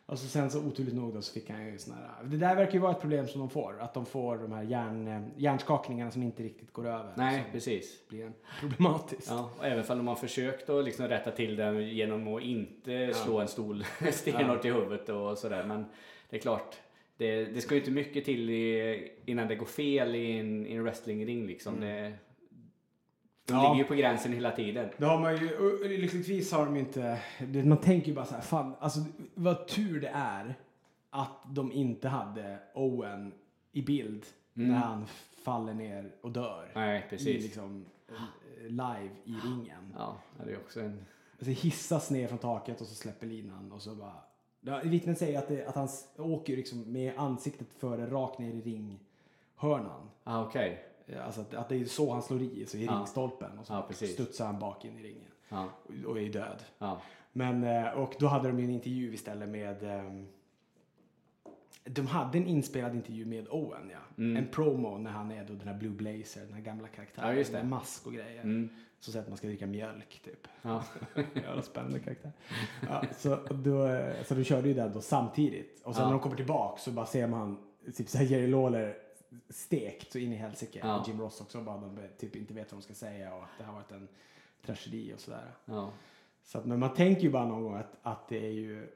Och 0.07 0.19
så 0.19 0.27
sen 0.27 0.51
så 0.51 0.59
oturligt 0.59 0.95
nog 0.95 1.15
då 1.15 1.23
så 1.23 1.33
fick 1.33 1.51
han 1.51 1.67
ju 1.67 1.79
såna 1.79 1.97
här. 1.97 2.25
Det 2.25 2.37
där 2.37 2.57
verkar 2.57 2.73
ju 2.73 2.79
vara 2.79 2.93
ett 2.93 3.01
problem 3.01 3.29
som 3.29 3.41
de 3.41 3.51
får. 3.51 3.81
Att 3.81 3.95
de 3.95 4.07
får 4.07 4.39
de 4.39 4.53
här 4.53 4.63
hjärn, 4.63 5.09
eh, 5.09 5.23
hjärnskakningarna 5.37 6.11
som 6.11 6.23
inte 6.23 6.43
riktigt 6.43 6.73
går 6.73 6.87
över. 6.87 7.13
Nej, 7.17 7.45
precis. 7.53 8.09
blir 8.09 8.33
problematiskt. 8.61 9.29
Ja, 9.31 9.51
och 9.59 9.67
även 9.67 9.85
om 9.91 9.97
de 9.99 10.07
har 10.07 10.15
försökt 10.15 10.71
att 10.71 10.85
liksom 10.85 11.09
rätta 11.09 11.31
till 11.31 11.57
det 11.57 11.83
genom 11.83 12.35
att 12.35 12.43
inte 12.43 13.15
slå 13.15 13.41
en 13.41 13.49
stol 13.49 13.85
stenhårt 14.13 14.65
i 14.65 14.71
huvudet 14.71 15.09
och 15.09 15.39
sådär. 15.39 15.65
Men 15.65 15.87
det 16.31 16.37
är 16.37 16.41
klart, 16.41 16.77
det, 17.17 17.45
det 17.45 17.61
ska 17.61 17.75
ju 17.75 17.81
inte 17.81 17.91
mycket 17.91 18.25
till 18.25 18.51
i, 18.51 19.13
innan 19.25 19.49
det 19.49 19.55
går 19.55 19.67
fel 19.67 20.15
i 20.15 20.39
en, 20.39 20.67
i 20.67 20.75
en 20.75 20.83
wrestlingring 20.83 21.47
liksom. 21.47 21.81
Det, 21.81 22.13
de 23.47 23.53
Ja. 23.55 23.63
ligger 23.63 23.85
ju 23.85 23.89
på 23.89 23.95
gränsen 23.95 24.33
hela 24.33 24.51
tiden. 24.51 24.89
Det 24.97 25.07
har 25.07 25.21
man 25.21 25.37
ju, 25.37 25.89
lyckligtvis 25.89 26.53
har 26.53 26.65
de 26.67 26.77
inte, 26.77 27.19
man 27.65 27.79
tänker 27.79 28.09
ju 28.09 28.15
bara 28.15 28.25
så 28.27 28.35
här, 28.35 28.43
fan, 28.43 28.75
alltså 28.81 29.01
vad 29.35 29.69
tur 29.69 30.01
det 30.01 30.11
är 30.15 30.55
att 31.11 31.39
de 31.49 31.73
inte 31.73 32.09
hade 32.09 32.59
Owen 32.75 33.33
i 33.73 33.83
bild 33.83 34.25
Mm. 34.57 34.69
när 34.73 34.79
han 34.79 35.07
faller 35.45 35.75
ner 35.75 36.11
och 36.21 36.31
dör. 36.31 36.73
Nej, 36.75 37.05
I 37.07 37.11
precis. 37.11 37.43
liksom, 37.45 37.85
eh, 38.09 38.63
live 38.69 39.11
i 39.25 39.33
ringen. 39.33 39.95
Ja, 39.99 40.17
det 40.45 40.53
är 40.53 40.57
också 40.57 40.81
en... 40.81 41.05
Alltså 41.33 41.51
hissas 41.67 42.11
ner 42.11 42.29
från 42.29 42.39
taket 42.39 42.81
och 42.81 42.87
så 42.87 42.95
släpper 42.95 43.27
linan 43.27 43.73
och 43.73 43.83
så 43.83 43.95
bara. 43.95 44.13
Ja, 44.61 44.81
vittnen 44.85 45.17
säger 45.17 45.39
att, 45.39 45.49
det, 45.49 45.67
att 45.67 45.75
han 45.75 45.89
åker 46.19 46.57
liksom 46.57 46.93
med 46.93 47.13
ansiktet 47.19 47.67
före 47.79 48.07
rakt 48.11 48.39
ner 48.39 48.53
i 48.55 48.61
ringhörnan. 48.61 50.11
Ja, 50.25 50.45
okej. 50.47 50.85
Alltså 51.25 51.41
att, 51.41 51.55
att 51.55 51.69
det 51.69 51.77
är 51.81 51.85
så 51.85 52.13
han 52.13 52.23
slår 52.23 52.43
i, 52.43 52.67
så 52.67 52.77
i 52.77 52.85
Ja. 52.85 52.93
ringstolpen. 52.93 53.59
Och 53.59 53.67
så 53.67 53.73
Ja, 53.73 53.85
precis. 53.89 54.13
studsar 54.15 54.47
han 54.47 54.59
bak 54.59 54.85
in 54.85 54.99
i 54.99 55.03
ringen. 55.03 55.31
Ja, 55.49 55.69
Och- 56.07 56.21
är 56.21 56.29
död. 56.33 56.63
ja. 56.79 57.01
Men, 57.33 57.65
eh, 57.65 57.89
och 57.93 58.15
då 58.19 58.27
hade 58.27 58.49
de 58.49 58.59
en 58.65 58.71
intervju 58.71 59.15
istället 59.15 59.49
med 59.49 59.83
ehm, 59.83 60.27
de 61.85 62.07
hade 62.07 62.39
en 62.39 62.47
inspelad 62.47 62.95
intervju 62.95 63.25
med 63.27 63.49
Owen, 63.49 63.91
ja. 63.93 63.99
Mm. 64.25 64.37
En 64.37 64.47
promo 64.51 64.99
när 64.99 65.11
han 65.11 65.31
är 65.31 65.45
då 65.45 65.55
den 65.55 65.69
här 65.69 65.75
Blue 65.75 65.91
Blazer, 65.93 66.41
den 66.41 66.53
här 66.53 66.61
gamla 66.61 66.89
karaktären. 66.89 67.29
Ja, 67.29 67.35
just 67.35 67.53
det. 67.53 67.59
Med 67.59 67.67
mask 67.69 68.07
och 68.07 68.13
grejer. 68.13 68.43
Mm. 68.43 68.69
Så 69.01 69.13
säger 69.13 69.23
att 69.23 69.29
man 69.29 69.39
ska 69.39 69.47
dricka 69.47 69.67
mjölk, 69.67 70.21
typ. 70.25 70.49
Ja. 70.63 70.85
Jävla 71.35 71.63
spännande 71.63 71.99
karaktär. 72.01 72.33
Ja, 72.89 73.03
så, 73.19 73.37
då, 73.37 73.87
eh, 73.87 74.25
så 74.25 74.35
de 74.35 74.45
körde 74.45 74.69
ju 74.69 74.75
den 74.75 74.93
då 74.93 75.01
samtidigt. 75.01 75.83
Och 75.85 75.95
sen 75.95 76.03
Ja. 76.03 76.07
när 76.09 76.13
de 76.15 76.21
kommer 76.23 76.37
tillbaka 76.37 76.81
så 76.81 76.91
bara 76.91 77.07
ser 77.07 77.27
man 77.27 77.59
typ 77.97 78.09
så 78.09 78.19
här 78.19 78.25
Jerry 78.25 78.47
Lawler 78.47 78.97
stekt 79.49 80.13
så 80.13 80.19
in 80.19 80.33
i 80.33 80.37
helsike. 80.37 80.79
Ja. 80.83 81.01
Och 81.01 81.09
Jim 81.09 81.21
Ross 81.21 81.41
också 81.41 81.61
bara 81.61 81.77
de 81.79 81.99
typ 82.19 82.37
inte 82.37 82.55
vet 82.55 82.73
vad 82.73 82.81
de 82.81 82.85
ska 82.85 82.95
säga 82.95 83.35
och 83.35 83.43
att 83.43 83.49
det 83.59 83.65
har 83.65 83.75
varit 83.75 83.93
en 83.93 84.09
tragedi 84.67 85.15
och 85.15 85.21
sådär. 85.21 85.51
ja. 85.65 85.93
Så 86.43 86.59
att, 86.59 86.67
men 86.67 86.79
man 86.81 86.95
tänker 86.95 87.23
ju 87.23 87.31
bara 87.31 87.47
någon 87.47 87.63
gång 87.63 87.75
att, 87.75 87.97
att 88.03 88.29
det 88.29 88.47
är 88.47 88.51
ju 88.53 88.89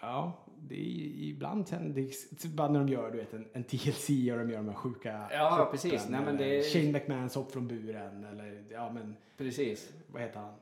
Ja, 0.00 0.32
det 0.58 0.74
är 0.74 0.78
ibland 1.30 1.66
är, 2.02 2.36
typ 2.36 2.52
bara 2.52 2.68
när 2.68 2.78
de 2.80 2.88
gör 2.88 3.10
du 3.10 3.18
vet, 3.18 3.34
en, 3.34 3.48
en 3.52 3.64
TLC 3.64 4.08
och 4.10 4.14
de 4.38 4.50
gör 4.50 4.56
de 4.56 4.68
här 4.68 4.74
sjuka 4.74 5.28
Ja, 5.32 5.50
hoppen, 5.50 5.70
precis. 5.72 6.08
Nej, 6.08 6.20
men 6.24 6.36
det- 6.36 6.62
Shane 6.72 6.92
McMahons 6.92 7.34
hopp 7.34 7.52
från 7.52 7.68
buren 7.68 8.24
eller 8.24 8.64
ja 8.70 8.92
men 8.92 9.16
Precis. 9.36 9.92
vad 10.06 10.22
heter 10.22 10.40
han? 10.40 10.54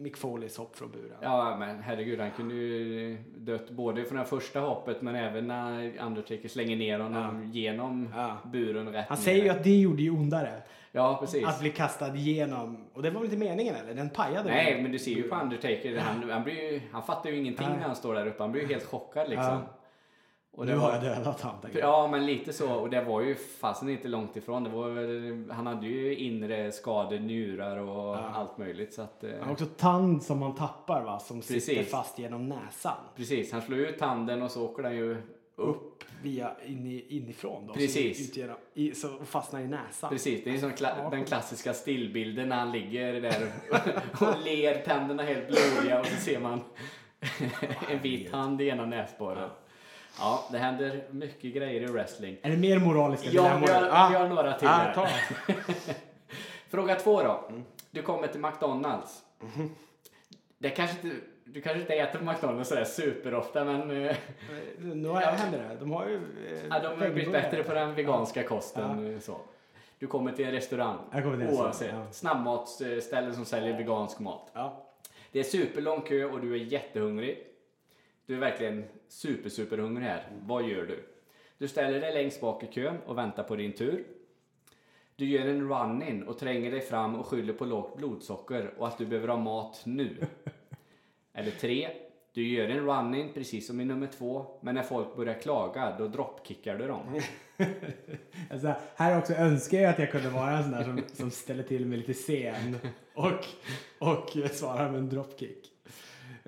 Mick 0.00 0.16
Foleys 0.16 0.56
hopp 0.56 0.76
från 0.76 0.90
buren. 0.90 1.16
Ja, 1.20 1.56
men 1.58 1.82
herregud, 1.82 2.20
han 2.20 2.30
kunde 2.30 2.54
ju 2.54 3.16
dött 3.36 3.70
både 3.70 4.04
från 4.04 4.18
det 4.18 4.24
första 4.24 4.60
hoppet 4.60 5.02
men 5.02 5.14
även 5.14 5.46
när 5.46 5.92
Undertaker 6.06 6.48
slänger 6.48 6.76
ner 6.76 7.00
honom 7.00 7.50
genom 7.52 8.08
Ja. 8.16 8.36
buren 8.52 8.92
rätt 8.92 9.06
Han 9.08 9.16
säger 9.18 9.44
ju 9.44 9.50
att 9.50 9.64
det 9.64 9.80
gjorde 9.80 10.02
ju 10.02 10.10
ondare. 10.10 10.62
Ja, 10.92 11.16
precis. 11.20 11.46
Att 11.46 11.60
bli 11.60 11.70
kastad 11.70 12.14
igenom. 12.16 12.84
Och 12.92 13.02
det 13.02 13.10
var 13.10 13.20
väl 13.20 13.24
inte 13.24 13.36
meningen 13.46 13.74
eller? 13.74 13.94
Den 13.94 14.10
pajade 14.10 14.48
Nej, 14.50 14.82
men 14.82 14.92
du 14.92 14.98
ser 14.98 15.10
ju 15.10 15.22
på 15.22 15.36
Undertaker, 15.36 15.98
han, 15.98 16.30
han, 16.30 16.44
blir 16.44 16.72
ju, 16.72 16.80
han 16.92 17.02
fattar 17.02 17.30
ju 17.30 17.36
ingenting 17.36 17.68
när 17.68 17.86
han 17.86 17.96
står 17.96 18.14
där 18.14 18.26
uppe. 18.26 18.42
Han 18.42 18.52
blir 18.52 18.62
ju 18.62 18.68
helt 18.68 18.84
chockad 18.84 19.28
liksom. 19.28 19.46
Ja. 19.46 19.60
Och 20.52 20.66
Nu 20.66 20.76
har 20.76 20.92
jag 20.92 21.02
dödat 21.02 21.40
han. 21.40 21.54
Ja, 21.74 22.08
men 22.10 22.26
lite 22.26 22.52
så. 22.52 22.72
Och 22.72 22.90
det 22.90 23.02
var 23.04 23.20
ju 23.20 23.34
fasen 23.34 23.88
inte 23.88 24.08
långt 24.08 24.36
ifrån. 24.36 24.64
Det 24.64 24.70
var, 24.70 25.52
han 25.52 25.66
hade 25.66 25.86
ju 25.86 26.16
inre 26.16 26.72
skador, 26.72 27.18
njurar 27.18 27.76
och 27.76 28.16
allt 28.16 28.58
möjligt. 28.58 28.94
Så 28.94 29.02
att, 29.02 29.24
eh, 29.24 29.30
Han 29.30 29.42
har 29.44 29.52
också 29.52 29.66
tand 29.66 30.22
som 30.22 30.38
man 30.38 30.54
tappar 30.54 31.02
va? 31.02 31.18
Som 31.18 31.42
sitter 31.42 31.54
Precis. 31.74 31.90
fast 31.90 32.18
genom 32.18 32.48
näsan. 32.48 32.96
Precis, 33.16 33.52
han 33.52 33.62
slår 33.62 33.78
ut 33.78 33.98
tanden 33.98 34.42
och 34.42 34.50
så 34.50 34.64
åker 34.64 34.82
den 34.82 34.96
ju 34.96 35.16
upp. 35.56 36.04
Via 36.22 36.52
in 36.66 36.86
i, 36.86 37.04
inifrån 37.08 37.66
då. 37.66 37.74
Precis. 37.74 38.28
Ut 38.30 38.36
genom, 38.36 38.56
i, 38.74 38.94
så 38.94 39.14
och 39.16 39.28
fastnar 39.28 39.60
i 39.60 39.66
näsan. 39.68 40.10
Precis, 40.10 40.44
det 40.44 40.50
är 40.54 40.58
som 40.58 40.70
kla- 40.70 41.10
den 41.10 41.24
klassiska 41.24 41.74
stillbilden 41.74 42.48
när 42.48 42.56
han 42.56 42.72
ligger 42.72 43.20
där 43.20 43.52
och 44.20 44.40
ler, 44.44 44.84
tänderna 44.84 45.22
helt 45.22 45.46
blodiga 45.46 46.00
och 46.00 46.06
så 46.06 46.16
ser 46.16 46.40
man 46.40 46.60
en 47.90 47.98
vit 48.02 48.32
hand 48.32 48.60
genom 48.60 48.90
näsborren. 48.90 49.38
Ja, 49.42 49.48
det 50.50 50.58
händer 50.58 51.04
mycket 51.10 51.54
grejer 51.54 51.80
i 51.82 51.86
wrestling. 51.86 52.36
Är 52.42 52.50
det 52.50 52.56
mer 52.56 52.78
moraliska 52.78 53.28
Ja, 53.30 53.60
vi 53.66 53.72
har, 53.72 53.88
Ah. 53.92 54.08
vi 54.10 54.16
har 54.16 54.28
några 54.28 54.52
till 54.58 54.68
Ah, 54.68 54.70
här. 54.70 55.10
Fråga 56.70 56.94
två 56.94 57.22
då. 57.22 57.50
Du 57.90 58.02
kommer 58.02 58.26
till 58.28 58.40
McDonalds. 58.40 59.22
Det 60.58 60.70
kanske 60.70 60.96
inte, 61.08 61.20
du 61.44 61.60
kanske 61.60 61.80
inte 61.80 61.94
äter 61.94 62.18
på 62.18 62.24
McDonalds 62.24 62.68
sådär 62.68 62.84
superofta 62.84 63.64
men 63.64 63.90
eh, 64.06 64.16
Nu 64.78 65.08
har 65.08 65.22
jag 65.22 65.28
händer 65.32 65.58
det. 65.58 65.76
De 65.80 65.90
har 65.92 66.06
ju... 66.06 66.14
eh, 66.16 66.66
ja, 66.70 66.78
de 66.80 66.86
har 66.86 67.10
blivit 67.10 67.32
bättre 67.32 67.62
på 67.62 67.74
den 67.74 67.94
veganska 67.94 68.42
kosten. 68.42 69.14
eh, 69.14 69.20
Så. 69.20 69.36
Du 69.98 70.06
kommer 70.06 70.32
till 70.32 70.44
en 70.44 70.52
restaurang. 70.52 70.96
Jag 71.12 71.22
kommer 71.22 71.36
till 71.36 71.46
en 71.46 71.54
Oavsett. 71.54 71.90
ja. 71.94 72.06
Snabbmatsställen 72.12 73.34
som 73.34 73.44
säljer 73.44 73.76
vegansk 73.76 74.18
mat. 74.18 74.50
Ja. 74.52 74.86
Det 75.32 75.40
är 75.40 75.44
superlång 75.44 76.00
kö 76.00 76.24
och 76.24 76.40
du 76.40 76.52
är 76.54 76.58
jättehungrig. 76.58 77.46
Du 78.26 78.34
är 78.34 78.38
verkligen 78.40 78.84
super, 79.10 79.48
super 79.48 79.78
hungrig 79.78 80.06
här. 80.06 80.26
Vad 80.42 80.68
gör 80.68 80.86
du? 80.86 81.04
Du 81.58 81.68
ställer 81.68 82.00
dig 82.00 82.14
längst 82.14 82.40
bak 82.40 82.62
i 82.62 82.66
kön 82.66 82.98
och 83.06 83.18
väntar 83.18 83.42
på 83.42 83.56
din 83.56 83.72
tur. 83.72 84.04
Du 85.16 85.26
gör 85.26 85.46
en 85.46 85.68
run-in 85.68 86.22
och 86.22 86.38
tränger 86.38 86.70
dig 86.70 86.80
fram 86.80 87.14
och 87.14 87.26
skyller 87.26 87.52
på 87.52 87.64
lågt 87.64 87.96
blodsocker 87.96 88.74
och 88.78 88.88
att 88.88 88.98
du 88.98 89.06
behöver 89.06 89.28
ha 89.28 89.36
mat 89.36 89.82
nu. 89.84 90.16
Eller 91.32 91.50
tre. 91.50 91.88
Du 92.32 92.48
gör 92.48 92.68
en 92.68 92.86
run-in 92.86 93.32
precis 93.34 93.66
som 93.66 93.80
i 93.80 93.84
nummer 93.84 94.06
två, 94.18 94.46
men 94.60 94.74
när 94.74 94.82
folk 94.82 95.16
börjar 95.16 95.34
klaga, 95.34 95.96
då 95.98 96.08
droppkickar 96.08 96.78
du 96.78 96.86
dem. 96.86 97.20
Alltså, 98.50 98.74
här 98.94 99.18
också 99.18 99.32
önskar 99.32 99.78
jag 99.78 99.90
att 99.90 99.98
jag 99.98 100.10
kunde 100.10 100.30
vara 100.30 100.50
en 100.50 100.62
sån 100.62 100.72
där 100.72 100.84
som, 100.84 101.02
som 101.12 101.30
ställer 101.30 101.62
till 101.62 101.86
med 101.86 101.98
lite 101.98 102.12
scen 102.12 102.78
och, 103.14 103.44
och 103.98 104.30
svarar 104.50 104.90
med 104.90 104.98
en 104.98 105.08
dropkick. 105.08 105.79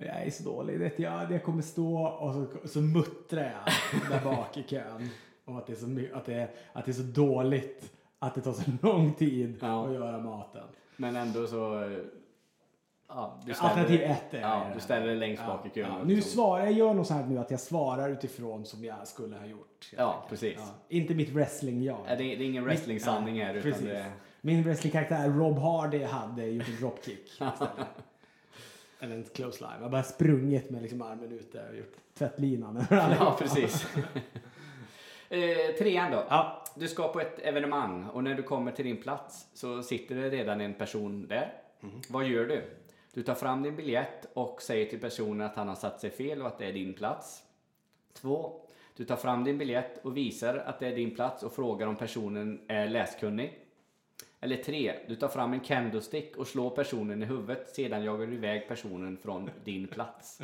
Jag 0.07 0.23
är 0.27 0.31
så 0.31 0.43
dålig. 0.43 0.79
Vet 0.79 0.99
jag, 0.99 1.33
jag 1.33 1.43
kommer 1.45 1.63
stå 1.63 1.97
och 2.07 2.35
så, 2.35 2.69
så 2.69 2.81
muttrar 2.81 3.43
jag 3.43 4.11
där 4.11 4.25
bak 4.25 4.57
i 4.57 4.63
kön. 4.63 5.09
Om 5.45 5.57
att 5.57 5.67
det, 5.67 5.73
är 5.73 5.77
så, 5.77 6.17
att, 6.17 6.25
det 6.27 6.35
är, 6.35 6.51
att 6.73 6.85
det 6.85 6.91
är 6.91 6.95
så 6.95 7.03
dåligt 7.03 7.93
att 8.19 8.35
det 8.35 8.41
tar 8.41 8.53
så 8.53 8.71
lång 8.83 9.15
tid 9.15 9.59
Ja. 9.61 9.87
att 9.87 9.93
göra 9.93 10.19
maten. 10.19 10.65
Men 10.97 11.17
ändå 11.17 11.47
så... 11.47 11.91
Ja, 13.09 13.41
Alternativ 13.61 14.01
ett 14.03 14.35
är 14.35 14.41
Ja, 14.41 14.67
du 14.75 14.81
ställer 14.81 15.07
dig 15.07 15.17
längst 15.17 15.47
bak 15.47 15.67
i 15.67 15.71
kön. 15.71 15.91
Ja, 15.93 16.05
nu 16.05 16.15
liksom- 16.15 16.33
svarar 16.33 16.65
jag 16.65 16.73
gör 16.73 16.95
nog 16.95 17.07
så 17.07 17.15
här 17.15 17.27
nu 17.27 17.39
att 17.39 17.51
jag 17.51 17.61
svarar 17.61 18.09
utifrån 18.11 18.65
som 18.65 18.85
jag 18.85 19.09
skulle 19.09 19.37
ha 19.37 19.47
gjort. 19.47 19.91
Ja, 19.97 20.13
enkelt. 20.15 20.29
precis. 20.31 20.73
Inte 20.89 21.15
mitt 21.15 21.31
wrestling-jag. 21.31 21.99
Ja, 22.09 22.15
det, 22.17 22.25
är, 22.33 22.37
det 22.39 22.45
är 22.45 22.47
ingen 22.47 22.65
wrestling-sanning 22.65 23.45
här 23.45 23.55
utan 23.55 23.63
Precis. 23.73 23.87
det... 23.87 24.05
Min 24.41 24.63
wrestlingkaraktär 24.63 25.29
Rob 25.29 25.59
Hardy 25.59 26.05
hade 26.05 26.47
gjort 26.47 26.69
en 26.69 26.77
dropkick 26.77 27.27
istället. 27.31 27.89
Eller 29.03 29.17
en 29.17 29.25
close 29.25 29.61
line. 29.61 29.73
Jag 29.77 29.83
har 29.83 29.91
bara 29.91 30.03
sprungit 30.03 30.71
med 30.71 30.83
liksom 30.83 31.03
armen 31.03 31.33
ute 31.33 31.69
och 31.69 31.77
gjort 31.77 31.97
tvättlinan. 32.15 32.85
Ja, 32.91 33.37
precis. 33.39 33.87
eh, 35.29 35.77
trean 35.79 36.11
då. 36.11 36.25
Ja. 36.29 36.65
Du 36.75 36.89
ska 36.89 37.13
på 37.13 37.21
ett 37.21 37.39
evenemang 37.39 38.05
och 38.05 38.25
när 38.25 38.35
du 38.35 38.43
kommer 38.43 38.73
till 38.73 38.85
din 38.85 39.03
plats 39.03 39.47
så 39.55 39.83
sitter 39.83 40.15
det 40.15 40.31
redan 40.31 40.61
en 40.61 40.75
person 40.75 41.27
där. 41.27 41.53
Vad 42.09 42.25
gör 42.25 42.45
du? 42.45 42.63
Du 43.13 43.23
tar 43.23 43.35
fram 43.35 43.63
din 43.63 43.77
biljett 43.77 44.27
och 44.35 44.63
säger 44.63 44.87
till 44.87 45.01
personen 45.01 45.47
att 45.47 45.57
han 45.57 45.69
har 45.69 45.75
satt 45.75 46.01
sig 46.01 46.11
fel 46.11 46.41
och 46.41 46.47
att 46.47 46.59
det 46.59 46.67
är 46.67 46.73
din 46.73 46.95
plats. 46.95 47.43
Två. 48.13 48.61
Du 48.97 49.05
tar 49.05 49.17
fram 49.17 49.45
din 49.45 49.59
biljett 49.59 50.05
och 50.05 50.17
visar 50.17 50.57
att 50.57 50.81
det 50.81 50.87
är 50.87 50.97
din 50.97 51.15
plats 51.15 51.43
och 51.43 51.53
frågar 51.53 51.87
om 51.87 51.97
personen 51.97 52.61
är 52.69 52.89
läskunnig. 52.89 53.62
Eller 54.45 54.57
tre. 54.57 54.95
Du 55.09 55.17
tar 55.17 55.29
fram 55.29 55.53
en 55.53 55.65
kendo-stick 55.65 56.37
och 56.37 56.47
slår 56.47 56.71
personen 56.71 57.23
i 57.23 57.27
huvudet. 57.27 57.69
Sedan 57.75 58.05
jagar 58.05 58.27
du 58.27 58.35
iväg 58.35 58.69
personen 58.69 59.17
från 59.23 59.51
din 59.65 59.87
plats. 59.89 60.41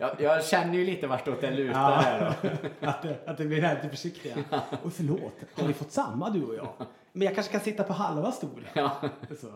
Jag, 0.00 0.20
jag 0.20 0.44
känner 0.44 0.74
ju 0.78 0.84
lite 0.84 1.06
vartåt 1.06 1.40
det 1.40 1.50
lutar 1.50 1.80
Ja. 1.80 1.96
här 1.96 2.34
då. 2.42 2.48
Att, 2.86 3.02
det, 3.02 3.18
att 3.26 3.38
det 3.38 3.44
blir 3.44 3.74
lite 3.74 3.88
försiktiga. 3.88 4.34
Och 4.82 4.92
förlåt, 4.92 5.32
har 5.54 5.66
vi 5.66 5.72
fått 5.74 5.92
samma 5.92 6.30
du 6.30 6.44
och 6.44 6.54
jag? 6.54 6.68
Men 7.12 7.26
jag 7.26 7.34
kanske 7.34 7.52
kan 7.52 7.60
sitta 7.60 7.82
på 7.84 7.92
halva 7.92 8.32
stolen. 8.32 8.64
Ja. 8.74 8.96
Så. 9.40 9.46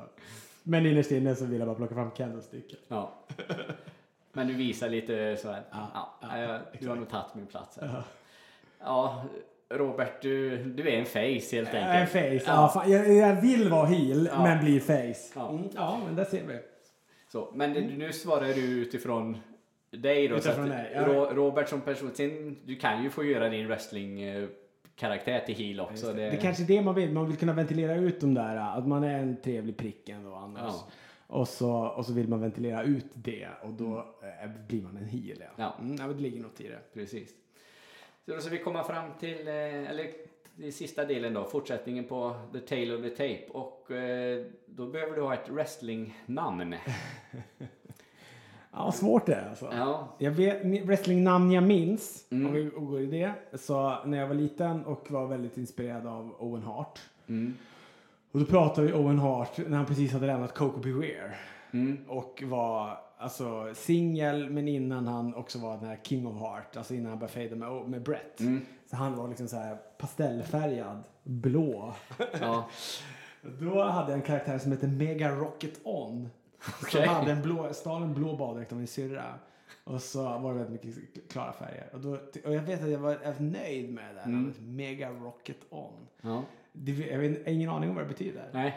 Men 0.63 0.87
innerst 0.87 1.11
inne 1.11 1.35
så 1.35 1.45
vill 1.45 1.59
jag 1.59 1.69
bara 1.69 1.77
plocka 1.77 1.95
fram 1.95 2.11
candlesticken. 2.11 2.79
Ja. 2.89 3.15
Men 4.33 4.47
du 4.49 4.55
visar 4.55 4.89
lite 4.89 5.37
så 5.43 5.51
här. 5.51 5.63
Ja, 5.71 6.19
Ja, 6.23 6.59
du 6.81 6.89
har 6.89 6.97
nog 6.97 7.09
tagit 7.11 7.35
min 7.35 7.47
plats 7.47 7.79
här. 7.81 8.03
Ja, 8.81 9.25
Robert, 9.75 10.23
du, 10.23 10.57
du 10.65 10.89
är 10.89 10.99
en 10.99 11.07
face 11.07 11.57
helt 11.57 11.75
enkelt. 11.75 12.11
face. 12.11 12.51
Ja. 12.53 12.73
Ja. 12.75 12.85
jag, 12.87 13.13
jag 13.15 13.41
vill 13.41 13.69
vara 13.69 13.87
heel 13.87 14.29
Ja. 14.33 14.43
men 14.43 14.65
blir 14.65 14.81
face. 14.81 15.33
Ja. 15.35 15.51
Mm, 15.51 15.69
ja, 15.75 16.01
men 16.07 16.17
där 16.17 16.25
ser 16.25 16.47
vi. 16.47 16.59
Så, 17.33 17.53
men 17.55 17.73
det- 17.73 17.81
nu 17.81 18.13
svarar 18.13 18.47
du 18.47 18.61
utifrån 18.81 19.37
dig 19.91 20.29
då. 20.29 20.41
så 20.41 20.49
Utifrån 20.49 20.69
dig, 20.69 20.93
ja. 20.95 21.07
Ro, 21.07 21.25
Robert 21.35 21.69
som 21.69 21.81
person, 21.81 22.11
sen, 22.15 22.57
du 22.65 22.77
kan 22.77 23.03
ju 23.03 23.11
få 23.11 23.25
göra 23.25 23.49
din 23.49 23.67
wrestling 23.67 24.21
karaktär 24.97 25.41
till 25.47 25.55
heel 25.55 25.81
också. 25.81 26.07
Det, 26.07 26.13
Det, 26.13 26.31
det 26.31 26.37
kanske 26.37 26.63
är 26.63 26.67
det 26.67 26.83
man 26.83 26.95
vill. 26.95 27.13
Man 27.13 27.27
vill 27.27 27.37
kunna 27.37 27.53
ventilera 27.53 27.95
ut 27.97 28.21
de 28.21 28.35
där. 28.35 28.57
Att 28.79 28.89
man 28.89 29.05
är 29.05 29.19
en 29.19 29.37
trevlig 29.43 29.77
prick 29.77 30.09
ändå 30.09 30.35
annars. 30.35 30.63
Ja. 30.75 30.89
Och, 31.27 31.49
så, 31.49 31.73
och 31.87 32.07
så 32.07 32.13
vill 32.13 32.29
man 32.29 32.41
ventilera 32.41 32.83
ut 32.83 33.07
det 33.15 33.49
och 33.63 33.73
då 33.73 33.99
eh, 34.43 34.51
blir 34.69 34.83
man 34.83 34.97
en 34.97 35.05
heel. 35.05 35.39
Ja. 35.41 35.47
Ja. 35.57 35.75
Mm, 35.85 35.97
det 36.17 36.23
ligger 36.23 36.43
något 36.43 36.61
i 36.61 36.69
det. 36.69 36.79
Precis. 36.95 37.29
Så 38.27 38.33
då 38.35 38.41
ska 38.41 38.51
vi 38.51 38.59
komma 38.59 38.85
fram 38.85 39.11
till, 39.21 39.49
eh, 39.49 39.55
eller 39.91 40.11
till 40.57 40.73
sista 40.73 41.05
delen 41.05 41.35
då, 41.35 41.45
fortsättningen 41.45 42.05
på 42.05 42.37
The 42.53 42.61
Tale 42.61 42.95
of 42.97 43.03
the 43.03 43.11
Tape. 43.11 43.47
Och 43.51 43.91
eh, 43.91 44.45
då 44.67 44.87
behöver 44.87 45.17
du 45.17 45.23
ha 45.23 45.35
ett 45.35 45.49
wrestlingnamn. 45.49 46.75
Ja, 48.73 48.93
svårt 48.93 49.27
det 49.27 49.35
är 49.35 49.49
alltså. 49.49 49.69
Ja, 49.73 50.17
Jag 50.19 50.31
vet, 50.31 50.65
wrestlingnamn 50.87 51.51
jag 51.53 51.65
minns, 51.65 52.27
Mm. 52.31 52.47
om 52.47 52.53
vi 52.53 52.65
går 52.65 53.01
i 53.01 53.07
det, 53.07 53.33
så 53.59 53.97
när 54.05 54.19
jag 54.19 54.27
var 54.27 54.35
liten 54.35 54.85
och 54.85 55.11
var 55.11 55.27
väldigt 55.27 55.57
inspirerad 55.57 56.07
av 56.07 56.35
Owen 56.39 56.63
Hart. 56.63 57.01
mm. 57.27 57.55
Och 58.33 58.41
då 58.41 58.47
pratade 58.47 58.87
vi 58.87 58.93
Owen 58.93 59.19
Hart 59.19 59.59
när 59.59 59.77
han 59.77 59.87
precis 59.87 60.13
hade 60.13 60.27
lämnat 60.27 60.55
Coco 60.55 60.79
Beware. 60.81 61.35
Mm. 61.73 61.99
Och 62.09 62.43
var 62.47 62.99
alltså 63.19 63.75
singel 63.75 64.51
men 64.51 64.69
innan 64.69 65.07
han 65.07 65.35
också 65.35 65.59
var 65.59 65.77
den 65.77 65.89
här 65.89 65.99
King 66.03 66.27
of 66.27 66.41
Heart. 66.41 66.77
Alltså 66.77 66.95
innan 66.95 67.11
han 67.11 67.19
började 67.19 67.33
fejda 67.35 67.57
med, 67.57 67.89
med 67.89 68.03
Brett. 68.03 68.41
Mm. 68.41 68.67
Så 68.91 68.97
han 68.97 69.17
var 69.17 69.29
liksom 69.29 69.49
så 69.49 69.57
här 69.57 69.77
pastellfärgad, 69.99 71.03
blå. 71.23 71.95
ja. 72.41 72.69
Då 73.61 73.83
hade 73.83 74.11
jag 74.11 74.19
en 74.19 74.27
karaktär 74.27 74.59
som 74.59 74.73
hette 74.73 74.87
Mega 74.87 75.31
Rocket 75.31 75.81
On. 75.85 76.29
Okej. 76.83 77.07
Som 77.07 77.15
hade 77.15 77.33
en 77.33 77.43
blå, 77.43 77.73
stal 77.73 78.03
en 78.03 78.15
blå 78.15 78.37
baddräkt 78.37 78.73
av 78.73 78.79
min 78.79 78.87
syrra. 78.87 79.35
Och 79.85 80.03
så 80.03 80.23
var 80.23 80.53
det 80.55 80.59
väldigt 80.59 80.85
mycket 80.85 81.33
klara 81.33 81.53
färger. 81.53 81.89
Och, 81.93 82.01
då, 82.01 82.11
och 82.45 82.55
jag 82.55 82.63
vet 82.63 82.83
att 82.83 82.91
jag 82.91 82.99
var, 82.99 83.11
jag 83.11 83.33
var 83.33 83.41
nöjd 83.41 83.95
med 83.95 84.15
det. 84.15 84.21
Mm. 84.21 84.55
Mega 84.61 85.11
Rocket 85.11 85.59
On. 85.71 86.07
ja. 86.21 86.43
Det, 86.73 86.93
jag 86.93 87.19
har 87.19 87.49
ingen 87.49 87.71
aning 87.71 87.91
om 87.91 87.97
vad 87.97 88.05
det 88.05 88.09
betyder. 88.09 88.51
Nej. 88.53 88.77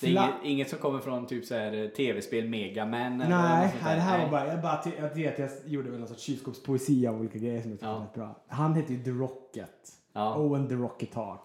Det 0.00 0.06
är 0.06 0.10
inget, 0.10 0.34
inget 0.44 0.70
som 0.70 0.78
kommer 0.78 0.98
från 0.98 1.26
typ 1.26 1.44
så 1.44 1.54
här 1.54 1.72
eh, 1.84 1.88
tv-spel 1.88 2.48
Mega 2.48 2.86
Man 2.86 3.20
eller 3.20 3.28
Nej, 3.42 3.74
där. 3.82 3.94
det 3.94 4.00
här 4.00 4.22
var 4.24 4.30
bara, 4.30 4.46
jag 4.46 4.62
bara, 4.62 4.80
jag 4.98 5.14
vet, 5.14 5.38
jag 5.38 5.50
gjorde 5.66 5.90
väl 5.90 5.98
någon 5.98 6.08
sorts 6.08 6.22
kylskåpspoesi 6.22 7.06
av 7.06 7.20
olika 7.20 7.38
grejer 7.38 7.62
som 7.62 7.70
jag 7.70 7.78
tyckte 7.78 7.86
Ja. 7.86 7.98
var 7.98 8.24
bra. 8.24 8.44
Han 8.48 8.74
hette 8.74 8.92
ju 8.94 9.04
The 9.04 9.10
Rocket. 9.10 9.92
Ja. 10.12 10.36
Owen 10.38 10.68
The 10.68 10.74
Rocket 10.74 11.14
Hart. 11.14 11.40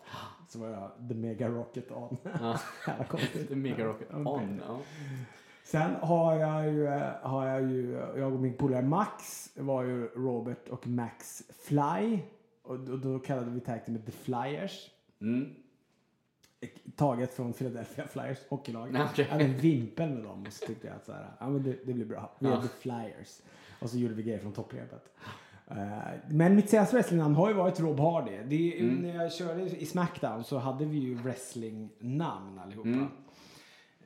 Så 0.50 0.60
var 0.60 0.68
jag 0.70 1.10
The 1.10 1.16
Mega 1.16 1.48
Rocket 1.50 1.92
On. 1.92 2.18
Ja. 2.42 2.60
The 3.48 3.56
Mega 3.56 3.86
Rocket. 3.86 4.14
On. 4.14 4.62
Ja. 4.68 4.80
Sen 5.64 5.96
har 6.02 6.36
jag 6.36 6.66
ju, 6.74 6.88
eh, 6.88 7.12
har 7.22 7.48
jag 7.48 7.62
ju, 7.72 7.92
jag 8.18 8.34
och 8.34 8.40
min 8.40 8.58
polare 8.58 8.82
Max 8.82 9.50
var 9.56 9.84
ju 9.84 10.08
Robert 10.08 10.70
och 10.70 10.88
Max 10.88 11.44
Fly. 11.68 12.20
Och 12.64 12.80
då, 12.80 12.98
då 12.98 13.20
kallade 13.20 13.52
vi 13.52 13.60
tag 13.60 13.86
teamet 13.86 14.06
The 14.06 14.12
Flyers. 14.12 14.90
Mm. 15.22 15.50
Taget 16.96 17.34
från 17.34 17.54
Philadelphia 17.54 18.08
Flyers 18.08 18.38
hockeylag. 18.50 18.90
Okej. 18.90 19.26
Jag 19.26 19.26
hade 19.26 19.44
en 19.44 19.58
vimpel 19.58 20.10
med 20.10 20.24
dem 20.24 20.44
och 20.48 20.54
så 20.54 20.66
tyckte 20.66 20.88
jag 20.88 20.96
att 20.96 21.06
så 21.06 21.12
här, 21.12 21.32
ja, 21.40 21.50
men 21.50 21.64
det, 21.64 21.76
det 21.86 21.94
blir 21.94 22.06
bra. 22.06 22.32
Vi 22.40 22.48
Ja. 22.48 22.64
Flyers. 22.80 23.42
Och 23.80 23.90
så 23.90 23.98
gjorde 23.98 24.14
vi 24.14 24.24
grejer 24.24 24.40
från 24.40 24.54
topprepet. 24.54 25.10
Eh, 25.68 25.78
men 26.30 26.56
mitt 26.56 26.70
senaste 26.70 26.96
wrestlingnamn 26.96 27.36
har 27.36 27.50
ju 27.50 27.54
varit 27.54 27.80
Rob 27.80 28.00
Hardy. 28.00 28.32
Det 28.46 28.80
Mm. 28.80 28.96
När 28.96 29.24
jag 29.24 29.34
körde 29.34 29.62
i 29.62 29.86
Smackdown 29.86 30.44
så 30.44 30.58
hade 30.58 30.86
vi 30.86 30.98
ju 30.98 31.16
wrestlingnamn 31.16 32.60
allihopa. 32.60 32.90
Mm. 32.90 33.08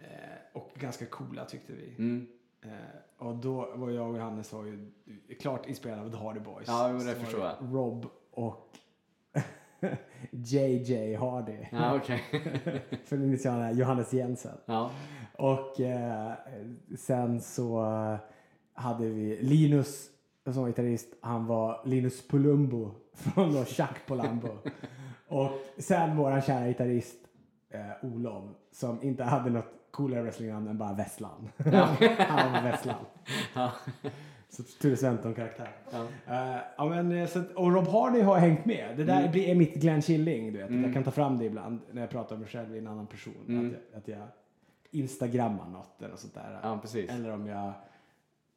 Eh, 0.01 0.37
och 0.53 0.71
ganska 0.75 1.05
coola 1.05 1.45
tyckte 1.45 1.73
vi. 1.73 1.95
Mm. 1.97 2.27
Eh, 2.61 2.71
och 3.17 3.35
då 3.35 3.73
var 3.75 3.89
jag 3.89 4.09
och 4.09 4.17
Johannes 4.17 4.53
var 4.53 4.65
ju 4.65 4.91
klart 5.39 5.65
inspirerade 5.65 6.01
av 6.01 6.09
The 6.11 6.17
Hardy 6.17 6.39
Boys. 6.39 6.67
Ja, 6.67 6.87
det 6.87 7.15
förstår 7.15 7.39
jag. 7.39 7.55
Rob 7.59 8.05
och 8.31 8.69
JJ 10.32 11.15
Hardy. 11.15 11.57
Ja, 11.71 11.95
okej. 11.95 12.23
För 13.05 13.15
initialerna 13.15 13.71
Johannes 13.71 14.13
Jensen. 14.13 14.57
Ja. 14.65 14.91
Och 15.38 15.80
eh, 15.82 16.32
sen 16.97 17.41
så 17.41 17.84
eh, 17.86 18.17
hade 18.73 19.05
vi 19.05 19.38
Linus 19.41 20.09
som 20.45 20.61
var 20.61 20.67
gitarrist. 20.67 21.07
Han 21.21 21.45
var 21.45 21.82
Linus 21.86 22.28
Polumbo 22.28 22.91
från 23.13 23.53
då 23.53 23.65
Chuck 23.65 24.05
Polambo. 24.07 24.49
och 25.28 25.51
sen 25.78 26.17
våran 26.17 26.41
kära 26.41 26.67
gitarrist 26.67 27.17
eh, 27.69 28.05
Olof 28.13 28.43
som 28.71 29.03
inte 29.03 29.23
hade 29.23 29.49
något 29.49 29.73
coolare 29.91 30.21
wrestlingnamn 30.21 30.67
än 30.67 30.78
bara 30.78 30.93
Vesslan. 30.93 31.49
Han 32.28 32.53
var 32.53 32.71
Vesslan. 32.71 33.05
Ja. 33.55 33.71
Så 34.57 34.63
Ture 34.63 34.97
Sventon-karaktär. 34.97 35.69
Ja. 35.91 36.05
Eh, 36.27 36.61
ja, 36.77 36.85
men, 36.89 37.11
eh, 37.11 37.27
så 37.27 37.41
och 37.55 37.73
Rob 37.73 37.87
Hardy 37.87 38.21
har 38.21 38.37
hängt 38.37 38.65
med. 38.65 38.97
Det 38.97 39.03
där 39.03 39.19
Mm. 39.19 39.31
blir- 39.31 39.49
är 39.49 39.55
mitt 39.55 39.75
Glenn 39.75 40.01
Killing. 40.01 40.53
Du 40.53 40.57
vet. 40.59 40.71
Jag 40.83 40.93
kan 40.93 41.03
ta 41.03 41.11
fram 41.11 41.37
det 41.37 41.45
ibland 41.45 41.79
när 41.91 42.01
jag 42.01 42.09
pratar 42.09 42.35
om 42.35 42.41
mig 42.41 42.49
själv 42.49 42.75
i 42.75 42.79
en 42.79 42.87
annan 42.87 43.07
person. 43.07 43.33
Mm. 43.47 43.67
Att, 43.67 43.73
jag, 43.73 43.97
att 43.97 44.07
jag 44.07 44.27
instagrammar 44.91 45.69
något 45.69 46.01
eller 46.01 46.15
sånt 46.15 46.33
där. 46.33 46.59
ja, 46.63 46.79
precis. 46.81 47.09
Eller 47.11 47.33
om 47.33 47.47
jag 47.47 47.73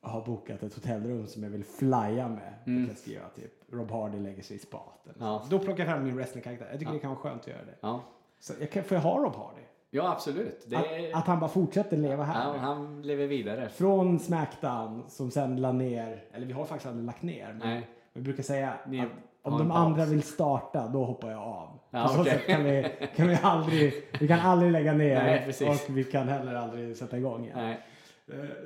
har 0.00 0.26
bokat 0.26 0.62
ett 0.62 0.74
hotellrum 0.74 1.26
som 1.26 1.42
jag 1.42 1.50
vill 1.50 1.64
flya 1.64 2.28
med. 2.28 2.52
Då 2.64 2.70
kan 2.70 2.86
jag 2.86 2.96
skriva 2.98 3.28
typ 3.28 3.52
Rob 3.72 3.90
Hardy 3.90 4.18
lägger 4.18 4.42
sig 4.42 4.56
i 4.56 4.58
spat. 4.58 5.04
Mm. 5.06 5.16
Ja. 5.28 5.44
Då 5.50 5.58
plockar 5.58 5.84
jag 5.84 5.92
fram 5.94 6.04
min 6.04 6.16
wrestlingkaraktär. 6.16 6.66
Jag 6.70 6.78
tycker 6.78 6.90
Ja. 6.92 6.94
det 6.94 7.00
kan 7.00 7.10
vara 7.10 7.20
skönt 7.20 7.40
att 7.40 7.48
göra 7.48 7.64
det. 7.64 7.74
Ja. 7.80 8.02
Så 8.40 8.52
jag 8.60 8.70
kan, 8.70 8.84
får 8.84 8.94
jag 8.96 9.02
ha 9.02 9.18
Rob 9.18 9.34
Hardy? 9.34 9.62
Ja, 9.90 10.12
absolut. 10.12 10.66
Det. 10.66 10.76
Att, 10.76 10.84
att 11.14 11.26
han 11.26 11.40
bara 11.40 11.50
fortsätter 11.50 11.96
leva 11.96 12.24
här. 12.24 12.44
ja, 12.44 12.56
han 12.58 13.02
lever 13.02 13.26
vidare. 13.26 13.68
Från 13.68 14.18
Smackdown 14.18 15.04
som 15.08 15.30
sen 15.30 15.60
la 15.60 15.72
ner, 15.72 16.24
eller 16.32 16.46
vi 16.46 16.52
har 16.52 16.64
faktiskt 16.64 16.86
aldrig 16.86 17.06
lagt 17.06 17.22
ner. 17.22 17.56
Men 17.58 17.68
Nej. 17.68 17.88
vi 18.12 18.20
brukar 18.20 18.42
säga 18.42 18.74
Ni 18.86 19.00
att 19.00 19.08
om 19.42 19.58
de 19.58 19.70
andra 19.70 20.04
vill 20.04 20.22
starta, 20.22 20.88
då 20.88 21.04
hoppar 21.04 21.30
jag 21.30 21.40
av. 21.40 21.78
Ja, 21.90 22.02
På 22.02 22.08
så 22.08 22.20
okej. 22.20 22.32
sätt 22.32 22.46
kan 22.46 22.64
vi, 22.64 22.86
kan 23.16 23.28
vi 23.28 23.38
aldrig, 23.42 23.92
vi 24.20 24.28
kan 24.28 24.40
aldrig 24.40 24.72
lägga 24.72 24.92
ner 24.92 25.14
Nej, 25.60 25.70
och 25.70 25.96
vi 25.96 26.04
kan 26.04 26.28
heller 26.28 26.54
aldrig 26.54 26.96
sätta 26.96 27.16
igång 27.16 27.44
igen. 27.44 27.58
Nej, 27.58 27.80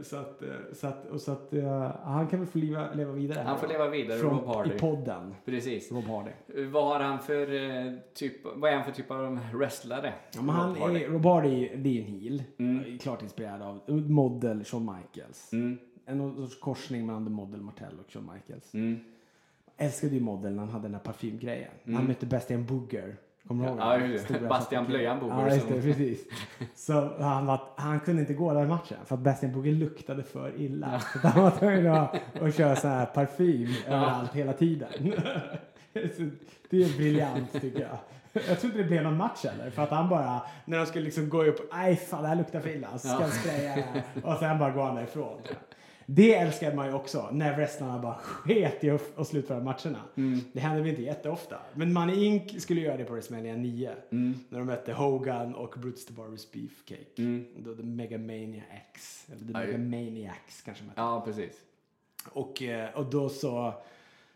Så 0.03 0.17
att, 0.17 0.43
eh, 0.43 0.49
så 0.73 0.87
att, 0.87 1.07
och 1.07 1.21
så 1.21 1.33
att 1.33 1.53
eh, 1.53 1.91
han 2.05 2.27
kan 2.27 2.39
väl 2.41 2.49
få 2.49 2.59
leva, 2.59 2.93
leva 2.93 3.12
vidare. 3.12 3.41
han 3.47 3.59
får 3.59 3.67
leva 3.69 3.89
vidare, 3.89 4.19
Från, 4.19 4.31
Rob 4.39 4.47
Hardy. 4.47 4.75
I 4.75 4.79
podden. 4.79 5.35
Precis. 5.45 5.93
Rob 5.93 6.05
Hardy. 6.05 6.31
Vad 6.67 6.85
har 6.85 7.01
han 7.01 7.19
för 7.19 7.55
eh, 7.87 7.93
typ, 8.15 8.37
vad 8.55 8.71
är 8.71 8.75
han 8.75 8.85
för 8.85 8.93
typ 8.93 9.11
av 9.11 9.39
wrestlare? 9.55 10.12
Ja, 10.35 10.43
men 10.43 10.55
han 10.55 10.69
Rob 10.69 10.79
Hardy. 10.79 11.05
är, 11.05 11.09
Rob 11.09 11.25
Hardy, 11.27 11.69
det 11.77 11.99
är 11.99 12.03
en 12.03 12.07
heel. 12.21 12.43
Mm. 12.59 12.99
Klart 12.99 13.23
inspirerad 13.23 13.62
av 13.62 13.81
modell 14.11 14.65
Shawn 14.65 14.85
Michaels. 14.97 15.53
Mm, 15.53 15.79
En 16.07 16.37
sorts 16.37 16.61
korsning 16.61 17.07
mellan 17.07 17.25
The 17.25 17.31
Model 17.33 17.61
Martell 17.61 17.95
och 18.07 18.12
Shawn 18.12 18.31
Michaels. 18.35 18.75
mm. 18.75 18.99
älskade 19.77 20.15
ju 20.15 20.21
Model 20.21 20.53
när 20.53 20.61
han 20.61 20.69
hade 20.69 20.85
den 20.85 20.95
här 20.95 21.01
parfymgrejen. 21.01 21.71
Han 21.85 22.07
mötte 22.07 22.27
Bastian 22.27 22.67
Booger. 22.67 23.17
Kommer 23.49 23.65
du 23.65 23.71
ihåg? 23.71 23.81
Ja, 24.43 24.49
Bastian 24.49 24.87
Blöjan 24.87 25.19
Ja, 25.29 25.55
just 25.55 25.69
det. 25.69 25.81
Precis. 25.83 26.25
Så 26.75 27.23
han, 27.23 27.47
var, 27.47 27.61
han 27.77 28.01
kunde 28.01 28.21
inte 28.21 28.35
gå 28.35 28.53
den 28.55 28.69
matchen 28.69 28.97
för 29.05 29.15
att 29.15 29.21
Bastian 29.21 29.53
Booger 29.53 29.73
luktade 29.73 30.23
för 30.23 30.61
illa. 30.61 31.01
Så 31.23 31.29
han 31.29 31.43
var 31.43 31.51
tvungen 31.51 31.87
att, 31.93 32.15
att 32.43 32.55
köra 32.57 32.77
sån 32.77 32.91
här 32.91 33.07
parfym 33.07 33.69
överallt 33.87 34.33
hela 34.35 34.53
tiden. 34.53 34.89
Så 35.93 36.23
det 36.71 36.83
är 36.83 36.97
briljant 36.97 37.53
tycker 37.61 37.81
jag. 37.81 37.99
Jag 38.49 38.61
tror 38.61 38.65
inte 38.73 38.79
det 38.83 38.89
blev 38.89 39.03
någon 39.03 39.17
match 39.17 39.45
heller. 39.45 39.71
För 39.71 39.83
att 39.83 39.91
han 39.91 40.09
bara, 40.09 40.43
när 40.65 40.79
de 40.79 40.87
skulle 40.87 41.05
liksom 41.05 41.29
gå 41.29 41.45
upp, 41.45 41.71
nej 41.73 41.97
fan 41.97 42.23
det 42.23 42.29
här 42.29 42.37
luktar 42.37 42.61
för 42.61 42.69
illa. 42.71 42.99
Så 42.99 43.09
ska 43.09 43.21
Ja. 43.23 43.29
spraya 43.29 43.75
det 43.77 43.83
här. 43.83 44.03
Och 44.23 44.39
sen 44.39 44.59
bara 44.59 44.71
gå 44.71 44.83
han 44.83 44.95
därifrån. 44.95 45.39
Det 46.07 46.35
älskar 46.35 46.75
man 46.75 46.87
ju 46.87 46.93
också, 46.93 47.29
när 47.33 47.57
wrestlarna 47.57 47.99
bara 47.99 48.15
sket 48.15 48.85
i 48.85 48.91
att 48.91 49.19
att 49.19 49.29
slutföra 49.29 49.61
matcherna. 49.61 50.01
Det 50.53 50.61
händer 50.61 50.81
väl 50.81 50.91
inte 50.91 51.03
jätteofta. 51.03 51.57
Men 51.75 51.93
Money 51.93 52.25
Inc 52.25 52.63
skulle 52.63 52.81
göra 52.81 52.97
det 52.97 53.05
på 53.05 53.13
WrestleMania 53.13 53.57
9. 53.57 53.95
När 54.49 54.59
de 54.59 54.65
mötte 54.67 54.93
Hogan 54.93 55.55
och 55.55 55.75
Brutus 55.79 56.07
the 56.07 56.13
Barber's 56.15 56.47
Beefcake. 56.53 57.45
Då 57.59 57.75
The 57.75 57.83
Megamania 57.83 58.63
X. 58.93 59.27
Eller 59.33 59.47
The. 59.47 59.79
Megamaniacs 59.79 60.63
kanske 60.63 60.85
hette. 60.85 61.01
Ja, 61.01 61.23
precis. 61.25 61.53
Och, 62.33 62.63
eh, 62.63 62.95
och 62.95 63.07
då 63.11 63.29
så, 63.29 63.75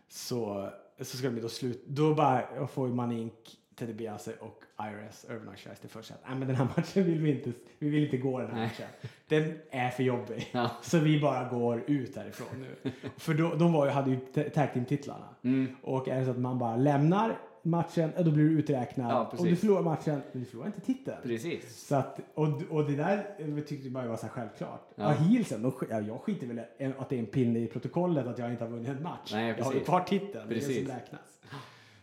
så, 0.07 0.69
så 1.01 1.17
ska 1.17 1.29
de 1.29 1.41
då 1.41 1.49
slut, 1.49 1.83
då 1.87 2.13
bara 2.15 2.67
får 2.67 2.87
ju 2.87 2.93
man 2.93 3.11
Inc, 3.11 3.33
Teddy 3.75 3.93
Biase 3.93 4.33
och 4.39 4.63
IRS, 4.81 5.25
Urban 5.29 5.47
Outshines, 5.49 5.79
det 5.81 5.87
första 5.87 6.13
att 6.13 6.21
"Nej, 6.27 6.37
men 6.37 6.47
den 6.47 6.55
här 6.57 6.67
matchen 6.77 7.03
vill 7.03 7.19
vi 7.19 7.31
inte, 7.31 7.51
vi 7.79 7.89
vill 7.89 8.03
inte 8.03 8.17
gå 8.17 8.39
den 8.39 8.47
här 8.51 8.57
Nej. 8.57 8.65
matchen. 8.67 9.09
Den 9.29 9.57
är 9.71 9.89
för 9.89 10.03
jobbig. 10.03 10.49
Ja. 10.51 10.69
Så 10.81 10.99
vi 10.99 11.21
bara 11.21 11.49
går 11.49 11.83
ut 11.87 12.15
härifrån 12.15 12.47
nu. 12.83 12.91
för 13.17 13.33
då, 13.33 13.55
de 13.55 13.73
var 13.73 13.85
ju, 13.85 13.91
hade 13.91 14.09
ju 14.09 14.19
ta- 14.19 14.43
tag 14.43 14.73
team-titlarna. 14.73 15.25
Mm. 15.41 15.75
Och 15.83 16.07
är 16.07 16.19
det 16.19 16.25
så 16.25 16.31
att 16.31 16.37
man 16.39 16.59
bara 16.59 16.75
lämnar 16.75 17.37
matchen, 17.63 18.11
då 18.17 18.31
blir 18.31 18.43
du 18.43 18.51
uträknad. 18.51 19.11
Ja, 19.11 19.21
och 19.21 19.31
precis. 19.31 19.49
du 19.49 19.55
förlorar 19.55 19.81
matchen, 19.81 20.21
men 20.31 20.43
du 20.43 20.45
förlorar 20.49 20.67
inte 20.67 20.81
titeln. 20.81 21.17
Precis. 21.23 21.87
Så 21.87 21.95
att, 21.95 22.19
och, 22.33 22.47
och 22.69 22.83
det 22.85 22.95
där 22.95 23.35
eh, 23.39 23.55
tyckte 23.63 23.75
jag 23.87 23.91
bara 23.93 24.07
var 24.07 24.17
så 24.17 24.25
här 24.25 24.33
självklart. 24.33 24.89
Ja. 24.95 25.03
Ja. 25.03 25.09
heelsen, 25.09 25.61
de, 25.61 25.73
ja, 25.89 25.99
jag 25.99 26.21
skiter 26.21 26.47
väl 26.47 26.59
att 26.97 27.09
det 27.09 27.15
är 27.15 27.19
en 27.19 27.25
pinne 27.25 27.59
i 27.59 27.67
protokollet 27.67 28.27
att 28.27 28.37
jag 28.37 28.51
inte 28.51 28.63
har 28.63 28.71
vunnit 28.71 28.89
en 28.89 29.03
match. 29.03 29.31
Nej, 29.33 29.47
jag 29.47 29.65
har 29.65 29.71
ju 29.71 29.79
precis. 29.79 29.87
kvar 29.87 30.01
titeln, 30.01 30.31
det 30.33 30.39
är 30.39 30.43
det 30.47 30.53
Precis. 30.55 30.87
som 30.87 30.95
räknas. 30.95 31.39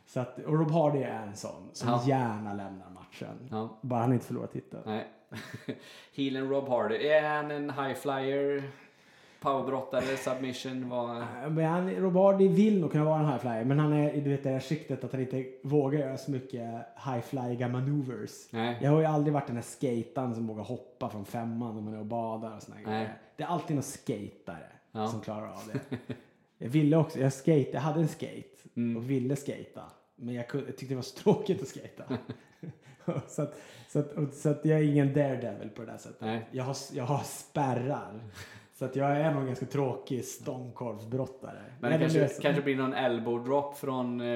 Så 0.06 0.20
att, 0.20 0.38
och 0.38 0.58
Rob 0.58 0.70
Hardy 0.70 0.98
är 0.98 1.22
en 1.26 1.36
sån 1.36 1.68
som 1.72 1.88
Ja. 1.88 2.02
gärna 2.06 2.54
lämnar 2.54 2.90
matchen. 2.90 3.68
Bara 3.80 4.00
han 4.00 4.12
inte 4.12 4.26
förlorar 4.26 4.46
titeln. 4.46 4.82
Nej. 4.86 5.06
Healen 6.16 6.48
Rob 6.48 6.68
Hardy. 6.68 6.94
Är 7.06 7.28
han 7.28 7.50
en 7.50 7.70
high 7.70 7.94
flyer? 7.94 8.62
Powerbrottare? 9.40 10.16
Submission? 10.16 10.88
Vad... 10.88 11.16
Men 11.50 11.64
han, 11.64 11.90
Rob 11.90 12.16
Hardy 12.16 12.48
vill 12.48 12.80
nog 12.80 12.92
kunna 12.92 13.04
vara 13.04 13.20
en 13.20 13.26
high 13.26 13.38
flyer, 13.38 13.64
men 13.64 13.78
han 13.78 13.92
är 13.92 14.12
i 14.12 14.20
det 14.20 14.42
där 14.42 14.60
skiktet 14.60 15.04
att 15.04 15.12
han 15.12 15.20
inte 15.20 15.44
vågar 15.62 15.98
göra 15.98 16.16
så 16.18 16.30
mycket 16.30 16.60
high 17.04 17.20
flyga 17.20 17.68
maneuvers. 17.68 18.30
Nej. 18.52 18.78
Jag 18.82 18.90
har 18.90 19.00
ju 19.00 19.06
aldrig 19.06 19.34
varit 19.34 19.46
den 19.46 19.56
här 19.56 19.62
skataren 19.62 20.34
som 20.34 20.46
vågar 20.46 20.62
hoppa 20.64 21.08
från 21.10 21.24
femman 21.24 21.74
när 21.74 21.82
man 21.82 21.94
är 21.94 21.98
och 22.00 22.06
badar 22.06 22.56
och 22.56 22.62
såna 22.62 22.76
Nej. 22.76 22.84
grejer. 22.84 23.18
Det 23.36 23.42
är 23.42 23.46
alltid 23.48 23.76
någon 23.76 23.82
skatare 23.82 24.66
Ja. 24.92 25.08
som 25.08 25.20
klarar 25.20 25.48
av 25.48 25.62
det. 25.72 25.96
Jag 26.58 26.68
ville 26.68 26.96
också, 26.96 27.18
jag 27.20 27.32
skate, 27.32 27.70
jag 27.72 27.80
hade 27.80 28.00
en 28.00 28.08
skate 28.08 28.42
Mm. 28.76 28.96
och 28.96 29.10
ville 29.10 29.36
skata. 29.36 29.82
Men 30.16 30.34
jag, 30.34 30.48
kunde, 30.48 30.66
jag 30.66 30.76
tyckte 30.76 30.92
det 30.92 30.96
var 30.96 31.02
så 31.02 31.16
tråkigt 31.22 31.62
att 31.62 31.68
skata. 31.68 32.18
så, 33.28 33.42
att, 33.42 33.54
så, 33.88 33.98
att, 33.98 34.34
så 34.34 34.48
att 34.48 34.64
jag 34.64 34.78
är 34.78 34.82
ingen 34.84 35.14
daredevil 35.14 35.68
på 35.70 35.82
det 35.82 35.90
där 35.90 35.98
sättet. 35.98 36.20
Nej. 36.20 36.48
Jag 36.50 36.64
har, 36.64 36.76
jag 36.92 37.04
har 37.04 37.20
spärrar. 37.24 38.20
Så 38.78 38.84
att 38.84 38.96
jag 38.96 39.10
är 39.20 39.30
nog 39.30 39.40
en 39.40 39.46
ganska 39.46 39.66
tråkig 39.66 40.24
stångkorvsbrottare. 40.24 41.58
Men 41.80 41.92
det 41.92 41.98
kanske, 41.98 42.18
löser- 42.18 42.42
kanske 42.42 42.62
blir 42.62 42.76
någon 42.76 42.94
elbow 42.94 43.44
drop 43.44 43.76
från 43.78 44.20
eh, 44.20 44.26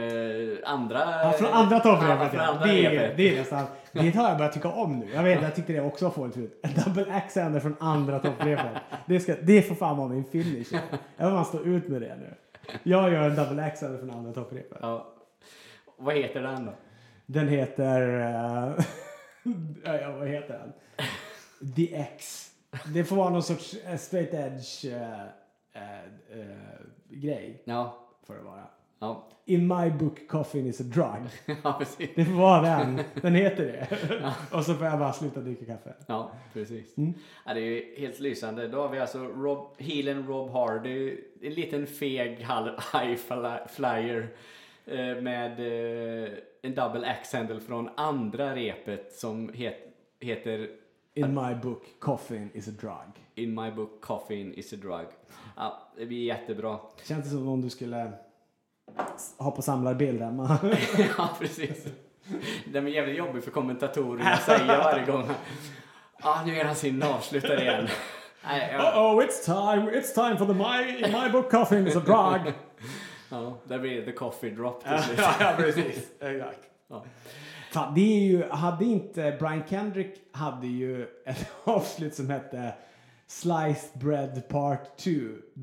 andra... 0.65 0.99
Ja, 0.99 1.33
från 1.33 1.49
andra 1.53 1.81
från 1.81 1.95
Ja, 1.95 2.61
det, 2.65 2.87
är, 2.87 2.91
repet. 2.91 3.17
det 3.17 3.35
är 3.35 3.39
nästan, 3.39 3.67
det 3.93 4.11
har 4.17 4.29
jag 4.29 4.39
börjat 4.39 4.53
tycka 4.53 4.69
om 4.69 4.99
nu. 4.99 5.11
Jag 5.15 5.23
vet, 5.23 5.43
jag 5.43 5.55
tyckte 5.55 5.73
det 5.73 5.81
också 5.81 6.05
var 6.05 6.13
fånigt 6.13 6.35
förut. 6.35 6.61
En 6.63 6.71
double 6.85 7.15
axander 7.15 7.61
från 7.61 7.77
andra 7.81 8.19
topprepet. 8.19 8.83
Det, 9.07 9.21
ska, 9.21 9.35
det 9.43 9.63
får 9.63 9.75
fan 9.75 9.97
vara 9.97 10.09
min 10.09 10.25
finish. 10.25 10.81
Jag 11.17 11.27
vill 11.27 11.35
man 11.35 11.45
stå 11.45 11.61
ut 11.65 11.89
med 11.89 12.03
det 12.03 12.17
nu. 12.17 12.35
Jag 12.83 13.13
gör 13.13 13.31
en 13.31 13.37
double 13.37 13.63
axander 13.65 13.99
från 13.99 14.11
andra 14.11 14.33
topprepet. 14.33 14.79
Ja. 14.83 15.07
Vad 15.99 16.15
heter 16.17 16.43
den 16.43 16.67
då? 16.67 16.73
Den 17.33 17.49
heter... 17.49 18.21
eh, 18.21 18.85
ja, 20.03 20.13
vad 20.19 20.29
heter 20.29 20.59
den? 20.59 20.73
The 21.75 21.95
X. 21.97 22.47
Det 22.95 23.05
får 23.05 23.17
vara 23.17 23.31
någon 23.31 23.43
sorts 23.43 23.75
eh, 23.87 23.97
straight 23.97 24.35
edge 24.35 24.85
eh, 24.85 26.51
grej. 27.09 27.63
Ja. 27.65 27.97
Får 28.27 28.35
det 28.35 28.41
vara. 28.43 28.65
Ja, 29.01 29.29
In 29.45 29.67
my 29.69 29.91
book, 29.91 30.29
coffin 30.29 30.67
is 30.67 30.81
a 30.81 30.85
drug. 30.85 31.29
ja 31.65 31.73
precis. 31.79 32.11
Det 32.15 32.25
får 32.25 32.33
vara 32.33 32.63
den. 32.63 33.01
Den 33.23 33.35
heter 33.35 33.65
det. 33.65 33.89
Och 34.57 34.65
så 34.65 34.75
får 34.75 34.87
jag 34.87 34.99
bara 34.99 35.13
sluta 35.13 35.41
dricka 35.41 35.65
kaffe. 35.67 35.95
Ja, 36.07 36.31
precis. 36.53 36.99
Mm. 36.99 37.15
Ja, 37.47 37.55
det 37.55 37.61
är 37.61 37.65
ju 37.65 37.95
helt 37.99 38.21
lysande. 38.21 38.69
Då 38.69 38.83
har 38.83 38.89
vi 38.89 38.99
alltså 38.99 39.19
Rob, 39.19 39.75
Healen 39.79 40.27
Rob 40.27 40.51
Hardy, 40.51 41.19
en 41.43 41.55
liten 41.55 41.87
feg 41.87 42.41
hall- 42.41 42.81
high 42.93 43.17
fly- 43.17 43.69
flyer 43.69 44.29
eh, 44.87 45.23
med 45.23 45.61
eh, 45.61 46.29
en 46.63 46.75
double 46.75 47.11
axe 47.11 47.37
handle 47.37 47.61
från 47.61 47.89
andra 47.97 48.55
repet 48.55 49.13
som 49.13 49.51
het, 49.55 49.77
heter 50.21 50.69
In 51.15 51.35
my 51.35 51.55
book, 51.63 51.83
coffin 52.01 52.51
is 52.55 52.69
a 52.69 52.73
drug. 52.81 53.25
In 53.35 53.55
my 53.55 53.71
book 53.71 54.01
Coffin 54.01 54.55
is 54.55 54.73
a 54.73 54.77
drug. 54.77 55.07
Ja, 55.57 55.89
det 55.97 56.07
blir 56.07 56.25
jättebra. 56.25 56.79
Känns 57.05 57.25
det 57.25 57.31
som 57.31 57.49
om 57.49 57.61
du 57.61 57.71
skulle 57.71 58.13
ha 59.39 59.51
på 59.51 59.63
samlarbild 59.63 60.23
hemma. 60.23 60.59
ja, 61.19 61.29
precis. 61.39 61.87
Den 62.67 62.87
är 62.87 62.91
jävligt 62.91 63.17
jobbig 63.19 63.45
för 63.45 63.51
kommentatorerna 63.51 64.31
att 64.31 64.43
säga 64.43 64.79
varje 64.79 65.07
gång. 65.07 65.29
Ja, 66.23 66.43
nu 66.47 66.57
är 66.57 66.65
han 66.65 66.77
sin 66.77 67.03
avslutare 67.03 67.61
igen. 67.63 67.89
Nej, 68.45 68.71
ja, 68.73 69.13
Oh, 69.13 69.25
it's 69.25 69.45
time, 69.45 69.91
it's 69.91 70.15
time 70.15 70.37
for 70.37 70.47
the 70.47 70.55
my, 70.55 71.23
my 71.23 71.33
book 71.33 71.51
coughing 71.51 71.87
is 71.87 71.97
a 71.97 72.01
drug. 72.01 72.55
Ja, 73.31 73.59
där 73.65 73.79
blir 73.79 73.97
det 73.97 74.05
the 74.05 74.13
coffee 74.13 74.51
drop 74.51 74.85
till 74.85 74.99
slut. 74.99 75.19
ja, 75.41 75.55
precis. 75.57 76.11
Exakt. 76.21 76.61
Ja. 76.89 77.05
Fan, 77.73 77.95
det 77.95 78.01
är 78.01 78.21
ju, 78.21 78.49
hade 78.49 78.85
inte, 78.85 79.37
Brian 79.39 79.63
Kendrick 79.69 80.15
hade 80.33 80.67
ju 80.67 81.07
ett 81.27 81.51
avslut 81.65 82.15
som 82.15 82.31
hette 82.31 82.75
Sliced 83.27 84.01
Bread 84.01 84.49
Part 84.49 84.97
2, 84.97 85.11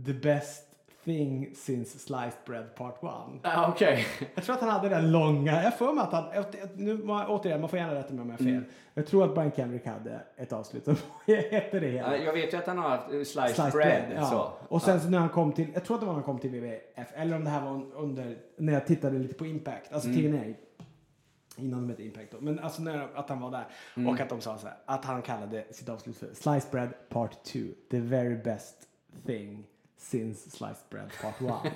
the 0.05 0.13
best 0.13 0.66
thing 1.07 1.55
since 1.55 1.99
sliced 1.99 2.37
bread 2.45 2.75
part 2.75 2.95
1. 2.95 3.01
Ja, 3.43 3.71
Okej. 3.73 4.05
Jag 4.35 4.43
tror 4.43 4.55
att 4.55 4.61
han 4.61 4.69
hade 4.69 4.89
den 4.89 5.11
långa, 5.11 5.63
jag 5.63 5.77
får 5.77 5.93
mig 5.93 6.03
att 6.03 6.11
han, 6.11 6.25
nu, 6.75 7.01
återigen, 7.07 7.61
man 7.61 7.69
får 7.69 7.79
gärna 7.79 7.95
rätta 7.95 8.13
mig 8.13 8.21
om 8.21 8.29
jag 8.29 8.37
har 8.37 8.45
fel. 8.45 8.63
Jag 8.93 9.07
tror 9.07 9.23
att 9.25 9.33
Brian 9.35 9.51
Kendrick 9.51 9.85
hade 9.85 10.21
ett 10.37 10.53
avslut 10.53 10.85
som 10.85 10.95
hette 11.25 11.79
det 11.79 11.87
hela. 11.87 12.17
Ja, 12.17 12.23
Jag 12.23 12.33
vet 12.33 12.53
ju 12.53 12.57
att 12.57 12.67
han 12.67 12.77
har 12.77 12.89
haft 12.89 13.03
eh, 13.13 13.23
sliced, 13.23 13.55
Sliced 13.55 13.71
bread. 13.71 14.07
bread, 14.07 14.13
ja. 14.15 14.25
så. 14.25 14.53
Och 14.75 14.81
sen 14.81 15.01
så 15.01 15.09
när 15.09 15.19
han 15.19 15.29
kom 15.29 15.51
till, 15.51 15.67
jag 15.73 15.85
tror 15.85 15.95
att 15.95 16.01
det 16.01 16.05
var 16.05 16.13
när 16.13 16.21
han 16.21 16.25
kom 16.25 16.39
till 16.39 16.49
WWF, 16.49 17.07
eller 17.15 17.35
om 17.35 17.43
det 17.43 17.49
här 17.49 17.65
var 17.65 17.85
under, 17.95 18.37
när 18.57 18.73
jag 18.73 18.85
tittade 18.87 19.17
lite 19.17 19.33
på 19.33 19.45
Impact, 19.45 19.93
alltså 19.93 20.09
TNA. 20.09 20.43
Innan 21.59 21.81
de 21.81 21.89
hette 21.89 22.03
Impact 22.03 22.31
då. 22.31 22.37
Men 22.41 22.59
alltså 22.59 22.81
när, 22.81 23.07
att 23.15 23.29
han 23.29 23.41
var 23.41 23.51
där. 23.51 23.65
Och 24.09 24.19
att 24.19 24.29
de 24.29 24.41
sa 24.41 24.57
så 24.57 24.67
här, 24.67 24.75
att 24.85 25.05
han 25.05 25.21
kallade 25.21 25.63
sitt 25.71 25.89
avslut 25.89 26.17
för 26.17 26.27
Sliced 26.33 26.71
Bread 26.71 26.89
Part 27.09 27.43
2. 27.43 27.59
The 27.91 27.99
very 27.99 28.35
best 28.35 28.75
thing 29.25 29.63
since 29.97 30.49
Sliced 30.49 30.89
Bread 30.89 31.09
Part 31.21 31.65
1. 31.65 31.73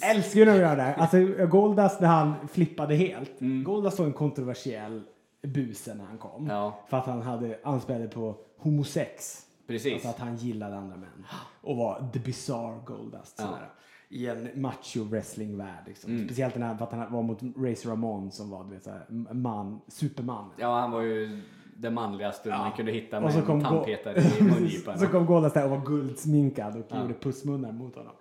Älskar 0.02 0.40
ju 0.40 0.46
när 0.46 0.52
de 0.52 0.60
gör 0.60 0.76
det. 0.76 0.94
Alltså 0.94 1.46
Goldust 1.46 2.00
när 2.00 2.08
han 2.08 2.48
flippade 2.48 2.94
helt. 2.94 3.32
Goldust 3.64 3.98
var 3.98 4.06
en 4.06 4.12
kontroversiell 4.12 5.02
buse 5.42 5.94
när 5.94 6.04
han 6.04 6.18
kom. 6.18 6.46
Ja. 6.46 6.80
För 6.88 6.96
att 6.96 7.06
han 7.06 7.22
hade 7.22 7.58
anspelade 7.64 8.08
på 8.08 8.36
homosex. 8.58 9.46
Precis. 9.66 9.92
Alltså 9.92 10.08
att 10.08 10.18
han 10.18 10.36
gillade 10.36 10.76
andra 10.76 10.96
män. 10.96 11.26
Och 11.60 11.76
var 11.76 12.08
the 12.12 12.18
bizarre 12.18 12.80
Goldust. 12.86 13.34
Ja. 13.38 13.44
Sådär. 13.44 13.70
I 14.08 14.26
en 14.26 14.62
macho 14.62 15.04
wrestling-värld. 15.04 15.84
Liksom. 15.86 16.10
Mm. 16.10 16.26
Speciellt 16.26 16.54
den 16.54 16.62
här, 16.62 16.76
för 16.76 16.84
att 16.84 16.92
han 16.92 17.12
var 17.12 17.22
mot 17.22 17.42
Razor 17.42 17.90
Ramon 17.90 18.32
som 18.32 18.50
var 18.50 18.64
du 18.64 18.70
vet, 18.70 18.84
såhär, 18.84 19.06
man, 19.34 19.80
superman. 19.88 20.50
Ja, 20.58 20.80
han 20.80 20.90
var 20.90 21.00
ju 21.00 21.42
den 21.82 21.94
manligaste 21.94 22.48
man 22.48 22.72
kunde 22.72 22.92
hitta 22.92 23.20
med 23.20 23.34
en 23.36 23.62
tandpetare 23.62 24.18
i 24.40 24.42
mungipan. 24.42 24.98
så 24.98 25.06
kom 25.06 25.26
Goldust 25.26 25.54
där 25.54 25.64
och 25.64 25.70
var 25.70 25.86
guldsminkad 25.86 26.76
och 26.76 26.86
Ja. 26.88 27.02
gjorde 27.02 27.14
pussmunnar 27.14 27.72
mot 27.72 27.94
honom. 27.96 28.12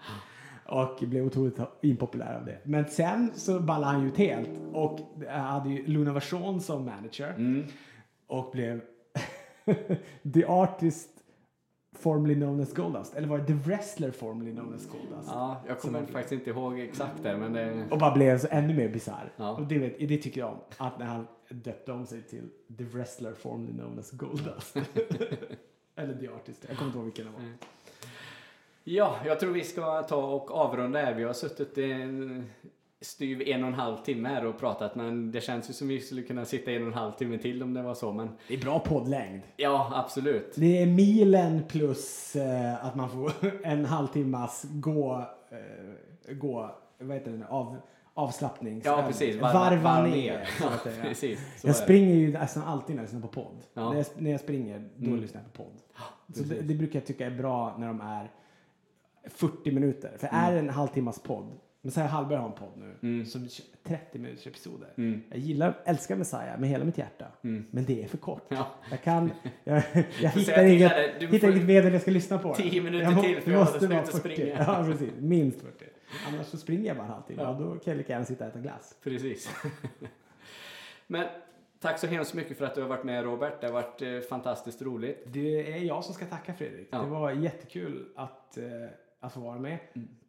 Och 0.66 0.99
blev 1.01 1.26
otroligt 1.26 1.59
impopulär 1.82 2.38
av 2.39 2.45
det. 2.45 2.57
Men 2.64 2.86
sen 2.89 3.32
så 3.36 3.59
ballade 3.59 3.91
han 3.93 4.01
ju 4.01 4.07
ut 4.07 4.18
helt 4.18 4.49
och 4.74 4.99
hade 5.30 5.70
ju 5.70 5.88
Luna 5.88 6.14
Vachon 6.14 6.62
som 6.62 6.86
manager. 6.86 7.30
Mm. 7.30 7.66
Och 8.28 8.51
blev 8.51 8.82
the 10.34 10.45
artist 10.45 11.09
formerly 12.02 12.36
known 12.36 12.62
as 12.62 12.74
Goldust. 12.74 13.16
Eller 13.16 13.28
var 13.28 13.38
det 13.38 13.45
the 13.45 13.54
wrestler 13.54 14.12
formerly 14.12 14.52
known 14.52 14.74
as 14.74 14.88
Goldust? 14.88 15.28
Ja, 15.28 15.62
jag 15.68 15.80
kommer 15.80 16.06
faktiskt 16.06 16.32
inte 16.32 16.49
ihåg 16.49 16.80
exakt 16.80 17.24
det, 17.24 17.38
men 17.38 17.54
det... 17.54 17.88
Och 17.91 17.97
bara 17.97 18.12
blev 18.12 18.38
så 18.38 18.47
ännu 18.52 18.74
mer 18.74 18.89
bisarr. 18.89 19.32
Ja. 19.36 19.52
Och 19.52 19.68
det, 19.68 19.80
vet, 19.80 19.99
det 19.99 20.18
tycker 20.18 20.41
jag 20.41 20.49
om. 20.49 20.60
Att 20.78 20.99
när 20.99 21.06
han 21.06 21.28
döpte 21.49 21.91
om 21.91 22.06
sig 22.06 22.22
till 22.22 22.49
the 22.78 22.84
wrestler 22.84 23.34
formerly 23.34 23.74
known 23.74 23.99
as 23.99 24.12
Goldust. 24.12 24.76
Eller 25.95 26.14
the 26.20 26.28
artist. 26.28 26.66
Jag 26.68 26.78
kommer 26.78 26.89
inte 26.89 26.97
ihåg 26.97 27.06
vilken 27.06 27.26
det 27.26 27.32
var. 27.32 27.41
Ja, 28.84 29.16
jag 29.26 29.39
tror 29.39 29.52
vi 29.52 29.64
ska 29.64 30.04
ta 30.04 30.16
och 30.16 30.52
avrunda 30.52 30.99
här. 30.99 31.14
Vi 31.14 31.24
har 31.24 31.34
suttit 31.34 31.78
en 31.78 32.49
styv 33.02 33.41
en 33.41 33.62
och 33.64 33.68
en 33.68 33.74
halv 33.74 33.97
timme 33.97 34.30
här 34.30 34.45
och 34.45 34.60
pratat, 34.60 34.95
men 34.95 35.32
det 35.32 35.41
känns 35.41 35.70
ju 35.70 35.74
som 35.74 35.88
vi 35.88 35.99
skulle 35.99 36.22
kunna 36.22 36.45
sitta 36.45 36.72
en 36.72 36.82
och 36.82 36.88
en 36.88 36.93
halv 36.93 37.12
timme 37.12 37.38
till 37.38 37.64
om 37.64 37.74
det 37.74 37.82
var 37.82 37.93
så, 37.93 38.12
men 38.12 38.30
Det 38.47 38.54
är 38.54 38.62
bra 38.62 38.80
poddlängd. 38.80 39.41
ja, 39.58 39.91
absolut. 39.95 40.54
Det 40.56 40.82
är 40.82 40.86
milen 40.86 41.64
plus 41.68 42.36
eh, 42.36 42.86
att 42.86 42.95
man 42.95 43.10
får 43.10 43.32
en 43.64 43.86
halvtimmas 43.86 44.66
gå, 44.72 45.26
eh, 45.52 46.34
gå 46.36 46.76
vad 46.99 47.18
heter 47.18 47.32
det 47.32 47.38
nu, 47.38 47.45
av, 47.49 47.76
avslappnings... 48.14 48.86
Ja, 48.86 49.04
precis. 49.08 49.36
Varva- 49.36 49.54
Varva, 49.54 49.82
varva 49.84 50.08
ner. 50.08 50.16
ner. 50.16 50.47
att 50.68 50.82
säga. 50.84 51.02
Precis. 51.04 51.39
Jag 51.64 51.76
springer 51.76 52.16
ju 52.16 52.32
nästan 52.32 52.64
alltid 52.64 52.95
när 52.95 53.04
jag 53.04 53.08
lyssnar 53.08 53.22
på 53.22 53.28
podd. 53.28 53.58
Ja. 53.74 53.89
När, 53.89 53.97
jag, 53.97 54.06
när 54.18 54.32
jag 54.32 54.39
springer, 54.39 54.89
då 54.97 55.08
Mm. 55.08 55.20
lyssnar 55.22 55.41
jag 55.41 55.54
på 55.54 55.64
podd. 55.64 55.74
Så 56.36 56.43
det, 56.43 56.62
det 56.62 56.74
brukar 56.76 56.99
jag 56.99 57.06
tycka 57.06 57.26
är 57.26 57.32
bra 57.32 57.76
när 57.78 57.88
de 57.88 58.02
är 58.02 58.32
40 59.30 59.72
minuter. 59.72 60.18
För 60.20 60.28
är 60.32 60.52
det 60.54 60.60
en 60.60 60.70
halvtimmas 60.70 61.20
podd, 61.20 61.52
Messiah 61.84 62.07
Hallberg 62.07 62.39
har 62.39 62.45
en 62.47 62.53
podd 62.55 62.71
nu, 62.75 62.95
Mm. 63.09 63.25
som 63.25 63.49
kör 63.49 63.65
30 63.84 64.19
minuters 64.19 64.47
episoder. 64.47 64.89
Mm. 64.97 65.21
Jag 65.29 65.39
gillar, 65.39 65.79
älskar 65.86 66.15
Messiah 66.15 66.59
med 66.59 66.69
hela 66.69 66.86
mitt 66.86 66.97
hjärta. 66.97 67.25
Mm. 67.43 67.65
Men 67.71 67.86
det 67.86 68.03
är 68.03 68.07
för 68.07 68.17
kort. 68.17 68.45
Ja. 68.49 68.67
Jag 68.91 69.01
kan, 69.03 69.32
jag, 69.63 69.84
jag 70.21 70.29
hittar 70.29 70.63
inget, 70.65 71.19
du 71.19 71.27
hittar 71.27 71.49
inget 71.51 71.65
medel 71.67 71.93
jag 71.93 72.01
ska 72.01 72.11
lyssna 72.11 72.38
på. 72.38 72.55
10 72.55 72.82
minuter 72.82 73.05
Jag 73.05 73.13
må- 73.15 73.21
till, 73.23 73.41
för 73.41 73.51
jag 73.51 73.59
måste 73.59 73.88
vara 73.88 74.05
slutat 74.05 74.21
40. 74.21 74.36
springa. 74.36 74.55
Ja, 74.67 74.84
precis. 74.86 75.11
Minst 75.19 75.61
40. 75.61 75.86
Annars 76.27 76.45
så 76.47 76.57
springer 76.57 76.88
jag 76.88 76.97
bara 76.97 77.05
en 77.05 77.11
halvtimme 77.11 77.41
Ja. 77.41 77.49
och 77.49 77.61
då 77.61 77.69
kan 77.71 77.82
jag 77.91 77.97
lika 77.97 78.13
gärna 78.13 78.25
sitta 78.25 78.43
och 78.43 78.49
äta 78.51 78.59
glass. 78.59 78.95
Precis. 79.03 79.49
Men 81.07 81.27
tack 81.79 81.99
så 81.99 82.07
hemskt 82.07 82.34
mycket 82.34 82.57
för 82.57 82.65
att 82.65 82.75
du 82.75 82.82
har 82.82 82.89
varit 82.89 83.03
med 83.03 83.23
Robert. 83.23 83.61
Det 83.61 83.67
har 83.67 83.73
varit 83.73 84.01
eh, 84.01 84.19
fantastiskt 84.29 84.82
roligt. 84.82 85.23
Det 85.25 85.71
är 85.73 85.77
jag 85.84 86.03
som 86.03 86.13
ska 86.13 86.25
tacka 86.25 86.53
Fredrik. 86.53 86.88
Ja. 86.91 86.97
Det 87.01 87.09
var 87.09 87.32
jättekul 87.32 88.05
att, 88.15 88.57
eh, 88.57 88.63
att 89.22 89.34
få 89.34 89.39
vara 89.39 89.59
med. 89.59 89.78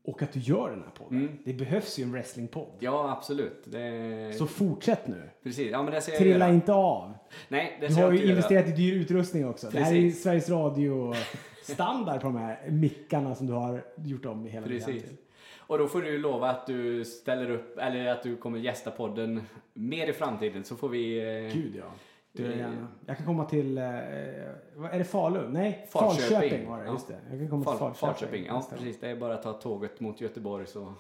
Och 0.05 0.23
att 0.23 0.33
du 0.33 0.41
gör 0.41 0.71
den 0.71 0.83
här 0.83 0.91
podden. 0.91 1.19
Mm. 1.19 1.39
Det 1.45 1.53
behövs 1.53 1.99
ju 1.99 2.03
en 2.03 2.13
wrestlingpodd. 2.13 2.73
Ja, 2.79 3.11
absolut. 3.19 3.63
Det... 3.65 4.35
Så 4.39 4.47
fortsätt 4.47 5.07
nu. 5.07 5.31
Precis. 5.43 5.71
Ja, 5.71 5.83
men 5.83 5.93
det 5.95 6.01
ska 6.01 6.13
jag 6.13 6.19
Trilla 6.21 6.39
göra. 6.47 6.55
inte 6.55 6.73
av. 6.73 7.13
Nej, 7.49 7.77
det 7.81 7.87
Du 7.87 7.93
ska 7.93 8.03
har 8.03 8.09
jag 8.09 8.13
ju 8.15 8.17
inte 8.19 8.29
göra. 8.29 8.37
investerat 8.39 8.69
i 8.69 8.73
dyr 8.83 8.95
utrustning 8.95 9.49
också. 9.49 9.71
Det 9.71 9.81
här 9.81 9.93
är 9.93 9.97
ju 9.97 10.03
Precis. 10.09 10.23
Sveriges 10.23 10.51
Radio 10.51 11.15
standard 11.63 12.21
på 12.21 12.27
de 12.27 12.37
här 12.37 12.71
mickarna 12.71 13.35
som 13.35 13.47
du 13.47 13.53
har 13.53 13.85
gjort 13.97 14.25
om 14.27 14.47
i 14.47 14.51
hela 14.51 14.67
Precis. 14.67 15.03
till. 15.03 15.17
Och 15.59 15.79
då 15.79 15.89
får 15.89 16.03
du 16.03 16.19
lova 16.19 16.51
att 16.51 16.67
du 16.67 17.05
ställer 17.05 17.51
upp, 17.51 17.79
eller 17.79 18.07
att 18.07 18.23
du 18.23 18.37
kommer 18.37 18.59
gästa 18.59 18.91
podden 18.91 19.41
mer 19.75 20.07
i 20.07 20.13
framtiden 20.13 20.65
så 20.65 20.77
får 20.77 20.89
vi... 20.89 21.19
eh, 21.47 21.55
Gud 21.55 21.73
ja. 21.79 21.85
Du 22.33 22.47
är 22.47 22.51
Eh, 22.53 22.59
gärna. 22.59 22.87
Jag 23.07 23.17
kan 23.17 23.27
komma 23.27 23.45
till, 23.45 23.79
eh, 23.79 23.85
är 23.85 24.99
det 24.99 25.05
Falun? 25.05 25.53
Nej, 25.53 25.87
Falköping. 25.91 26.29
Falköping 26.39 26.69
var 26.71 26.79
det. 26.79 26.85
Ja. 26.87 26.93
Just 26.93 27.09
det. 27.09 27.17
Jag 27.31 27.39
kan 27.39 27.49
komma 27.51 27.65
till 27.65 27.73
Fal- 27.73 27.93
Falköping. 27.95 27.99
Falköping. 27.99 28.47
Ja, 28.47 28.67
precis. 28.77 29.01
Det 29.01 29.09
är 29.11 29.17
bara 29.17 29.35
att 29.35 29.43
ta 29.43 29.53
tåget 29.53 30.01
mot 30.01 30.21
Göteborg 30.21 30.67
så 30.67 30.93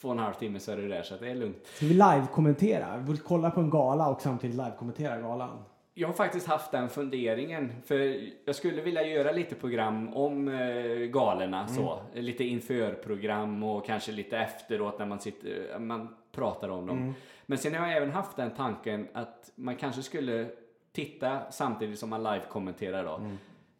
två 0.00 0.08
och 0.08 0.14
en 0.14 0.18
halv 0.20 0.34
timme 0.34 0.58
så 0.60 0.72
är 0.72 0.76
du 0.76 0.88
där 0.88 1.02
så 1.02 1.14
det 1.16 1.30
är 1.30 1.34
lugnt. 1.34 1.66
Ska 1.66 1.86
vi 1.86 1.92
live-kommentera? 1.94 2.96
Vi 2.96 3.02
borde 3.02 3.18
kolla 3.18 3.50
på 3.50 3.60
en 3.60 3.70
gala 3.70 4.08
och 4.08 4.20
samtidigt 4.22 4.56
live-kommentera 4.56 5.20
galan. 5.20 5.58
Jag 5.94 6.08
har 6.08 6.12
faktiskt 6.14 6.46
haft 6.46 6.70
den 6.72 6.88
funderingen. 6.88 7.72
För 7.84 8.20
jag 8.44 8.54
skulle 8.54 8.82
vilja 8.82 9.06
göra 9.06 9.32
lite 9.32 9.54
program 9.54 10.14
om 10.14 10.48
eh, 10.48 10.96
galorna 11.06 11.68
så. 11.68 11.98
Lite 12.14 12.44
inför-program 12.44 13.62
och 13.62 13.86
kanske 13.86 14.12
lite 14.12 14.38
efteråt 14.38 14.98
när 14.98 15.06
man, 15.06 15.20
sitter, 15.20 15.78
man 15.78 16.08
pratar 16.32 16.68
om 16.68 16.86
dem. 16.86 17.14
Men 17.46 17.58
sen 17.58 17.74
har 17.74 17.86
jag 17.86 17.96
även 17.96 18.10
haft 18.10 18.36
den 18.36 18.50
tanken 18.50 19.08
att 19.12 19.50
man 19.54 19.76
kanske 19.76 20.02
skulle 20.02 20.46
titta 20.92 21.50
samtidigt 21.50 21.98
som 21.98 22.10
man 22.10 22.22
live-kommenterar 22.22 23.04
då. 23.04 23.20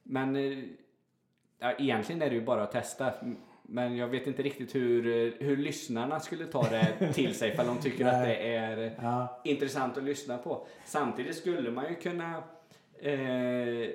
Men 0.03 0.37
eh, 0.37 0.59
ja, 1.59 1.73
egentligen 1.79 2.23
är 2.23 2.29
det 2.31 2.35
ju 2.35 2.41
bara 2.45 2.63
att 2.63 2.73
testa. 2.73 3.13
Men 3.63 3.97
jag 3.97 4.09
vet 4.09 4.27
inte 4.27 4.43
riktigt 4.43 4.75
hur, 4.75 5.07
eh, 5.07 5.33
hur 5.47 5.57
lyssnarna 5.57 6.21
skulle 6.21 6.47
ta 6.47 6.63
det 6.63 7.13
till 7.13 7.35
sig. 7.35 7.57
För 7.57 7.65
de 7.65 7.79
tycker 7.79 8.07
att 8.07 8.25
det 8.25 8.37
är 8.55 8.99
Ja. 9.03 9.41
intressant 9.45 9.97
att 9.99 10.05
lyssna 10.05 10.39
på. 10.39 10.67
Samtidigt 10.85 11.37
skulle 11.37 11.71
man 11.71 11.89
ju 11.89 11.95
kunna 11.95 12.37
eh, 12.99 13.91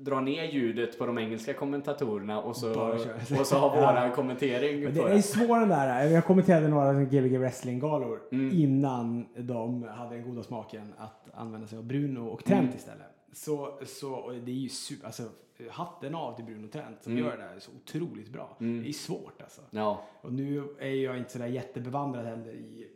dra 0.00 0.20
ner 0.20 0.44
ljudet 0.44 0.98
på 0.98 1.06
de 1.06 1.18
engelska 1.18 1.54
kommentatorerna 1.54 2.42
och 2.42 2.56
så, 2.56 2.92
och 3.40 3.46
så 3.46 3.56
ha 3.58 3.68
våran 3.76 4.12
kommentering 4.14 4.84
Men 4.84 4.94
på 4.96 5.08
det 5.08 5.14
är 5.14 5.20
svårt 5.22 5.48
den 5.60 5.68
där. 5.68 6.04
Jag 6.04 6.24
kommenterade 6.24 6.68
några 6.68 6.92
Gbg 7.04 7.38
wrestling-galor 7.38 8.20
Mm. 8.32 8.56
innan 8.56 9.26
de 9.36 9.82
hade 9.82 10.14
den 10.16 10.24
goda 10.28 10.42
smaken 10.42 10.94
att 10.98 11.28
använda 11.34 11.66
sig 11.66 11.78
av 11.78 11.84
Bruno 11.84 12.20
och 12.28 12.44
Trent 12.44 12.62
Mm. 12.64 12.76
istället. 12.76 13.06
Så, 13.32 13.78
så 13.86 14.30
det 14.30 14.50
är 14.50 14.54
ju 14.54 14.68
super, 14.68 15.06
alltså 15.06 15.22
hatten 15.70 16.14
av 16.14 16.36
till 16.36 16.44
Bruno 16.44 16.66
och 16.66 16.72
Trent 16.72 17.02
som 17.02 17.12
Mm. 17.12 17.24
gör 17.24 17.36
det 17.36 17.42
här 17.42 17.58
så 17.58 17.70
otroligt 17.82 18.28
bra. 18.32 18.56
Mm. 18.60 18.82
Det 18.82 18.88
är 18.88 18.92
svårt 18.92 19.42
alltså. 19.42 19.60
Ja, 19.70 20.04
Och 20.20 20.32
nu 20.32 20.64
är 20.78 20.88
jag 20.90 21.18
inte 21.18 21.30
sådär 21.32 21.46
jättebevandrad 21.46 22.24
heller 22.26 22.52
i, 22.52 22.86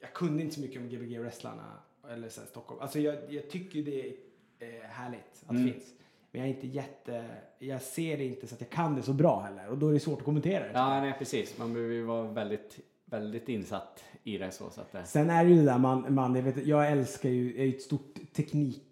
jag 0.00 0.12
kunde 0.12 0.42
inte 0.42 0.54
så 0.54 0.60
mycket 0.60 0.80
om 0.82 0.88
Gbg 0.88 1.18
wrestlarna 1.20 1.64
eller 2.04 2.22
här, 2.22 2.28
Stockholm. 2.46 2.80
Alltså 2.80 2.98
jag, 2.98 3.16
jag 3.28 3.50
tycker 3.50 3.82
det 3.82 4.00
är 4.00 4.12
eh, 4.58 4.88
härligt 4.88 5.44
att 5.46 5.50
Mm. 5.50 5.66
det 5.66 5.72
finns. 5.72 5.84
Men 6.32 6.40
jag 6.40 6.50
är 6.50 6.54
inte 6.54 6.66
jätte, 6.66 7.24
jag 7.58 7.82
ser 7.82 8.18
det 8.18 8.24
inte 8.24 8.46
så 8.46 8.54
att 8.54 8.60
jag 8.60 8.70
kan 8.70 8.94
det 8.96 9.02
så 9.02 9.12
bra 9.12 9.40
heller 9.40 9.68
och 9.68 9.78
då 9.78 9.88
är 9.88 9.92
det 9.92 10.00
svårt 10.00 10.18
att 10.18 10.24
kommentera 10.24 10.64
det. 10.64 10.70
ja 10.74 11.00
nej, 11.00 11.14
precis. 11.18 11.58
Man 11.58 11.74
behöver 11.74 11.94
ju 11.94 12.02
vara 12.02 12.22
väldigt, 12.32 12.78
väldigt 13.04 13.48
insatt 13.48 14.04
i 14.24 14.38
det 14.38 14.50
så. 14.50 14.70
så 14.70 14.80
att 14.80 14.92
det, 14.92 15.04
Sen 15.04 15.30
är 15.30 15.44
det 15.44 15.50
ju 15.50 15.56
det 15.56 15.62
där 15.64 15.78
man, 15.78 16.14
man 16.14 16.34
jag, 16.34 16.42
vet, 16.42 16.66
jag 16.66 16.92
älskar 16.92 17.28
ju, 17.28 17.50
jag 17.50 17.60
är 17.60 17.64
ju 17.64 17.74
ett 17.76 17.82
stort 17.82 18.14
teknik, 18.32 18.82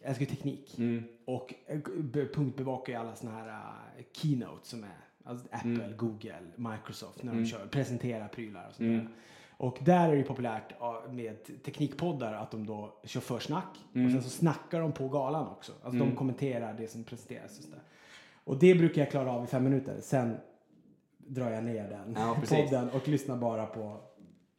jag 0.00 0.08
älskar 0.08 0.26
teknik. 0.26 0.78
mm, 0.78 1.04
Och 1.24 1.54
eh, 1.66 1.78
be- 1.98 2.26
punktbevakar 2.28 2.92
ju 2.92 2.98
alla 2.98 3.14
såna 3.14 3.32
här 3.32 3.48
uh, 3.48 4.04
keynotes 4.12 4.68
som 4.68 4.84
är, 4.84 4.88
alltså 5.24 5.46
Apple, 5.50 5.70
Mm. 5.70 5.96
Google, 5.96 6.38
Microsoft 6.56 7.22
när 7.22 7.32
Mm. 7.32 7.44
de 7.44 7.50
kör, 7.50 7.66
presenterar 7.66 8.28
prylar 8.28 8.66
och 8.68 8.74
sånt 8.74 8.86
Mm. 8.86 8.98
där. 8.98 9.08
Och 9.58 9.78
där 9.84 10.08
är 10.08 10.16
det 10.16 10.22
populärt 10.22 10.72
med 11.10 11.44
te- 11.44 11.52
teknikpoddar 11.52 12.32
att 12.34 12.50
de 12.50 12.66
då 12.66 12.94
kör 13.04 13.20
försnack 13.20 13.76
Mm. 13.94 14.06
och 14.06 14.12
sen 14.12 14.22
så 14.22 14.28
snackar 14.30 14.80
de 14.80 14.92
på 14.92 15.08
galan 15.08 15.48
också. 15.48 15.72
Alltså 15.82 15.98
de 15.98 16.16
kommenterar 16.16 16.74
det 16.78 16.88
som 16.88 17.04
presenteras. 17.04 17.58
Och, 17.58 18.52
och 18.52 18.58
det 18.58 18.74
brukar 18.74 19.02
jag 19.02 19.10
klara 19.10 19.32
av 19.32 19.44
i 19.44 19.46
fem 19.46 19.64
minuter. 19.64 19.96
Sen 20.00 20.36
drar 21.18 21.50
jag 21.50 21.64
ner 21.64 21.88
den 21.88 22.16
Ja, 22.18 22.36
podden 22.48 22.90
och 22.90 23.08
lyssnar 23.08 23.36
bara 23.36 23.66
på 23.66 23.96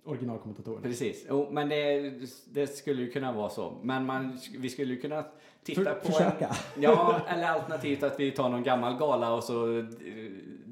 originalkommentatorerna. 0.03 0.81
Precis, 0.81 1.25
jo, 1.29 1.47
men 1.51 1.69
det, 1.69 2.11
det 2.53 2.67
skulle 2.67 3.01
ju 3.01 3.11
kunna 3.11 3.31
vara 3.31 3.49
så. 3.49 3.73
Men 3.83 4.05
man, 4.05 4.39
vi 4.57 4.69
skulle 4.69 4.93
ju 4.93 5.01
kunna 5.01 5.25
titta 5.63 5.83
För- 5.83 5.93
på... 5.93 6.05
försöka. 6.05 6.47
En, 6.47 6.81
ja, 6.81 7.19
eller 7.27 7.43
alternativt 7.47 8.03
att 8.03 8.19
vi 8.19 8.31
tar 8.31 8.49
någon 8.49 8.63
gammal 8.63 8.97
gala 8.97 9.33
och 9.33 9.43
så 9.43 9.77
eh, 9.79 9.85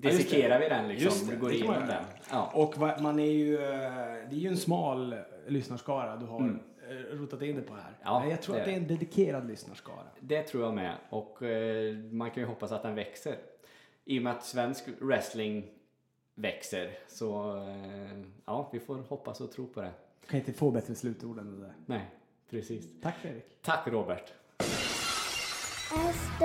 dissekerar 0.01 0.59
vi 0.59 0.69
den 0.69 0.87
liksom. 0.87 1.05
Just 1.05 1.29
det, 1.29 1.35
går 1.35 1.49
det 1.49 1.55
igenom 1.55 1.87
den. 1.87 2.03
Ja. 2.31 2.51
Och 2.53 2.77
va, 2.77 2.97
man 3.01 3.19
är 3.19 3.31
ju, 3.31 3.55
eh, 3.55 3.59
det 4.29 4.35
är 4.35 4.39
ju 4.39 4.47
en 4.47 4.57
smal 4.57 5.15
lyssnarskara 5.47 6.15
du 6.15 6.25
har 6.25 6.59
eh, 6.89 7.17
rotat 7.17 7.41
in 7.41 7.55
det 7.55 7.61
på 7.61 7.73
här. 7.73 7.81
Mm. 7.81 7.95
Ja, 8.03 8.19
Men 8.19 8.29
jag 8.29 8.41
tror 8.41 8.55
det 8.55 8.61
att 8.61 8.67
det 8.67 8.73
är 8.73 8.77
en 8.77 8.87
dedikerad 8.87 9.47
lyssnarskara. 9.47 10.05
Det 10.19 10.43
tror 10.43 10.63
jag 10.63 10.73
med. 10.73 10.95
Och 11.09 11.43
eh, 11.43 11.95
man 11.95 12.31
kan 12.31 12.43
ju 12.43 12.47
hoppas 12.47 12.71
att 12.71 12.83
den 12.83 12.95
växer. 12.95 13.35
I 14.05 14.19
och 14.19 14.23
med 14.23 14.33
att 14.33 14.45
svensk 14.45 14.83
wrestling 14.99 15.65
växer. 16.35 16.91
Så 17.07 17.57
eh, 17.57 18.21
ja, 18.45 18.69
vi 18.73 18.79
får 18.79 18.95
hoppas 18.95 19.41
och 19.41 19.51
tro 19.51 19.67
på 19.67 19.81
det. 19.81 19.91
Kan 20.29 20.39
inte 20.39 20.53
få 20.53 20.71
bättre 20.71 20.95
slutord 20.95 21.39
än 21.39 21.59
det 21.59 21.65
där. 21.65 21.73
Nej, 21.85 22.09
precis. 22.49 22.87
Tack 23.01 23.15
Fredrik. 23.15 23.61
Tack 23.61 23.87
Robert. 23.87 24.33
SWT. 25.89 26.41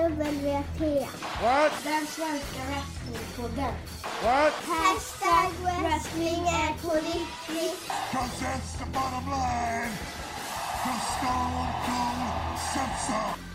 What? 1.41 1.72
Den 1.84 2.07
svenska 2.07 2.62
wrestlingpodden. 2.68 3.74
What? 4.22 4.53
Hashtag 4.53 5.51
wrestling 5.64 6.47
är 6.47 6.82
på 6.82 6.95
riktigt. 6.95 7.91
Cause 8.12 8.41
that's 8.41 8.78
the 8.78 8.84
bottom 8.93 9.30
line. 9.30 9.93
Cause 10.84 11.07
Stone 11.16 11.68
Cold 11.86 12.20
so. 13.07 13.49